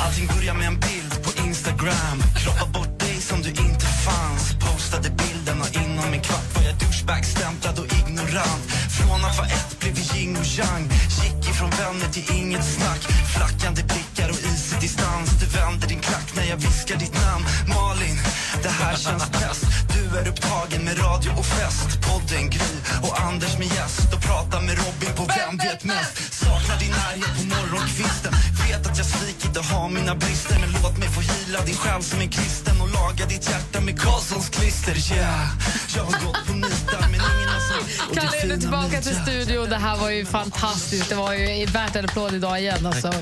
Allting 0.00 0.26
börjar 0.26 0.54
med 0.54 0.66
en 0.66 0.80
bild 0.80 1.22
på 1.24 1.46
Instagram. 1.46 2.22
Kroppa 2.44 2.66
bort 2.66 2.97
som 3.28 3.42
du 3.42 3.48
inte 3.48 3.86
fanns. 4.06 4.42
Postade 4.66 5.10
bilden 5.10 5.60
och 5.60 5.70
inom 5.84 6.12
en 6.16 6.22
kvart 6.28 6.48
var 6.54 6.62
jag 6.68 6.76
douchebag-stämplad 6.82 7.78
och 7.82 7.88
ignorant. 8.00 8.64
Från 8.96 9.20
att 9.24 9.36
vara 9.38 9.50
ett 9.58 9.72
blev 9.80 9.94
vi 9.98 10.04
yin 10.14 10.36
och 10.36 10.50
yang. 10.58 10.84
Gick 11.20 11.40
ifrån 11.50 11.70
vänner 11.70 12.08
till 12.14 12.26
inget 12.38 12.66
snack. 12.76 13.02
Flackande 13.34 13.82
blickar 13.90 14.28
och 14.34 14.40
isig 14.50 14.80
distans. 14.80 15.28
Du 15.40 15.46
vänder 15.58 15.88
din 15.88 16.00
klack 16.08 16.28
när 16.36 16.46
jag 16.52 16.56
viskar 16.56 16.96
ditt 16.96 17.16
namn. 17.26 17.44
Malin, 17.74 18.18
det 18.64 18.74
här 18.80 18.96
känns 18.96 19.30
bäst. 19.30 19.64
Du 19.94 20.02
är 20.18 20.28
upptagen 20.28 20.82
med 20.88 20.96
radio 21.06 21.30
och 21.40 21.46
fest. 21.56 21.88
Podden 22.08 22.50
Gry 22.50 22.74
och 23.06 23.14
Anders 23.28 23.54
med 23.58 23.68
gäst. 23.76 24.08
Och 24.14 24.22
pratar 24.28 24.60
med 24.66 24.74
Robin 24.82 25.12
på 25.18 25.24
Vem 25.36 25.54
vet 25.66 25.84
mest. 25.84 26.14
Saknar 26.42 26.78
din 26.82 26.94
närhet 27.00 27.32
på 27.38 27.44
morgonkvisten. 27.54 28.32
Vet 28.64 28.82
att 28.88 28.96
jag 29.00 29.06
svikit 29.06 29.56
och 29.60 29.64
har 29.64 29.88
mina 29.88 30.14
brister. 30.14 30.56
Men 30.62 30.70
låt 30.82 30.96
mig 30.98 31.08
få 31.16 31.20
hila 31.20 31.60
din 31.68 31.78
själ 31.82 32.02
som 32.02 32.20
en 32.20 32.32
kristen. 32.38 32.77
Laga 33.18 33.30
ditt 33.30 33.50
hjärta 33.50 33.80
med 33.80 34.00
Karlssons 34.00 34.48
klister. 34.48 35.14
Yeah, 35.16 35.48
jag 35.96 36.04
har 36.04 36.26
gått 36.26 36.46
på 36.46 36.52
nitar 36.52 37.00
men 37.00 37.14
ingen 37.14 37.48
har 37.48 38.14
det 38.14 38.20
Kalle 38.20 38.54
är 38.54 38.58
tillbaka 38.58 39.02
till 39.02 39.12
hjärtat. 39.12 39.28
studio. 39.28 39.66
Det 39.66 39.76
här 39.76 39.96
var 39.96 40.10
ju 40.10 40.24
fantastiskt. 40.26 41.08
Det 41.08 41.14
var 41.14 41.34
ju 41.34 41.66
värt 41.66 41.96
en 41.96 42.04
applåd 42.04 42.34
idag 42.34 42.60
igen. 42.60 42.86
Alltså. 42.86 43.12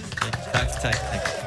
Tack, 0.53 0.83
tack, 0.83 0.83
tack. 0.83 1.47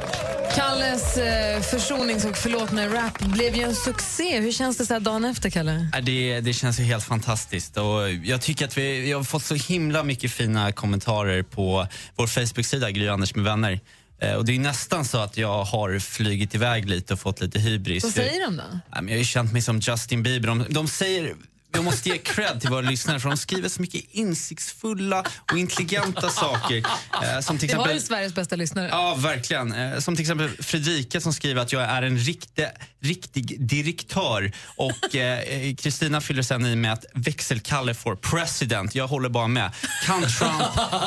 Kalles 0.55 1.17
eh, 1.17 1.61
försonings 1.61 2.25
och 2.25 2.37
förlåt 2.37 2.71
mig-rap 2.71 3.19
blev 3.19 3.55
ju 3.55 3.63
en 3.63 3.75
succé. 3.75 4.39
Hur 4.39 4.51
känns 4.51 4.77
det 4.77 4.85
så 4.85 4.93
här 4.93 4.99
dagen 4.99 5.25
efter, 5.25 5.49
Kalle? 5.49 5.87
Det, 6.03 6.41
det 6.41 6.53
känns 6.53 6.79
ju 6.79 6.83
helt 6.83 7.03
fantastiskt. 7.03 7.77
Och 7.77 8.11
jag 8.11 8.41
tycker 8.41 8.65
att 8.65 8.77
vi, 8.77 8.99
vi 8.99 9.11
har 9.11 9.23
fått 9.23 9.43
så 9.43 9.55
himla 9.55 10.03
mycket 10.03 10.31
fina 10.31 10.71
kommentarer 10.71 11.43
på 11.43 11.87
vår 12.15 12.27
Facebook-sida, 12.27 12.91
Gry 12.91 13.07
Anders 13.07 13.35
med 13.35 13.45
vänner. 13.45 13.79
Eh, 14.20 14.34
Och 14.34 14.45
det 14.45 14.55
är 14.55 14.59
nästan 14.59 15.05
så 15.05 15.17
att 15.17 15.38
jag 15.38 15.63
har 15.63 15.99
flygit 15.99 16.55
iväg 16.55 16.89
lite 16.89 17.13
och 17.13 17.20
fått 17.20 17.41
lite 17.41 17.59
hybris. 17.59 18.03
Vad 18.03 18.13
säger 18.13 18.45
de 18.45 18.57
då? 18.57 18.63
Jag 18.91 19.01
har 19.01 19.09
ju 19.17 19.24
känt 19.24 19.53
mig 19.53 19.61
som 19.61 19.80
Justin 19.80 20.24
Bieber. 20.24 20.47
De, 20.47 20.65
de 20.70 20.88
säger 20.88 21.36
jag 21.72 21.84
måste 21.84 22.09
ge 22.09 22.17
cred 22.17 22.61
till 22.61 22.70
våra 22.70 22.82
lyssnare 22.82 23.20
för 23.20 23.30
de 23.30 23.38
skriver 23.38 23.70
så 23.70 23.82
mycket 23.82 24.03
insiktsfulla 24.11 25.24
och 25.51 25.57
intelligenta 25.57 26.30
saker. 26.30 26.78
Eh, 27.24 27.39
som 27.39 27.57
till 27.57 27.67
Vi 27.67 27.74
har 27.74 27.82
exempel, 27.82 27.93
ju 27.95 28.01
Sveriges 28.01 28.36
bästa 28.36 28.55
lyssnare. 28.55 28.88
Ja, 28.91 29.15
verkligen. 29.15 29.72
Eh, 29.74 29.99
Som 29.99 30.15
till 30.15 30.24
exempel 30.24 30.49
Fredrika 30.63 31.22
som 31.22 31.34
skriver 31.34 31.61
att 31.61 31.72
jag 31.72 31.82
är 31.82 32.01
en 32.01 32.17
riktig, 32.17 32.65
riktig 33.01 33.67
direktör. 33.67 34.51
Och 34.76 35.15
eh, 35.15 35.76
Kristina 35.76 36.22
fyller 36.22 36.43
sen 36.43 36.65
i 36.65 36.76
med 36.76 36.93
att 36.93 37.05
växelkalle 37.13 37.93
for 37.93 38.15
president. 38.15 38.95
Jag 38.95 39.07
håller 39.07 39.30
bara 39.30 39.47
med. 39.47 39.72
Kan 40.05 40.22
Trump, 40.22 40.63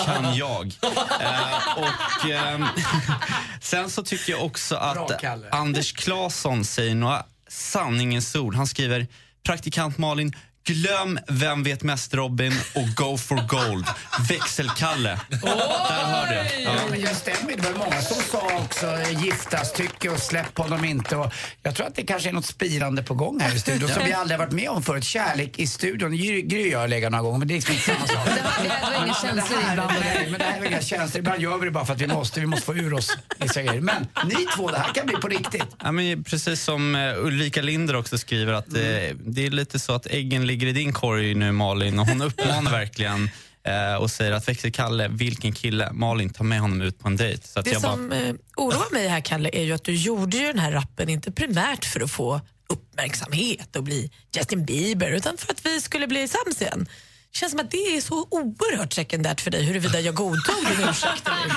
kan 0.07 0.37
jag. 0.37 0.75
Eh, 1.21 1.79
och, 1.79 2.31
ehm, 2.31 2.67
sen 3.61 3.91
så 3.91 4.03
tycker 4.03 4.33
jag 4.33 4.45
också 4.45 4.75
Bra, 4.75 5.07
att 5.11 5.21
Kalle. 5.21 5.51
Anders 5.51 5.93
Claesson 5.93 6.65
säger 6.65 6.95
några 6.95 7.25
sanningens 7.49 8.35
ord. 8.37 8.55
Han 8.55 8.67
skriver 8.67 9.07
praktikant 9.47 9.99
Malin 9.99 10.33
Glöm 10.65 11.19
Vem 11.29 11.63
vet 11.63 11.83
mest 11.83 12.15
Robin 12.15 12.53
och 12.75 12.89
Go 12.97 13.17
for 13.17 13.37
gold. 13.49 13.87
Växelkalle. 14.29 15.21
Där 15.31 16.05
hör 16.05 16.27
du. 16.27 16.63
Ja. 16.63 16.73
men 16.91 17.01
jag 17.01 17.17
stämmer. 17.17 17.57
Det 17.57 17.63
var 17.63 17.79
många 17.79 18.01
som 18.03 18.23
sa 18.23 18.51
också 18.59 18.87
eh, 18.87 19.25
giftas, 19.25 19.73
tycker 19.73 20.13
och 20.13 20.19
släpp 20.19 20.59
honom 20.59 20.85
inte. 20.85 21.17
Och 21.17 21.33
jag 21.63 21.75
tror 21.75 21.87
att 21.87 21.95
det 21.95 22.03
kanske 22.03 22.29
är 22.29 22.33
något 22.33 22.47
spirande 22.47 23.03
på 23.03 23.15
gång 23.15 23.41
här 23.41 23.57
i 23.57 23.59
studion 23.59 23.89
som 23.89 24.05
vi 24.05 24.13
aldrig 24.13 24.39
har 24.39 24.47
varit 24.47 24.55
med 24.55 24.69
om 24.69 24.83
förut. 24.83 25.05
Kärlek 25.05 25.59
i 25.59 25.67
studion. 25.67 26.17
Gry 26.17 26.43
Gry 26.43 26.63
och 26.65 26.73
jag 26.73 26.79
har 26.79 26.89
legat 26.89 27.13
några 27.13 27.23
gånger 27.23 27.39
men 27.39 27.49
det 27.49 27.55
är 27.55 27.57
liksom 27.57 27.75
inte 27.75 27.87
samma 27.87 28.07
sak. 28.07 28.29
Det 28.63 28.79
var 28.83 29.05
inga 29.05 29.15
känslor 29.15 29.59
inblandade. 29.61 30.01
Nej, 30.01 30.29
men 30.31 30.39
det 30.39 30.45
här 30.45 30.61
är 30.61 30.65
inga 30.67 30.83
känslor. 30.83 31.19
Ibland 31.19 31.43
gör 31.43 31.59
vi 31.59 31.65
det 31.65 31.71
bara 31.71 31.87
för 31.87 31.93
att 31.93 32.01
vi 32.01 32.07
måste. 32.07 32.41
Vi 32.41 32.47
måste 32.47 32.67
få 32.67 32.75
ur 32.75 32.95
oss 32.95 33.17
vissa 33.39 33.63
grejer. 33.63 33.81
Men 33.81 34.07
ni 34.25 34.47
två, 34.57 34.71
det 34.71 34.79
här 34.79 34.95
kan 34.95 35.07
bli 35.07 35.15
på 35.17 35.29
riktigt. 35.29 35.65
Ja, 35.83 35.93
men 35.93 36.25
precis 36.25 36.63
som 36.63 36.95
eh, 36.95 37.25
Ulrika 37.25 37.63
Linder 37.63 37.97
också 37.97 38.19
skriver 38.19 38.53
att 38.53 38.69
eh, 38.69 38.83
det 39.25 39.47
är 39.47 39.51
lite 39.51 39.79
så 39.79 39.93
att 39.93 40.07
äggen 40.07 40.47
ligger 40.53 40.67
i 40.67 40.73
din 40.73 40.93
korg 40.93 41.35
nu 41.35 41.53
Malin 41.53 41.99
och 41.99 42.07
hon 42.07 42.23
uppmanar 42.29 42.71
verkligen 42.71 43.31
eh, 43.65 43.95
och 43.95 44.11
säger 44.11 44.33
att 44.33 44.49
växelkalle, 44.49 45.09
vilken 45.09 45.53
kille, 45.53 45.93
Malin 45.93 46.31
ta 46.31 46.45
med 46.45 46.61
honom 46.61 46.83
ut 46.83 46.99
på 46.99 47.09
en 47.09 47.17
dejt. 47.17 47.49
Så 47.49 47.59
att 47.59 47.65
Det 47.65 47.73
jag 47.73 47.83
bara, 47.83 47.93
som 47.93 48.13
eh, 48.13 48.35
oroar 48.57 48.93
mig 48.93 49.09
här, 49.09 49.21
Kalle, 49.21 49.51
är 49.53 49.63
ju 49.63 49.73
att 49.73 49.85
du 49.85 49.95
gjorde 49.95 50.37
ju 50.37 50.47
den 50.47 50.59
här 50.59 50.73
rappen 50.73 51.09
inte 51.09 51.33
primärt 51.33 51.85
för 51.85 52.01
att 52.01 52.11
få 52.11 52.41
uppmärksamhet 52.69 53.77
och 53.77 53.83
bli 53.83 54.11
Justin 54.37 54.65
Bieber, 54.65 55.11
utan 55.11 55.37
för 55.37 55.53
att 55.53 55.67
vi 55.67 55.81
skulle 55.81 56.07
bli 56.07 56.29
sams 56.29 56.63
igen. 56.63 56.89
Det 57.33 57.39
känns 57.39 57.51
som 57.51 57.61
att 57.61 57.71
det 57.71 57.77
är 57.97 58.01
så 58.01 58.27
oerhört 58.31 58.93
sekundärt 58.93 59.41
för 59.41 59.51
dig 59.51 59.63
huruvida 59.65 60.01
jag 60.01 60.15
godtog 60.15 60.55
din 60.67 60.89
ursäkt 60.89 61.27
eller 61.29 61.45
inte. 61.45 61.55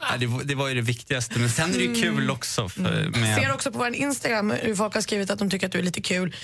ja, 0.00 0.16
det, 0.18 0.26
var- 0.26 0.42
det 0.44 0.54
var 0.54 0.68
ju 0.68 0.74
det 0.74 0.80
viktigaste 0.80 1.38
men 1.38 1.50
sen 1.50 1.74
är 1.74 1.78
det 1.78 1.84
ju 1.84 1.94
kul 1.94 2.30
också. 2.30 2.68
För, 2.68 2.80
med, 3.10 3.36
Ser 3.36 3.52
också 3.52 3.72
på 3.72 3.78
vår 3.78 3.94
Instagram 3.94 4.50
hur 4.50 4.74
folk 4.76 4.94
har 4.94 5.00
skrivit 5.00 5.30
att 5.30 5.38
de 5.38 5.50
tycker 5.50 5.66
att 5.66 5.72
du 5.72 5.78
är 5.78 5.82
lite 5.82 6.00
kul. 6.00 6.36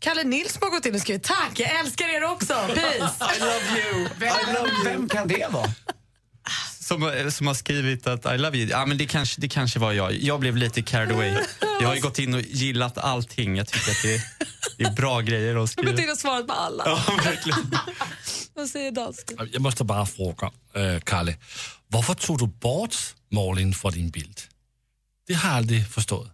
Kalle 0.00 0.24
Nilsson 0.24 0.58
har 0.62 0.70
gått 0.70 0.86
in 0.86 0.94
och 0.94 1.00
skrivit 1.00 1.22
tack, 1.22 1.50
jag 1.54 1.80
älskar 1.80 2.08
er 2.08 2.24
också, 2.24 2.54
peace. 2.74 3.36
I 3.36 3.40
love 3.40 3.80
you. 3.80 4.08
Vem, 4.18 4.38
vem 4.84 5.08
kan 5.08 5.28
det 5.28 5.46
vara? 5.50 5.70
Som, 6.84 7.30
som 7.30 7.46
har 7.46 7.54
skrivit 7.54 8.06
att 8.06 8.26
I 8.34 8.38
love 8.38 8.58
you. 8.58 8.70
Ja, 8.70 8.86
men 8.86 8.98
det, 8.98 9.06
kanske, 9.06 9.40
det 9.40 9.48
kanske 9.48 9.78
var 9.78 9.92
jag. 9.92 10.12
Jag 10.14 10.40
blev 10.40 10.56
lite 10.56 10.82
carried 10.82 11.12
away. 11.12 11.36
Jag 11.80 11.88
har 11.88 11.94
ju 11.94 12.00
gått 12.00 12.18
in 12.18 12.34
och 12.34 12.40
gillat 12.40 12.98
allting. 12.98 13.56
Jag 13.56 13.68
tycker 13.68 13.90
att 13.90 14.02
det, 14.02 14.22
det 14.78 14.84
är 14.84 14.92
bra 14.92 15.20
grejer 15.20 15.54
har 15.54 15.66
skriva. 15.66 15.90
gått 15.90 16.00
in 16.00 16.10
och 16.10 16.18
svarat 16.18 16.46
på 16.46 16.52
alla. 16.52 16.84
Ja, 16.86 17.02
verkligen. 17.24 17.70
Vad 18.54 18.68
säger 18.68 18.90
dansken? 18.90 19.50
Jag 19.52 19.62
måste 19.62 19.84
bara 19.84 20.06
fråga, 20.06 20.50
äh, 20.74 21.00
Kalle. 21.04 21.36
Varför 21.88 22.14
tog 22.14 22.38
du 22.38 22.46
bort 22.46 22.96
Malin 23.30 23.74
från 23.74 23.92
din 23.92 24.10
bild? 24.10 24.40
Det 25.26 25.34
har 25.34 25.48
jag 25.48 25.56
aldrig 25.56 25.88
förstått. 25.88 26.30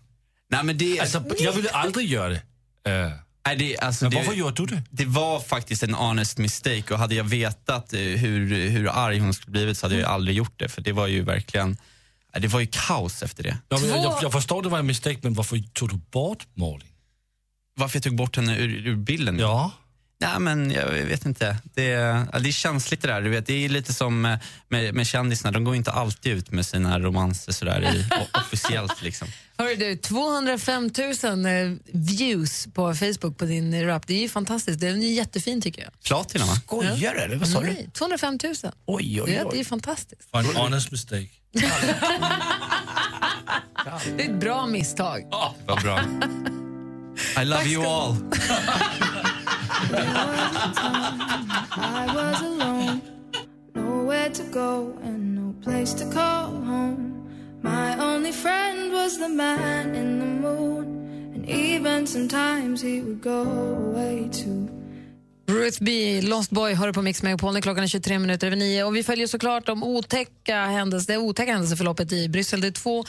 Nej, 0.51 0.65
men 0.65 0.79
det, 0.79 1.01
Alltså, 1.01 1.25
jag 1.39 1.53
ville 1.53 1.71
aldrig 1.71 2.09
göra 2.09 2.29
det. 2.29 2.43
Äh, 2.91 3.13
Nej, 3.47 3.57
det, 3.57 3.79
alltså, 3.79 4.05
Men 4.05 4.11
det, 4.11 4.17
varför 4.17 4.33
gör 4.33 4.51
du 4.51 4.67
det? 4.67 4.83
Det 4.91 5.05
var 5.05 5.41
faktiskt 5.41 5.83
en 5.83 5.95
honest 5.95 6.39
mistake 6.39 6.95
och 6.95 6.99
hade 6.99 7.15
jag 7.15 7.25
vetat 7.25 7.93
eh, 7.93 8.01
hur, 8.01 8.69
hur 8.69 8.89
arg 8.89 9.19
hon 9.19 9.35
skulle 9.35 9.53
blivit 9.53 9.79
så 9.79 9.87
hade 9.87 10.01
jag 10.01 10.11
aldrig 10.11 10.37
gjort 10.37 10.59
det. 10.59 10.69
För 10.69 10.83
det 10.83 10.93
var 10.93 11.07
ju 11.07 11.23
verkligen, 11.23 11.77
det 12.39 12.49
var 12.49 12.61
ju 12.61 12.67
kaos 12.67 13.23
efter 13.23 13.43
det. 13.43 13.59
ja, 13.69 13.79
men 13.81 13.89
jag, 13.89 14.05
jag, 14.05 14.19
jag 14.23 14.33
förstår 14.33 14.63
det 14.63 14.69
var 14.69 14.79
en 14.79 14.87
mistake, 14.87 15.19
men 15.23 15.35
varför 15.35 15.63
tog 15.73 15.89
du 15.89 15.97
bort 16.11 16.47
Malin? 16.55 16.89
Varför 17.75 17.97
jag 17.97 18.03
tog 18.03 18.17
bort 18.17 18.37
henne 18.37 18.57
ur, 18.57 18.87
ur 18.87 18.97
bilden? 18.97 19.39
Ja. 19.39 19.73
Nej, 20.21 20.41
men 20.41 20.71
jag 20.71 20.87
vet 20.87 21.27
inte. 21.27 21.57
Det, 21.75 21.85
ja, 22.33 22.39
det 22.39 22.49
är 22.49 22.53
känsligt 22.53 23.03
det 23.03 23.09
där. 23.09 23.21
Du 23.21 23.31
vet, 23.31 23.47
det 23.47 23.65
är 23.65 23.69
lite 23.69 23.95
som 23.95 24.23
med, 24.69 24.95
med 24.95 25.07
kändisarna. 25.07 25.53
De 25.53 25.65
går 25.65 25.77
inte 25.77 25.91
alltid 25.93 26.33
ut 26.33 26.51
med 26.51 26.67
sina 26.67 26.99
romanser 26.99 27.53
sådär 27.53 27.95
i, 27.95 28.05
officiellt. 28.39 29.03
Liksom. 29.03 29.29
Hörru 29.59 29.77
du, 29.77 29.97
205 29.97 30.91
000 31.23 31.47
eh, 31.47 31.77
views 31.93 32.69
på 32.75 32.95
Facebook 32.95 33.39
på 33.39 33.45
din 33.45 33.87
rap. 33.87 34.07
Det 34.07 34.15
är 34.15 34.21
ju 34.21 34.29
fantastiskt. 34.29 34.81
Det 34.81 34.89
är 34.89 34.95
ju 34.95 35.13
jättefin 35.13 35.61
tycker 35.61 35.83
jag. 35.83 35.93
Platina, 36.05 36.45
va? 36.45 36.55
Skojar 36.55 37.15
du 37.15 37.21
eller? 37.21 37.37
Vad 37.37 37.49
sa 37.49 37.61
du? 37.61 37.67
Nej, 37.67 37.91
205 37.93 38.39
000. 38.45 38.55
Oj, 38.87 39.23
oj, 39.23 39.31
Det, 39.31 39.45
oj. 39.45 39.51
det 39.53 39.61
är 39.61 39.65
fantastiskt. 39.65 40.31
For 40.31 40.39
en 40.39 40.57
honest 40.57 40.91
mistake. 40.91 41.29
Det 44.17 44.25
är 44.25 44.31
ett 44.31 44.41
bra 44.41 44.67
misstag. 44.67 45.27
Vad 45.67 45.83
bra. 45.83 46.01
I 47.43 47.45
love 47.45 47.65
you 47.65 47.87
all. 47.87 48.17
I 51.77 52.07
was 52.15 52.43
alone, 52.43 53.01
nowhere 53.75 54.31
to 54.31 54.43
go 54.53 54.93
and 55.03 55.35
no 55.35 55.55
place 55.65 55.95
to 55.95 56.05
call 56.05 56.51
home. 56.65 57.29
My 57.63 57.99
only 57.99 58.33
friend 58.33 58.93
was 58.93 59.19
the 59.19 59.29
man 59.29 59.95
in 59.95 60.19
the 60.19 60.27
moon, 60.27 60.85
and 61.35 61.49
even 61.49 62.07
sometimes 62.07 62.83
he 62.83 63.01
would 63.01 63.23
go 63.23 63.43
away 63.43 64.29
too. 64.33 64.69
Ruth 65.47 65.81
B, 65.81 66.21
Lost 66.23 66.51
Boy, 66.51 66.75
hör 66.75 66.93
på 66.93 67.03
Mix 67.03 67.23
Megapol 67.23 67.63
klockan 67.63 67.85
är 67.85 67.89
23 67.89 68.19
minuter 68.19 68.47
över 68.47 68.57
nio. 68.57 68.85
Och 68.85 68.97
vi 68.97 69.03
följer 69.03 69.27
såklart 69.27 69.67
de 69.67 69.83
otäcka 69.85 70.65
händelse, 70.67 71.13
det 71.13 71.19
otäcka 71.19 71.53
händelseförloppet 71.53 72.13
i 72.13 72.29
Bryssel. 72.29 72.61
Det 72.61 72.67
är 72.67 72.73
två 72.73 73.05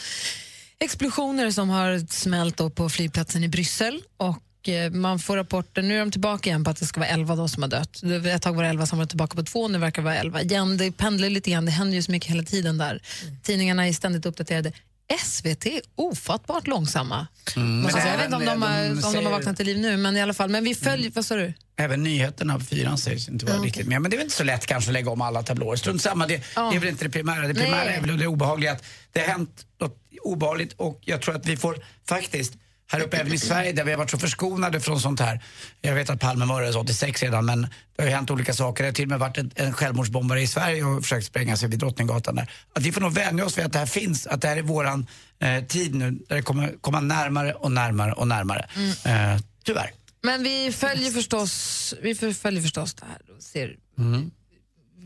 explosioner 0.80 1.52
som 1.52 1.70
har 1.70 2.08
smält 2.08 2.58
då 2.58 2.70
på 2.70 2.90
flygplatsen 2.90 3.44
i 3.44 3.48
Bryssel. 3.48 4.04
Och 4.18 4.38
eh, 4.70 4.92
man 4.92 5.20
får 5.20 5.38
rapporter, 5.38 5.82
nu 5.82 5.96
är 5.96 6.00
de 6.00 6.12
tillbaka 6.12 6.50
igen 6.50 6.64
på 6.64 6.70
att 6.70 6.80
det 6.80 6.86
ska 6.86 7.00
vara 7.00 7.10
11 7.10 7.36
då 7.36 7.48
som 7.48 7.64
har 7.64 7.70
dött. 7.70 8.04
Ett 8.26 8.42
tag 8.42 8.56
var 8.56 8.64
det 8.64 8.70
11 8.70 8.86
som 8.86 9.00
var 9.00 9.06
tillbaka 9.06 9.36
på 9.36 9.44
två, 9.44 9.68
nu 9.68 9.78
verkar 9.78 10.02
det 10.02 10.06
vara 10.06 10.16
11 10.16 10.42
igen. 10.42 10.78
Det 10.78 10.92
pendlar 10.92 11.30
lite 11.30 11.52
grann, 11.52 11.66
det 11.66 11.72
händer 11.72 11.96
ju 11.96 12.02
så 12.02 12.12
mycket 12.12 12.32
hela 12.32 12.44
tiden 12.44 12.78
där. 12.78 13.02
Tidningarna 13.44 13.88
är 13.88 13.94
ständigt 13.94 14.26
uppdaterade. 14.26 14.72
SVT 15.20 15.66
är 15.66 15.82
ofattbart 15.96 16.68
långsamma. 16.68 17.28
Mm, 17.56 17.82
Måste 17.82 17.98
jag, 17.98 18.04
men 18.04 18.04
säga. 18.04 18.14
jag 18.14 18.18
vet 18.18 18.26
inte 18.26 18.38
om 18.38 18.46
de, 18.46 18.62
har, 18.62 18.84
de 18.84 19.08
om 19.08 19.14
de 19.14 19.26
har 19.26 19.32
vaknat 19.32 19.58
till 19.58 19.66
liv 19.66 19.80
nu, 19.80 19.98
men 19.98 20.18
i 20.18 20.22
alla 20.22 20.34
fall. 20.34 20.50
Men 20.50 20.64
vi 20.64 20.76
följer, 20.76 21.12
vad 21.16 21.26
sa 21.26 21.36
du? 21.36 21.54
Även 21.78 22.04
nyheterna 22.04 22.60
på 22.60 22.66
fyran 22.66 22.98
sägs 22.98 23.30
inte 23.30 23.46
vara 23.46 23.58
okej. 23.58 23.68
riktigt 23.68 23.88
med. 23.88 24.02
Men 24.02 24.12
det 24.12 24.16
är 24.16 24.18
väl 24.18 24.26
inte 24.26 24.36
så 24.36 24.44
lätt 24.44 24.66
kanske 24.66 24.90
att 24.90 24.94
lägga 24.94 25.12
om 25.12 25.22
alla 25.22 25.44
tablåer. 25.44 25.76
Strunt 25.76 26.02
samma, 26.02 26.28
det, 26.28 26.38
det 26.56 26.60
är 26.60 26.80
väl 26.80 26.90
inte 26.90 27.06
det 27.06 27.10
primära. 27.10 27.48
Det 27.48 27.54
primära 27.54 27.84
Nej. 27.84 27.96
är 27.96 28.02
väl 28.02 28.18
det 28.18 28.28
obehagliga 28.28 28.72
att 28.72 28.84
det 29.12 29.20
har 29.20 29.28
hänt 29.28 29.66
något 29.80 29.98
obehagligt 30.22 30.74
och 30.74 31.00
jag 31.02 31.22
tror 31.22 31.36
att 31.36 31.46
vi 31.46 31.58
får 31.58 31.78
faktiskt 32.08 32.54
här 32.92 33.02
uppe 33.02 33.18
även 33.18 33.34
i 33.34 33.38
Sverige 33.38 33.72
där 33.72 33.84
vi 33.84 33.92
har 33.92 33.98
varit 33.98 34.10
så 34.10 34.18
förskonade 34.18 34.80
från 34.80 35.00
sånt 35.00 35.20
här. 35.20 35.44
Jag 35.82 35.96
vet 35.96 36.10
att 36.10 36.20
Palme 36.20 36.46
mördades 36.46 36.76
86 36.76 37.24
redan 37.24 37.46
men 37.46 37.62
det 37.62 38.04
har 38.04 38.10
ju 38.10 38.16
hänt 38.16 38.32
olika 38.32 38.54
saker. 38.54 38.84
Det 38.84 38.88
har 38.88 38.94
till 38.94 39.06
och 39.06 39.10
med 39.10 39.20
varit 39.20 39.38
en, 39.38 39.52
en 39.56 39.74
självmordsbombare 39.74 40.42
i 40.42 40.48
Sverige 40.48 40.84
och 40.84 41.04
försökt 41.04 41.26
spränga 41.26 41.58
sig 41.58 41.70
vid 41.70 41.80
Drottninggatan 41.80 42.36
där. 42.36 42.52
Att 42.76 42.84
vi 42.84 42.92
får 42.92 43.02
nog 43.02 43.14
vänja 43.14 43.46
oss 43.46 43.58
vid 43.58 43.66
att 43.66 43.74
det 43.74 43.80
här 43.80 43.86
finns, 43.86 44.28
att 44.28 44.42
det 44.42 44.48
här 44.48 44.58
är 44.58 44.62
våran 44.62 45.08
eh, 45.40 45.64
tid 45.64 45.96
nu 45.96 46.12
där 46.12 46.36
det 46.36 46.42
kommer 46.42 46.74
komma 46.82 47.00
närmare 47.00 47.54
och 47.54 47.72
närmare 47.72 48.14
och 48.14 48.28
närmare. 48.28 48.70
Mm. 48.76 49.34
Eh, 49.36 49.42
tyvärr. 49.64 49.92
Men 50.24 50.44
vi 50.44 50.72
följer 50.72 51.12
förstås, 51.12 51.94
vi 52.02 52.16
följer 52.16 52.62
förstås 52.62 52.94
det 52.94 53.06
här 53.06 53.36
och 53.36 53.44
ser 53.44 53.76
Mm. 53.98 54.32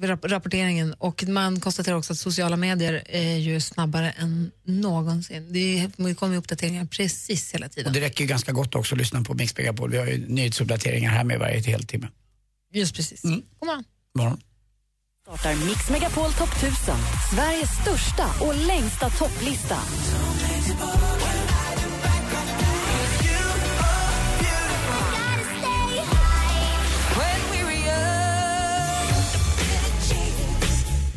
Rap- 0.01 0.27
rapporteringen 0.27 0.93
och 0.93 1.23
man 1.27 1.59
konstaterar 1.59 1.95
också 1.95 2.13
att 2.13 2.19
sociala 2.19 2.57
medier 2.57 3.03
är 3.05 3.35
ju 3.37 3.61
snabbare 3.61 4.11
än 4.11 4.51
någonsin. 4.63 5.47
Det, 5.53 5.79
är, 5.79 5.91
det 5.97 6.15
kommer 6.15 6.33
ju 6.33 6.39
uppdateringar 6.39 6.85
precis 6.85 7.53
hela 7.53 7.69
tiden. 7.69 7.87
Och 7.87 7.93
det 7.93 8.01
räcker 8.01 8.21
ju 8.21 8.27
ganska 8.27 8.51
gott 8.51 8.75
också 8.75 8.95
att 8.95 8.99
lyssna 8.99 9.21
på 9.23 9.33
Mix 9.33 9.57
Megapol. 9.57 9.91
Vi 9.91 9.97
har 9.97 10.05
ju 10.05 10.27
nyhetsuppdateringar 10.27 11.11
här 11.11 11.23
med 11.23 11.39
varje 11.39 11.59
heltimme. 11.61 12.07
Just 12.73 12.95
precis. 12.95 13.23
Mm. 13.23 13.41
God 13.59 13.67
morgon. 13.67 13.83
Morgon. 14.17 14.41
Startar 15.21 15.65
Mix 15.65 15.89
Megapol 15.89 16.31
Topp 16.33 16.49
1000, 16.57 16.95
Sveriges 17.35 17.69
största 17.81 18.25
och 18.41 18.55
längsta 18.67 19.09
topplista. 19.09 19.77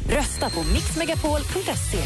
Rösta 0.09 0.51
på 0.51 0.63
mixmegapol.se. 0.63 1.99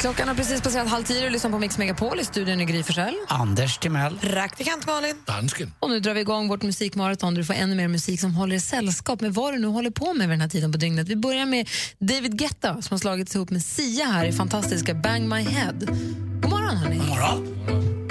Klockan 0.00 0.28
har 0.28 0.34
precis 0.34 0.60
passerat 0.60 0.88
halv 0.88 1.04
tio 1.04 1.26
och 1.26 1.32
lyssnar 1.32 1.50
på 1.50 1.58
Mix 1.58 1.78
Megapol 1.78 2.20
i 2.20 2.24
studion 2.24 2.60
i 2.60 2.64
Gry. 2.64 2.82
Anders 3.28 3.78
Timell. 3.78 4.18
Praktikant 4.18 4.86
Malin. 4.86 5.16
Dansken. 5.26 5.72
Och 5.78 5.90
nu 5.90 6.00
drar 6.00 6.14
vi 6.14 6.20
igång 6.20 6.48
vårt 6.48 6.62
musikmaraton 6.62 7.34
där 7.34 7.40
du 7.40 7.46
får 7.46 7.54
ännu 7.54 7.74
mer 7.74 7.88
musik 7.88 8.20
som 8.20 8.34
håller 8.34 8.56
i 8.56 8.60
sällskap 8.60 9.20
med 9.20 9.34
vad 9.34 9.54
du 9.54 9.58
nu 9.58 9.66
håller 9.66 9.90
på 9.90 10.14
med 10.14 10.28
vid 10.28 10.32
den 10.32 10.40
här 10.40 10.48
tiden 10.48 10.72
på 10.72 10.78
dygnet. 10.78 11.08
Vi 11.08 11.16
börjar 11.16 11.46
med 11.46 11.68
David 11.98 12.38
Guetta 12.38 12.82
som 12.82 12.94
har 12.94 12.98
slagits 12.98 13.34
ihop 13.34 13.50
med 13.50 13.62
Sia 13.62 14.04
här 14.04 14.24
i 14.24 14.32
fantastiska 14.32 14.94
Bang 14.94 15.28
My 15.28 15.42
Head. 15.42 15.78
God 16.42 16.50
morgon 16.50 16.76
hörni. 16.76 16.98
God 16.98 17.08
morgon. 17.08 18.05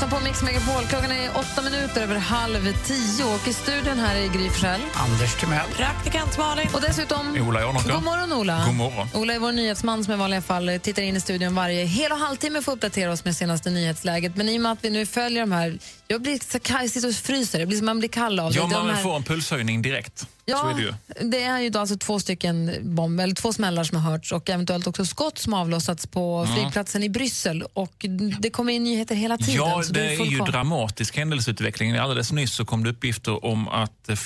Lyssnar 0.00 0.18
på 0.18 0.24
Mix 0.24 0.42
Megapol. 0.42 0.84
Klockan 0.88 1.10
är 1.12 1.30
åtta 1.38 1.62
minuter 1.62 2.02
över 2.02 2.16
halv 2.16 2.72
tio 2.86 3.24
och 3.24 3.48
i 3.48 3.52
studion 3.52 3.98
här 3.98 4.16
är 4.16 4.28
Gry 4.28 4.50
Forssell. 4.50 4.80
Anders 4.94 5.40
Timell. 5.40 5.66
Praktikant 5.76 6.38
Malin. 6.38 6.68
Och 6.74 6.80
dessutom... 6.80 7.36
Ola 7.48 7.60
Jarnåker. 7.60 7.92
God 7.92 8.02
morgon 8.02 8.32
Ola. 8.32 8.62
God 8.66 8.74
morgon. 8.74 9.08
Ola 9.14 9.34
är 9.34 9.38
vår 9.38 9.52
nyhetsman 9.52 10.04
som 10.04 10.14
i 10.14 10.16
vanliga 10.16 10.42
fall 10.42 10.78
tittar 10.82 11.02
in 11.02 11.16
i 11.16 11.20
studion 11.20 11.54
varje 11.54 11.84
hel 11.84 12.12
och 12.12 12.18
halvtimme 12.18 12.62
för 12.62 12.72
att 12.72 12.76
uppdatera 12.76 13.12
oss 13.12 13.24
med 13.24 13.36
senaste 13.36 13.70
nyhetsläget. 13.70 14.36
Men 14.36 14.48
i 14.48 14.58
och 14.58 14.62
med 14.62 14.72
att 14.72 14.78
vi 14.84 14.90
nu 14.90 15.06
följer 15.06 15.40
de 15.40 15.52
här... 15.52 15.78
Jag 16.08 16.22
blir 16.22 16.40
så 16.52 16.60
kall, 16.60 16.80
jag 16.80 16.90
sitter 16.90 17.08
och 17.08 17.14
fryser. 17.14 17.58
Det 17.58 17.66
blir 17.66 17.76
som 17.76 17.86
man 17.86 17.98
blir 17.98 18.08
kall 18.08 18.40
av 18.40 18.52
det. 18.52 18.56
Ja, 18.58 18.62
De 18.62 18.70
man 18.86 18.94
här- 18.94 19.02
får 19.02 19.16
en 19.16 19.22
pulshöjning 19.22 19.82
direkt. 19.82 20.18
Så 20.18 20.26
Ja, 20.44 20.70
är 20.70 20.74
det 20.74 20.82
ju. 20.82 20.92
det 21.30 21.42
är 21.42 21.58
ju 21.60 21.70
då 21.70 21.78
alltså 21.78 21.96
två 21.96 22.20
stycken 22.20 22.74
bomber, 22.82 23.24
eller 23.24 23.34
två 23.34 23.52
smällar 23.52 23.84
som 23.84 23.96
har 23.98 24.10
hörts 24.10 24.32
och 24.32 24.50
eventuellt 24.50 24.86
också 24.86 25.04
skott 25.06 25.38
som 25.38 25.52
har 25.52 25.60
avlossats 25.60 26.06
på 26.06 26.46
Ja. 26.48 26.54
flygplatsen 26.56 27.02
i 27.02 27.08
Bryssel. 27.08 27.62
Och 27.72 28.06
det 28.38 28.50
kommer 28.50 28.72
in 28.72 28.84
nyheter 28.84 29.14
hela 29.14 29.38
tiden. 29.38 29.54
Ja, 29.54 29.82
så 29.90 29.94
du 29.94 30.00
det 30.00 30.12
är 30.12 30.16
full 30.16 30.32
ju 30.32 30.38
dramatisk 30.38 31.16
händelseutveckling. 31.16 31.96
Alldeles 31.96 32.32
nyss 32.32 32.52
så 32.52 32.64
kom 32.64 32.84
det 32.84 32.90
uppgifter 32.90 33.44
om 33.44 33.68
att 33.68 34.08
eh, 34.08 34.16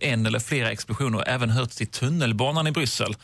en 0.00 0.26
eller 0.26 0.38
flera 0.38 0.70
explosioner 0.70 1.24
även 1.26 1.50
hörts 1.50 1.80
i 1.80 1.86
tunnelbanan 1.86 2.66
i 2.66 2.72
Bryssel. 2.72 3.16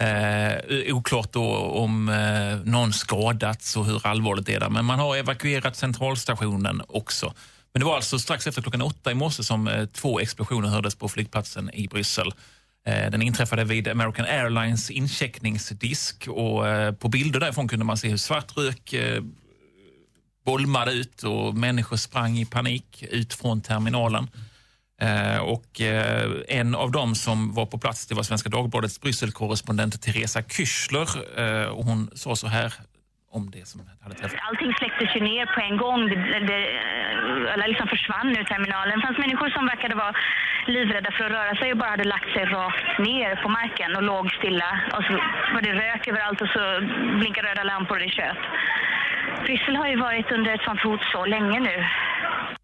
Eh, 0.00 0.94
oklart 0.94 1.32
då 1.32 1.56
om 1.56 2.08
eh, 2.08 2.70
någon 2.72 2.92
skadats 2.92 3.76
och 3.76 3.86
hur 3.86 4.06
allvarligt 4.06 4.46
det 4.46 4.54
är 4.54 4.60
där. 4.60 4.70
Men 4.70 4.84
man 4.84 4.98
har 4.98 5.16
evakuerat 5.16 5.76
centralstationen 5.76 6.82
också. 6.88 7.34
Men 7.72 7.80
det 7.80 7.86
var 7.86 7.96
alltså 7.96 8.18
strax 8.18 8.46
efter 8.46 8.62
klockan 8.62 8.82
åtta 8.82 9.10
i 9.10 9.14
morse 9.14 9.42
som 9.42 9.68
eh, 9.68 9.86
två 9.86 10.20
explosioner 10.20 10.68
hördes 10.68 10.94
på 10.94 11.08
flygplatsen 11.08 11.70
i 11.74 11.88
Bryssel. 11.88 12.32
Eh, 12.86 13.10
Den 13.10 13.22
inträffade 13.22 13.64
vid 13.64 13.88
American 13.88 14.26
Airlines 14.26 14.90
incheckningsdisk 14.90 16.28
och 16.28 16.68
eh, 16.68 16.92
på 16.92 17.08
bilder 17.08 17.40
därifrån 17.40 17.68
kunde 17.68 17.84
man 17.84 17.96
se 17.96 18.08
hur 18.08 18.16
svart 18.16 18.56
rök 18.56 18.92
eh, 18.92 19.22
bolmade 20.44 20.92
ut 20.92 21.22
och 21.22 21.54
människor 21.54 21.96
sprang 21.96 22.38
i 22.38 22.46
panik 22.46 23.04
ut 23.10 23.34
från 23.34 23.60
terminalen. 23.60 24.28
Eh, 25.00 25.40
och 25.40 25.80
eh, 25.80 26.30
en 26.48 26.74
av 26.74 26.90
dem 26.90 27.14
som 27.14 27.54
var 27.54 27.66
på 27.66 27.78
plats 27.78 28.06
det 28.06 28.14
var 28.14 28.22
Svenska 28.22 28.48
Dagbladets 28.48 29.00
Brysselkorrespondent 29.00 30.02
Teresa 30.02 30.40
Küchler. 30.40 31.08
Eh, 31.40 31.68
och 31.68 31.84
hon 31.84 32.10
sa 32.14 32.36
så 32.36 32.46
här 32.46 32.72
om 33.32 33.50
det 33.50 33.64
som 33.68 33.80
hade 34.04 34.14
träffat. 34.14 34.40
Allting 34.48 34.72
släcktes 34.80 35.16
ju 35.16 35.20
ner 35.20 35.46
på 35.54 35.60
en 35.68 35.76
gång. 35.76 36.00
Det, 36.10 36.16
det, 36.50 36.60
eh, 36.78 37.52
alla 37.52 37.66
liksom 37.66 37.88
försvann 37.88 38.28
ur 38.38 38.44
terminalen. 38.44 38.98
Det 38.98 39.06
fanns 39.06 39.18
människor 39.18 39.48
som 39.50 39.66
verkade 39.66 39.94
vara 39.94 40.14
livrädda 40.66 41.10
för 41.16 41.24
att 41.24 41.32
röra 41.38 41.54
sig 41.60 41.72
och 41.72 41.78
bara 41.78 41.90
hade 41.90 42.04
lagt 42.14 42.30
sig 42.34 42.44
rakt 42.44 42.98
ner 42.98 43.30
på 43.42 43.48
marken 43.48 43.96
och 43.96 44.02
låg 44.02 44.24
stilla. 44.38 44.70
Och 44.96 45.04
så 45.04 45.12
var 45.54 45.62
det 45.62 45.72
rök 45.84 46.08
överallt 46.08 46.40
och 46.40 46.48
så 46.56 46.62
blinkade 47.18 47.48
röda 47.48 47.64
lampor 47.64 47.96
och 47.96 48.02
det 48.04 48.10
tjöt. 48.18 48.42
Bryssel 49.44 49.76
har 49.76 49.88
ju 49.88 49.96
varit 50.00 50.26
under 50.32 50.54
ett 50.54 50.60
sånt 50.64 50.80
hot 50.80 51.00
så 51.12 51.26
länge 51.26 51.60
nu. 51.60 51.76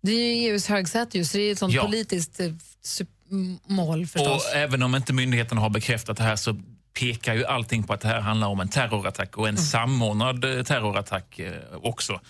Det 0.02 0.12
är 0.12 0.34
ju 0.36 0.50
EUs 0.52 0.68
högsäte, 0.68 1.24
så 1.24 1.36
det 1.36 1.42
är 1.42 1.52
ett 1.52 1.58
sånt 1.58 1.72
Ja. 1.74 1.84
politiskt 1.84 2.40
eh, 2.40 2.46
mål 3.66 4.06
förstås. 4.06 4.50
Och 4.52 4.56
även 4.56 4.82
om 4.82 4.94
inte 4.94 5.12
myndigheterna 5.12 5.60
har 5.60 5.70
bekräftat 5.70 6.16
det 6.16 6.22
här 6.22 6.36
så 6.36 6.56
pekar 7.00 7.34
ju 7.34 7.44
allting 7.46 7.82
på 7.82 7.92
att 7.92 8.00
det 8.00 8.08
här 8.08 8.20
handlar 8.20 8.48
om 8.48 8.60
en 8.60 8.68
terrorattack 8.68 9.36
och 9.38 9.48
en 9.48 9.56
samordnad 9.56 10.44
eh, 10.44 10.62
terrorattack 10.62 11.38
eh, 11.38 11.52
också. 11.82 12.20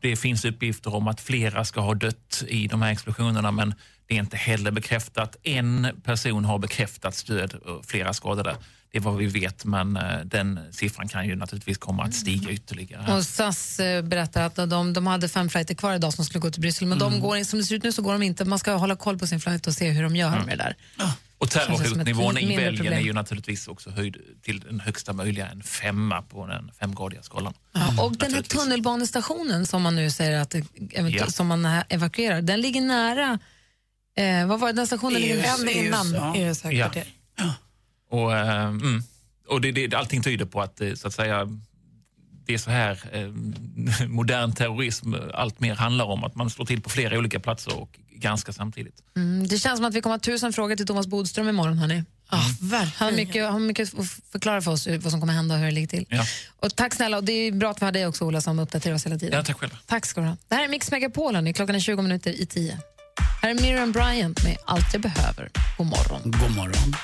Det 0.00 0.16
finns 0.16 0.44
uppgifter 0.44 0.94
om 0.94 1.08
att 1.08 1.20
flera 1.20 1.64
ska 1.64 1.80
ha 1.80 1.94
dött 1.94 2.44
i 2.48 2.66
de 2.68 2.82
här 2.82 2.92
explosionerna 2.92 3.50
men 3.50 3.74
det 4.06 4.14
är 4.14 4.18
inte 4.18 4.36
heller 4.36 4.70
bekräftat. 4.70 5.36
En 5.42 5.88
person 6.04 6.44
har 6.44 6.58
bekräftat 6.58 7.14
stöd 7.14 7.54
och 7.54 7.84
flera 7.84 8.12
skadade. 8.12 8.56
Det 8.96 9.00
är 9.00 9.02
vad 9.02 9.16
vi 9.16 9.26
vet 9.26 9.64
men 9.64 9.96
eh, 9.96 10.18
den 10.24 10.60
siffran 10.70 11.08
kan 11.08 11.26
ju 11.28 11.36
naturligtvis 11.36 11.78
komma 11.78 12.02
att 12.04 12.14
stiga 12.14 12.50
ytterligare. 12.50 13.16
Och 13.16 13.24
SAS 13.24 13.80
eh, 13.80 14.02
berättar 14.02 14.42
att 14.46 14.54
de, 14.70 14.92
de 14.92 15.06
hade 15.06 15.28
fem 15.28 15.48
flighter 15.48 15.74
kvar 15.74 15.94
idag 15.94 16.12
som 16.14 16.24
skulle 16.24 16.40
gå 16.40 16.50
till 16.50 16.60
Bryssel, 16.60 16.86
men 16.88 16.98
Mm. 17.02 17.12
de 17.12 17.20
går, 17.20 17.44
som 17.44 17.58
det 17.58 17.64
ser 17.64 17.74
ut 17.74 17.82
nu 17.82 17.92
så 17.92 18.02
går 18.02 18.12
de 18.12 18.22
inte. 18.22 18.44
Man 18.44 18.58
ska 18.58 18.72
hålla 18.72 18.96
koll 18.96 19.18
på 19.18 19.26
sin 19.26 19.40
flight 19.40 19.66
och 19.66 19.72
se 19.74 19.90
hur 19.90 20.02
de 20.02 20.16
gör 20.16 20.30
med 20.44 20.58
det 20.58 20.64
där. 20.64 20.76
Och 21.38 21.50
terrorhotnivån 21.50 22.38
i 22.38 22.46
Belgien 22.46 22.76
problem. 22.76 22.92
är 22.92 23.00
ju 23.00 23.12
naturligtvis 23.12 23.68
också 23.68 23.90
höjd 23.90 24.16
till 24.42 24.60
den 24.60 24.80
högsta 24.80 25.12
möjliga, 25.12 25.48
en 25.48 25.62
femma 25.62 26.22
på 26.22 26.46
den 26.46 26.70
femgradiga 26.80 27.22
skalan. 27.22 27.54
Ja, 27.72 28.02
och 28.04 28.16
den 28.16 28.34
här 28.34 28.42
tunnelbanestationen 28.42 29.66
som 29.66 29.82
man 29.82 29.96
nu 29.96 30.10
säger 30.10 30.40
att 30.40 30.54
Ja. 31.08 31.26
som 31.26 31.46
man 31.46 31.64
evakuerar, 31.88 32.42
den 32.42 32.60
ligger 32.60 32.80
nära 32.80 33.38
eh, 34.16 34.46
vad 34.46 34.60
var 34.60 34.66
det, 34.68 34.72
den 34.72 34.86
stationen 34.86 35.20
ligger 35.20 35.36
EUs, 35.36 35.62
en 35.62 35.68
innan 35.68 36.34
EUs, 36.34 36.64
ja. 36.64 36.70
EUs. 36.70 37.06
Och, 38.10 38.36
eh, 38.36 38.64
mm, 38.66 39.02
och 39.48 39.60
det, 39.60 39.72
det, 39.72 39.94
allting 39.94 40.22
tyder 40.22 40.44
på 40.44 40.60
att 40.60 40.80
eh, 40.80 40.94
så 40.94 41.08
att 41.08 41.14
säga, 41.14 41.48
det 42.46 42.54
är 42.54 42.58
så 42.58 42.70
här 42.70 42.98
eh, 43.12 44.06
modern 44.08 44.52
terrorism 44.52 45.14
allt 45.34 45.60
mer 45.60 45.74
handlar 45.74 46.04
om. 46.04 46.24
Att 46.24 46.34
man 46.34 46.50
slår 46.50 46.66
till 46.66 46.80
på 46.80 46.90
flera 46.90 47.18
olika 47.18 47.40
platser 47.40 47.78
och 47.80 47.98
ganska 48.10 48.52
samtidigt. 48.52 49.02
Mm, 49.16 49.46
det 49.48 49.58
känns 49.58 49.78
som 49.78 49.84
att 49.84 49.94
vi 49.94 50.00
kommer 50.00 50.16
ha 50.16 50.20
tusen 50.20 50.52
frågor 50.52 50.76
till 50.76 50.86
Thomas 50.86 51.06
Bodström 51.06 51.48
imorgon. 51.48 51.78
Hörni. 51.78 52.04
Ja, 52.30 52.36
Han 52.36 52.40
har 52.40 52.68
verkligen. 52.68 53.14
mycket, 53.16 53.44
han 53.44 53.52
har 53.52 53.60
mycket 53.60 53.98
att 53.98 54.06
förklara 54.32 54.62
för 54.62 54.70
oss 54.70 54.86
vad 54.86 55.10
som 55.10 55.20
kommer 55.20 55.32
hända 55.32 55.54
och 55.54 55.60
hur 55.60 55.66
det 55.66 55.72
ligger 55.72 55.88
till. 55.88 56.06
Ja. 56.08 56.24
Och 56.60 56.76
tack 56.76 56.94
snälla, 56.94 57.16
och 57.16 57.24
det 57.24 57.32
är 57.32 57.52
bra 57.52 57.70
att 57.70 57.80
vi 57.82 57.84
har 57.84 57.92
dig 57.92 58.06
också 58.06 58.24
Ola 58.24 58.40
som 58.40 58.58
uppdaterar 58.58 58.94
oss 58.94 59.06
hela 59.06 59.18
tiden. 59.18 59.36
Ja, 59.38 59.44
tack 59.44 59.58
själv. 59.60 59.70
Tack 59.86 60.06
ska 60.06 60.20
du 60.20 60.26
ha. 60.26 60.36
Det 60.48 60.54
här 60.54 60.64
är 60.64 60.68
Mix 60.68 60.90
Megapol, 60.90 61.34
hörni. 61.34 61.52
klockan 61.52 61.76
är 61.76 61.80
20 61.80 62.02
minuter 62.02 62.40
i 62.40 62.46
10. 62.46 62.78
Här 63.42 63.50
är 63.50 63.54
Miriam 63.54 63.92
Bryant 63.92 64.44
med 64.44 64.56
Allt 64.66 64.92
jag 64.92 65.02
behöver. 65.02 65.50
God 65.78 65.86
morgon. 65.86 66.20
God 66.24 66.56
morgon. 66.56 66.94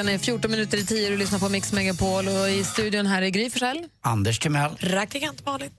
Klockan 0.00 0.14
är 0.14 0.18
14 0.18 0.50
minuter 0.50 0.78
i 0.78 0.84
10 0.84 1.04
och 1.04 1.10
du 1.10 1.16
lyssnar 1.16 1.38
på 1.38 1.48
Mix 1.48 1.72
Megapol 1.72 2.28
och 2.28 2.50
i 2.50 2.64
studion 2.64 3.06
här 3.06 3.22
är 3.22 3.28
Gry 3.28 3.50
Forssell. 3.50 3.88
Anders 4.00 4.38
Timell. 4.38 4.76
Praktikant 4.76 5.46
Malin. 5.46 5.70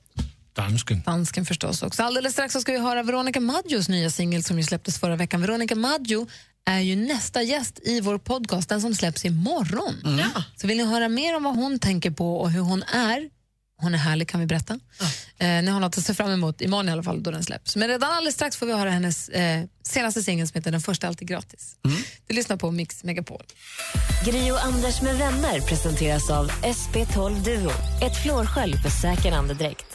Dansken. 0.54 1.02
Dansken 1.06 1.46
förstås 1.46 1.84
också. 1.84 2.04
Alldeles 2.04 2.34
strax 2.34 2.54
så 2.54 2.62
ska 2.62 2.72
vi 2.72 2.78
höra 2.78 3.04
Veronica 3.04 3.40
Maggios 3.40 3.90
nya 3.90 4.10
singel 4.10 4.44
som 4.44 4.58
ju 4.58 4.64
släpptes 4.64 5.00
förra 5.00 5.16
veckan. 5.16 5.42
Veronica 5.42 5.76
Maggio 5.76 6.28
är 6.66 6.80
ju 6.80 6.96
nästa 6.96 7.42
gäst 7.42 7.80
i 7.84 8.02
vår 8.02 8.18
podcast, 8.18 8.70
den 8.70 8.82
som 8.82 8.96
släpps 8.96 9.26
imorgon. 9.26 10.02
Mm. 10.06 10.30
Så 10.56 10.68
vill 10.68 10.78
ni 10.78 10.86
höra 10.86 11.10
mer 11.10 11.36
om 11.36 11.44
vad 11.44 11.56
hon 11.56 11.80
tänker 11.80 12.12
på 12.12 12.42
och 12.42 12.52
hur 12.52 12.62
hon 12.62 12.84
är, 12.84 13.30
hon 13.82 13.94
är 13.94 13.98
härlig 13.98 14.28
kan 14.30 14.40
vi 14.40 14.46
berätta. 14.46 14.80
Eh, 15.38 15.48
ni 15.48 15.68
har 15.68 15.80
något 15.80 15.98
att 15.98 16.04
se 16.06 16.14
fram 16.14 16.32
emot, 16.32 16.62
imorgon 16.62 16.90
i 16.90 16.92
alla 16.92 17.04
fall 17.04 17.24
då 17.24 17.32
den 17.32 17.44
släpps. 17.44 17.76
Men 17.76 17.88
redan 17.88 18.12
alldeles 18.12 18.36
strax 18.36 18.58
får 18.58 18.66
vi 18.66 18.74
höra 18.74 18.90
hennes 18.90 19.30
eh, 19.30 19.64
senaste 19.84 20.24
singel 20.24 20.48
som 20.48 20.58
heter 20.58 20.72
Den 20.72 20.82
första 20.82 21.08
är 21.08 21.10
alltid 21.10 21.28
gratis. 21.28 21.76
Du 22.28 22.36
lyssnar 22.36 22.58
på 22.58 22.72
Mix 22.72 23.04
Megapol. 23.04 23.44
Gri 24.26 24.52
och 24.52 24.66
Anders 24.66 25.02
med 25.02 25.18
vänner 25.18 25.60
presenteras 25.60 26.30
av 26.30 26.52
SP12 26.52 27.44
Duo. 27.44 27.72
Ett 28.02 28.24
flårskölj 28.24 28.78
för 28.78 28.90
säker 28.90 29.32
andedräkt. 29.32 29.86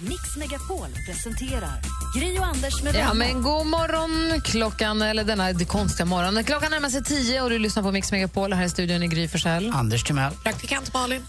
Mix 0.00 0.36
Megapol 0.36 0.88
presenterar 1.06 1.80
Gri 2.16 2.38
och 2.38 2.46
Anders 2.46 2.82
med 2.82 2.92
vänner. 2.92 3.06
Ja, 3.06 3.14
men 3.14 3.42
god 3.42 3.66
morgon 3.66 4.40
klockan, 4.40 5.02
eller 5.02 5.24
denna 5.24 5.52
det 5.52 5.64
konstiga 5.64 6.04
morgonen. 6.04 6.44
Klockan 6.44 6.70
närmar 6.70 6.88
sig 6.88 7.04
tio 7.04 7.42
och 7.42 7.50
du 7.50 7.58
lyssnar 7.58 7.82
på 7.82 7.92
Mix 7.92 8.12
Megapol. 8.12 8.52
Här 8.52 8.64
i 8.64 8.70
studion 8.70 9.02
i 9.02 9.08
Gry 9.08 9.28
Forssell. 9.28 9.72
Anders 9.74 10.04
Timell. 10.04 10.32
Praktikant 10.42 10.94
Malin. 10.94 11.22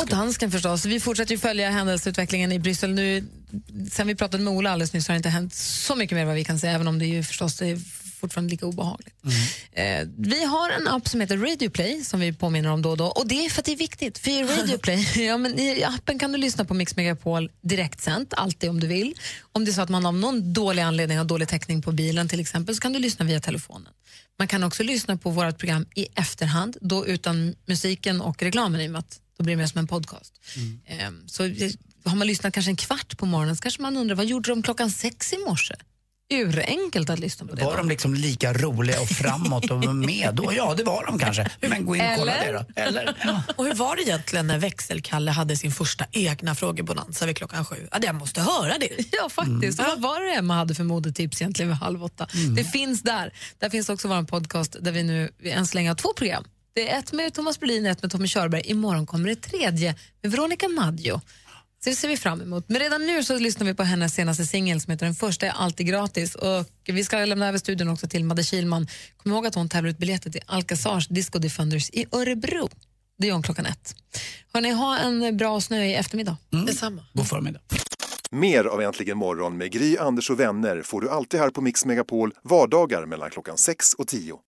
Och 0.00 0.06
dansken 0.06 0.50
förstås. 0.50 0.84
Vi 0.84 1.00
fortsätter 1.00 1.36
följa 1.36 1.70
händelseutvecklingen 1.70 2.52
i 2.52 2.58
Bryssel. 2.58 2.94
Nu, 2.94 3.24
sen 3.92 4.06
vi 4.06 4.14
pratade 4.14 4.42
med 4.44 4.52
Ola 4.52 4.70
alldeles 4.70 4.92
nyss 4.92 5.08
har 5.08 5.14
det 5.14 5.16
inte 5.16 5.28
hänt 5.28 5.54
så 5.54 5.96
mycket 5.96 6.16
mer 6.16 6.24
vad 6.24 6.34
vi 6.34 6.44
kan 6.44 6.58
säga, 6.58 6.72
även 6.72 6.88
om 6.88 6.98
det 6.98 7.06
ju 7.06 7.22
förstås 7.22 7.62
är 7.62 7.78
fortfarande 8.20 8.50
lika 8.50 8.66
obehagligt. 8.66 9.14
Eh, 9.72 10.08
vi 10.18 10.44
har 10.44 10.70
en 10.70 10.88
app 10.88 11.08
som 11.08 11.20
heter 11.20 11.36
Radio 11.36 11.70
Play 11.70 12.04
som 12.04 12.20
vi 12.20 12.32
påminner 12.32 12.70
om 12.70 12.82
då 12.82 12.90
och 12.90 12.96
då. 12.96 13.06
Och 13.06 13.28
det 13.28 13.44
är 13.44 13.50
för 13.50 13.60
att 13.60 13.64
det 13.64 13.72
är 13.72 13.76
viktigt. 13.76 14.18
För 14.18 14.30
i 14.30 14.42
Radio 14.42 14.78
Play, 14.82 15.26
ja, 15.26 15.38
men 15.38 15.58
i 15.58 15.84
appen 15.84 16.18
kan 16.18 16.32
du 16.32 16.38
lyssna 16.38 16.64
på 16.64 16.74
Mix 16.74 16.96
Megapol 16.96 17.50
direktsänt, 17.60 18.34
alltid 18.36 18.70
om 18.70 18.80
du 18.80 18.86
vill. 18.86 19.14
Om 19.52 19.64
det 19.64 19.70
är 19.70 19.72
så 19.72 19.82
att 19.82 19.88
man 19.88 20.06
av 20.06 20.14
någon 20.14 20.52
dålig 20.52 20.82
anledning 20.82 21.18
har 21.18 21.24
dålig 21.24 21.48
täckning 21.48 21.82
på 21.82 21.92
bilen 21.92 22.28
till 22.28 22.40
exempel, 22.40 22.74
så 22.74 22.80
kan 22.80 22.92
du 22.92 22.98
lyssna 22.98 23.24
via 23.24 23.40
telefonen. 23.40 23.92
Man 24.38 24.48
kan 24.48 24.64
också 24.64 24.82
lyssna 24.82 25.16
på 25.16 25.30
vårt 25.30 25.58
program 25.58 25.86
i 25.94 26.06
efterhand, 26.14 26.76
då 26.80 27.06
utan 27.06 27.54
musiken 27.66 28.20
och 28.20 28.42
reklamen 28.42 28.80
i 28.80 28.86
och 28.86 28.92
med 28.92 28.98
att 28.98 29.20
då 29.40 29.44
blir 29.44 29.54
det 29.56 29.58
mer 29.62 29.66
som 29.66 29.78
en 29.78 29.86
podcast. 29.86 30.32
Ehm, 30.86 31.22
Så 31.28 31.42
har 32.04 32.16
man 32.16 32.26
lyssnat 32.26 32.54
kanske 32.54 32.70
en 32.70 32.76
kvart 32.76 33.18
på 33.18 33.26
morgonen 33.26 33.56
så 33.56 33.62
kanske 33.62 33.82
man 33.82 33.96
undrar 33.96 34.16
vad 34.16 34.26
gjorde 34.26 34.50
de 34.50 34.62
klockan 34.62 34.90
sex 34.90 35.32
i 35.32 35.38
morse? 35.38 35.74
Urenkelt 36.32 37.10
att 37.10 37.18
lyssna 37.18 37.46
på 37.46 37.54
det. 37.54 37.64
Var 37.64 37.76
de 37.76 37.88
liksom 37.88 38.14
lika 38.14 38.52
roliga 38.52 39.00
och 39.00 39.08
framåt 39.08 39.70
och 39.70 39.94
med 39.96 40.34
då? 40.34 40.52
Ja, 40.56 40.74
det 40.76 40.84
var 40.84 41.06
de 41.06 41.18
kanske. 41.18 41.50
Men 41.60 41.86
gå 41.86 41.96
in 41.96 42.02
och 42.02 42.08
kolla 42.18 42.34
Eller? 42.34 42.52
det 42.52 42.64
då. 42.74 42.80
Eller? 42.82 43.16
Ja. 43.24 43.42
Och 43.56 43.64
hur 43.64 43.74
var 43.74 43.96
det 43.96 44.02
egentligen 44.02 44.46
när 44.46 44.58
växelkalle 44.58 45.30
hade 45.30 45.56
sin 45.56 45.72
första 45.72 46.04
egna 46.12 46.54
frågebonanza 46.54 47.26
vid 47.26 47.36
klockan 47.36 47.64
sju? 47.64 47.88
Ja, 47.92 47.98
jag 48.02 48.14
måste 48.14 48.40
höra 48.40 48.78
det. 48.78 48.88
Ja, 49.12 49.28
faktiskt. 49.28 49.80
Och 49.80 49.86
Vad 49.86 50.00
var 50.00 50.20
det 50.20 50.34
Emma 50.34 50.54
hade 50.54 50.74
för 50.74 50.84
modetips 50.84 51.40
egentligen 51.42 51.68
vid 51.68 51.78
halv 51.78 52.04
åtta? 52.04 52.26
Det 52.56 52.64
finns 52.64 53.02
där. 53.02 53.32
Där 53.58 53.70
finns 53.70 53.88
också 53.88 54.08
vår 54.08 54.22
podcast 54.22 54.76
där 54.80 54.92
vi 54.92 55.02
nu 55.02 55.30
än 55.44 55.66
så 55.66 55.74
länge 55.74 55.90
har 55.90 55.94
två 55.96 56.12
program. 56.16 56.44
Det 56.72 56.90
är 56.90 56.98
ett 56.98 57.12
med 57.12 57.34
Thomas 57.34 57.60
Brolin 57.60 57.86
ett 57.86 58.02
med 58.02 58.10
Tommy 58.10 58.28
Körberg. 58.28 58.62
Imorgon 58.64 59.06
kommer 59.06 59.28
det 59.28 59.36
tredje 59.36 59.94
med 60.22 60.32
Veronica 60.32 60.68
Maggio. 60.68 61.20
Så 61.84 61.90
det 61.90 61.96
ser 61.96 62.08
vi 62.08 62.16
fram 62.16 62.40
emot. 62.40 62.64
Men 62.68 62.80
redan 62.80 63.06
nu 63.06 63.24
så 63.24 63.38
lyssnar 63.38 63.66
vi 63.66 63.74
på 63.74 63.82
hennes 63.82 64.14
senaste 64.14 64.46
singel 64.46 64.80
som 64.80 64.90
heter 64.90 65.06
Den 65.06 65.14
första 65.14 65.46
är 65.46 65.50
alltid 65.50 65.86
gratis. 65.86 66.34
Och 66.34 66.66
vi 66.86 67.04
ska 67.04 67.24
lämna 67.24 67.48
över 67.48 67.58
studion 67.58 67.88
också 67.88 68.08
till 68.08 68.24
Madde 68.24 68.42
Kilman. 68.42 68.86
Kom 69.16 69.32
ihåg 69.32 69.46
att 69.46 69.54
hon 69.54 69.68
tävlar 69.68 69.90
ut 69.90 69.98
biljetter 69.98 70.30
till 70.30 70.42
Alcazars 70.46 71.08
Disco 71.08 71.38
Defenders 71.38 71.90
i 71.90 72.06
Örebro. 72.12 72.68
Det 73.18 73.26
gör 73.26 73.34
hon 73.34 73.42
klockan 73.42 73.66
ett. 73.66 73.94
Hörrni, 74.52 74.70
ha 74.70 74.98
en 74.98 75.36
bra 75.36 75.60
snöig 75.60 75.94
eftermiddag. 75.94 76.36
Detsamma. 76.66 77.04
God 77.12 77.28
förmiddag. 77.28 77.60
Mer 78.30 78.64
av 78.64 78.82
Äntligen 78.82 79.18
morgon 79.18 79.56
med 79.56 79.72
Gry, 79.72 79.96
Anders 79.96 80.30
och 80.30 80.40
vänner 80.40 80.82
får 80.82 81.00
du 81.00 81.10
alltid 81.10 81.40
här 81.40 81.50
på 81.50 81.60
Mix 81.60 81.84
Megapol 81.84 82.32
vardagar 82.42 83.06
mellan 83.06 83.30
klockan 83.30 83.58
6 83.58 83.94
och 83.94 84.08
10. 84.08 84.38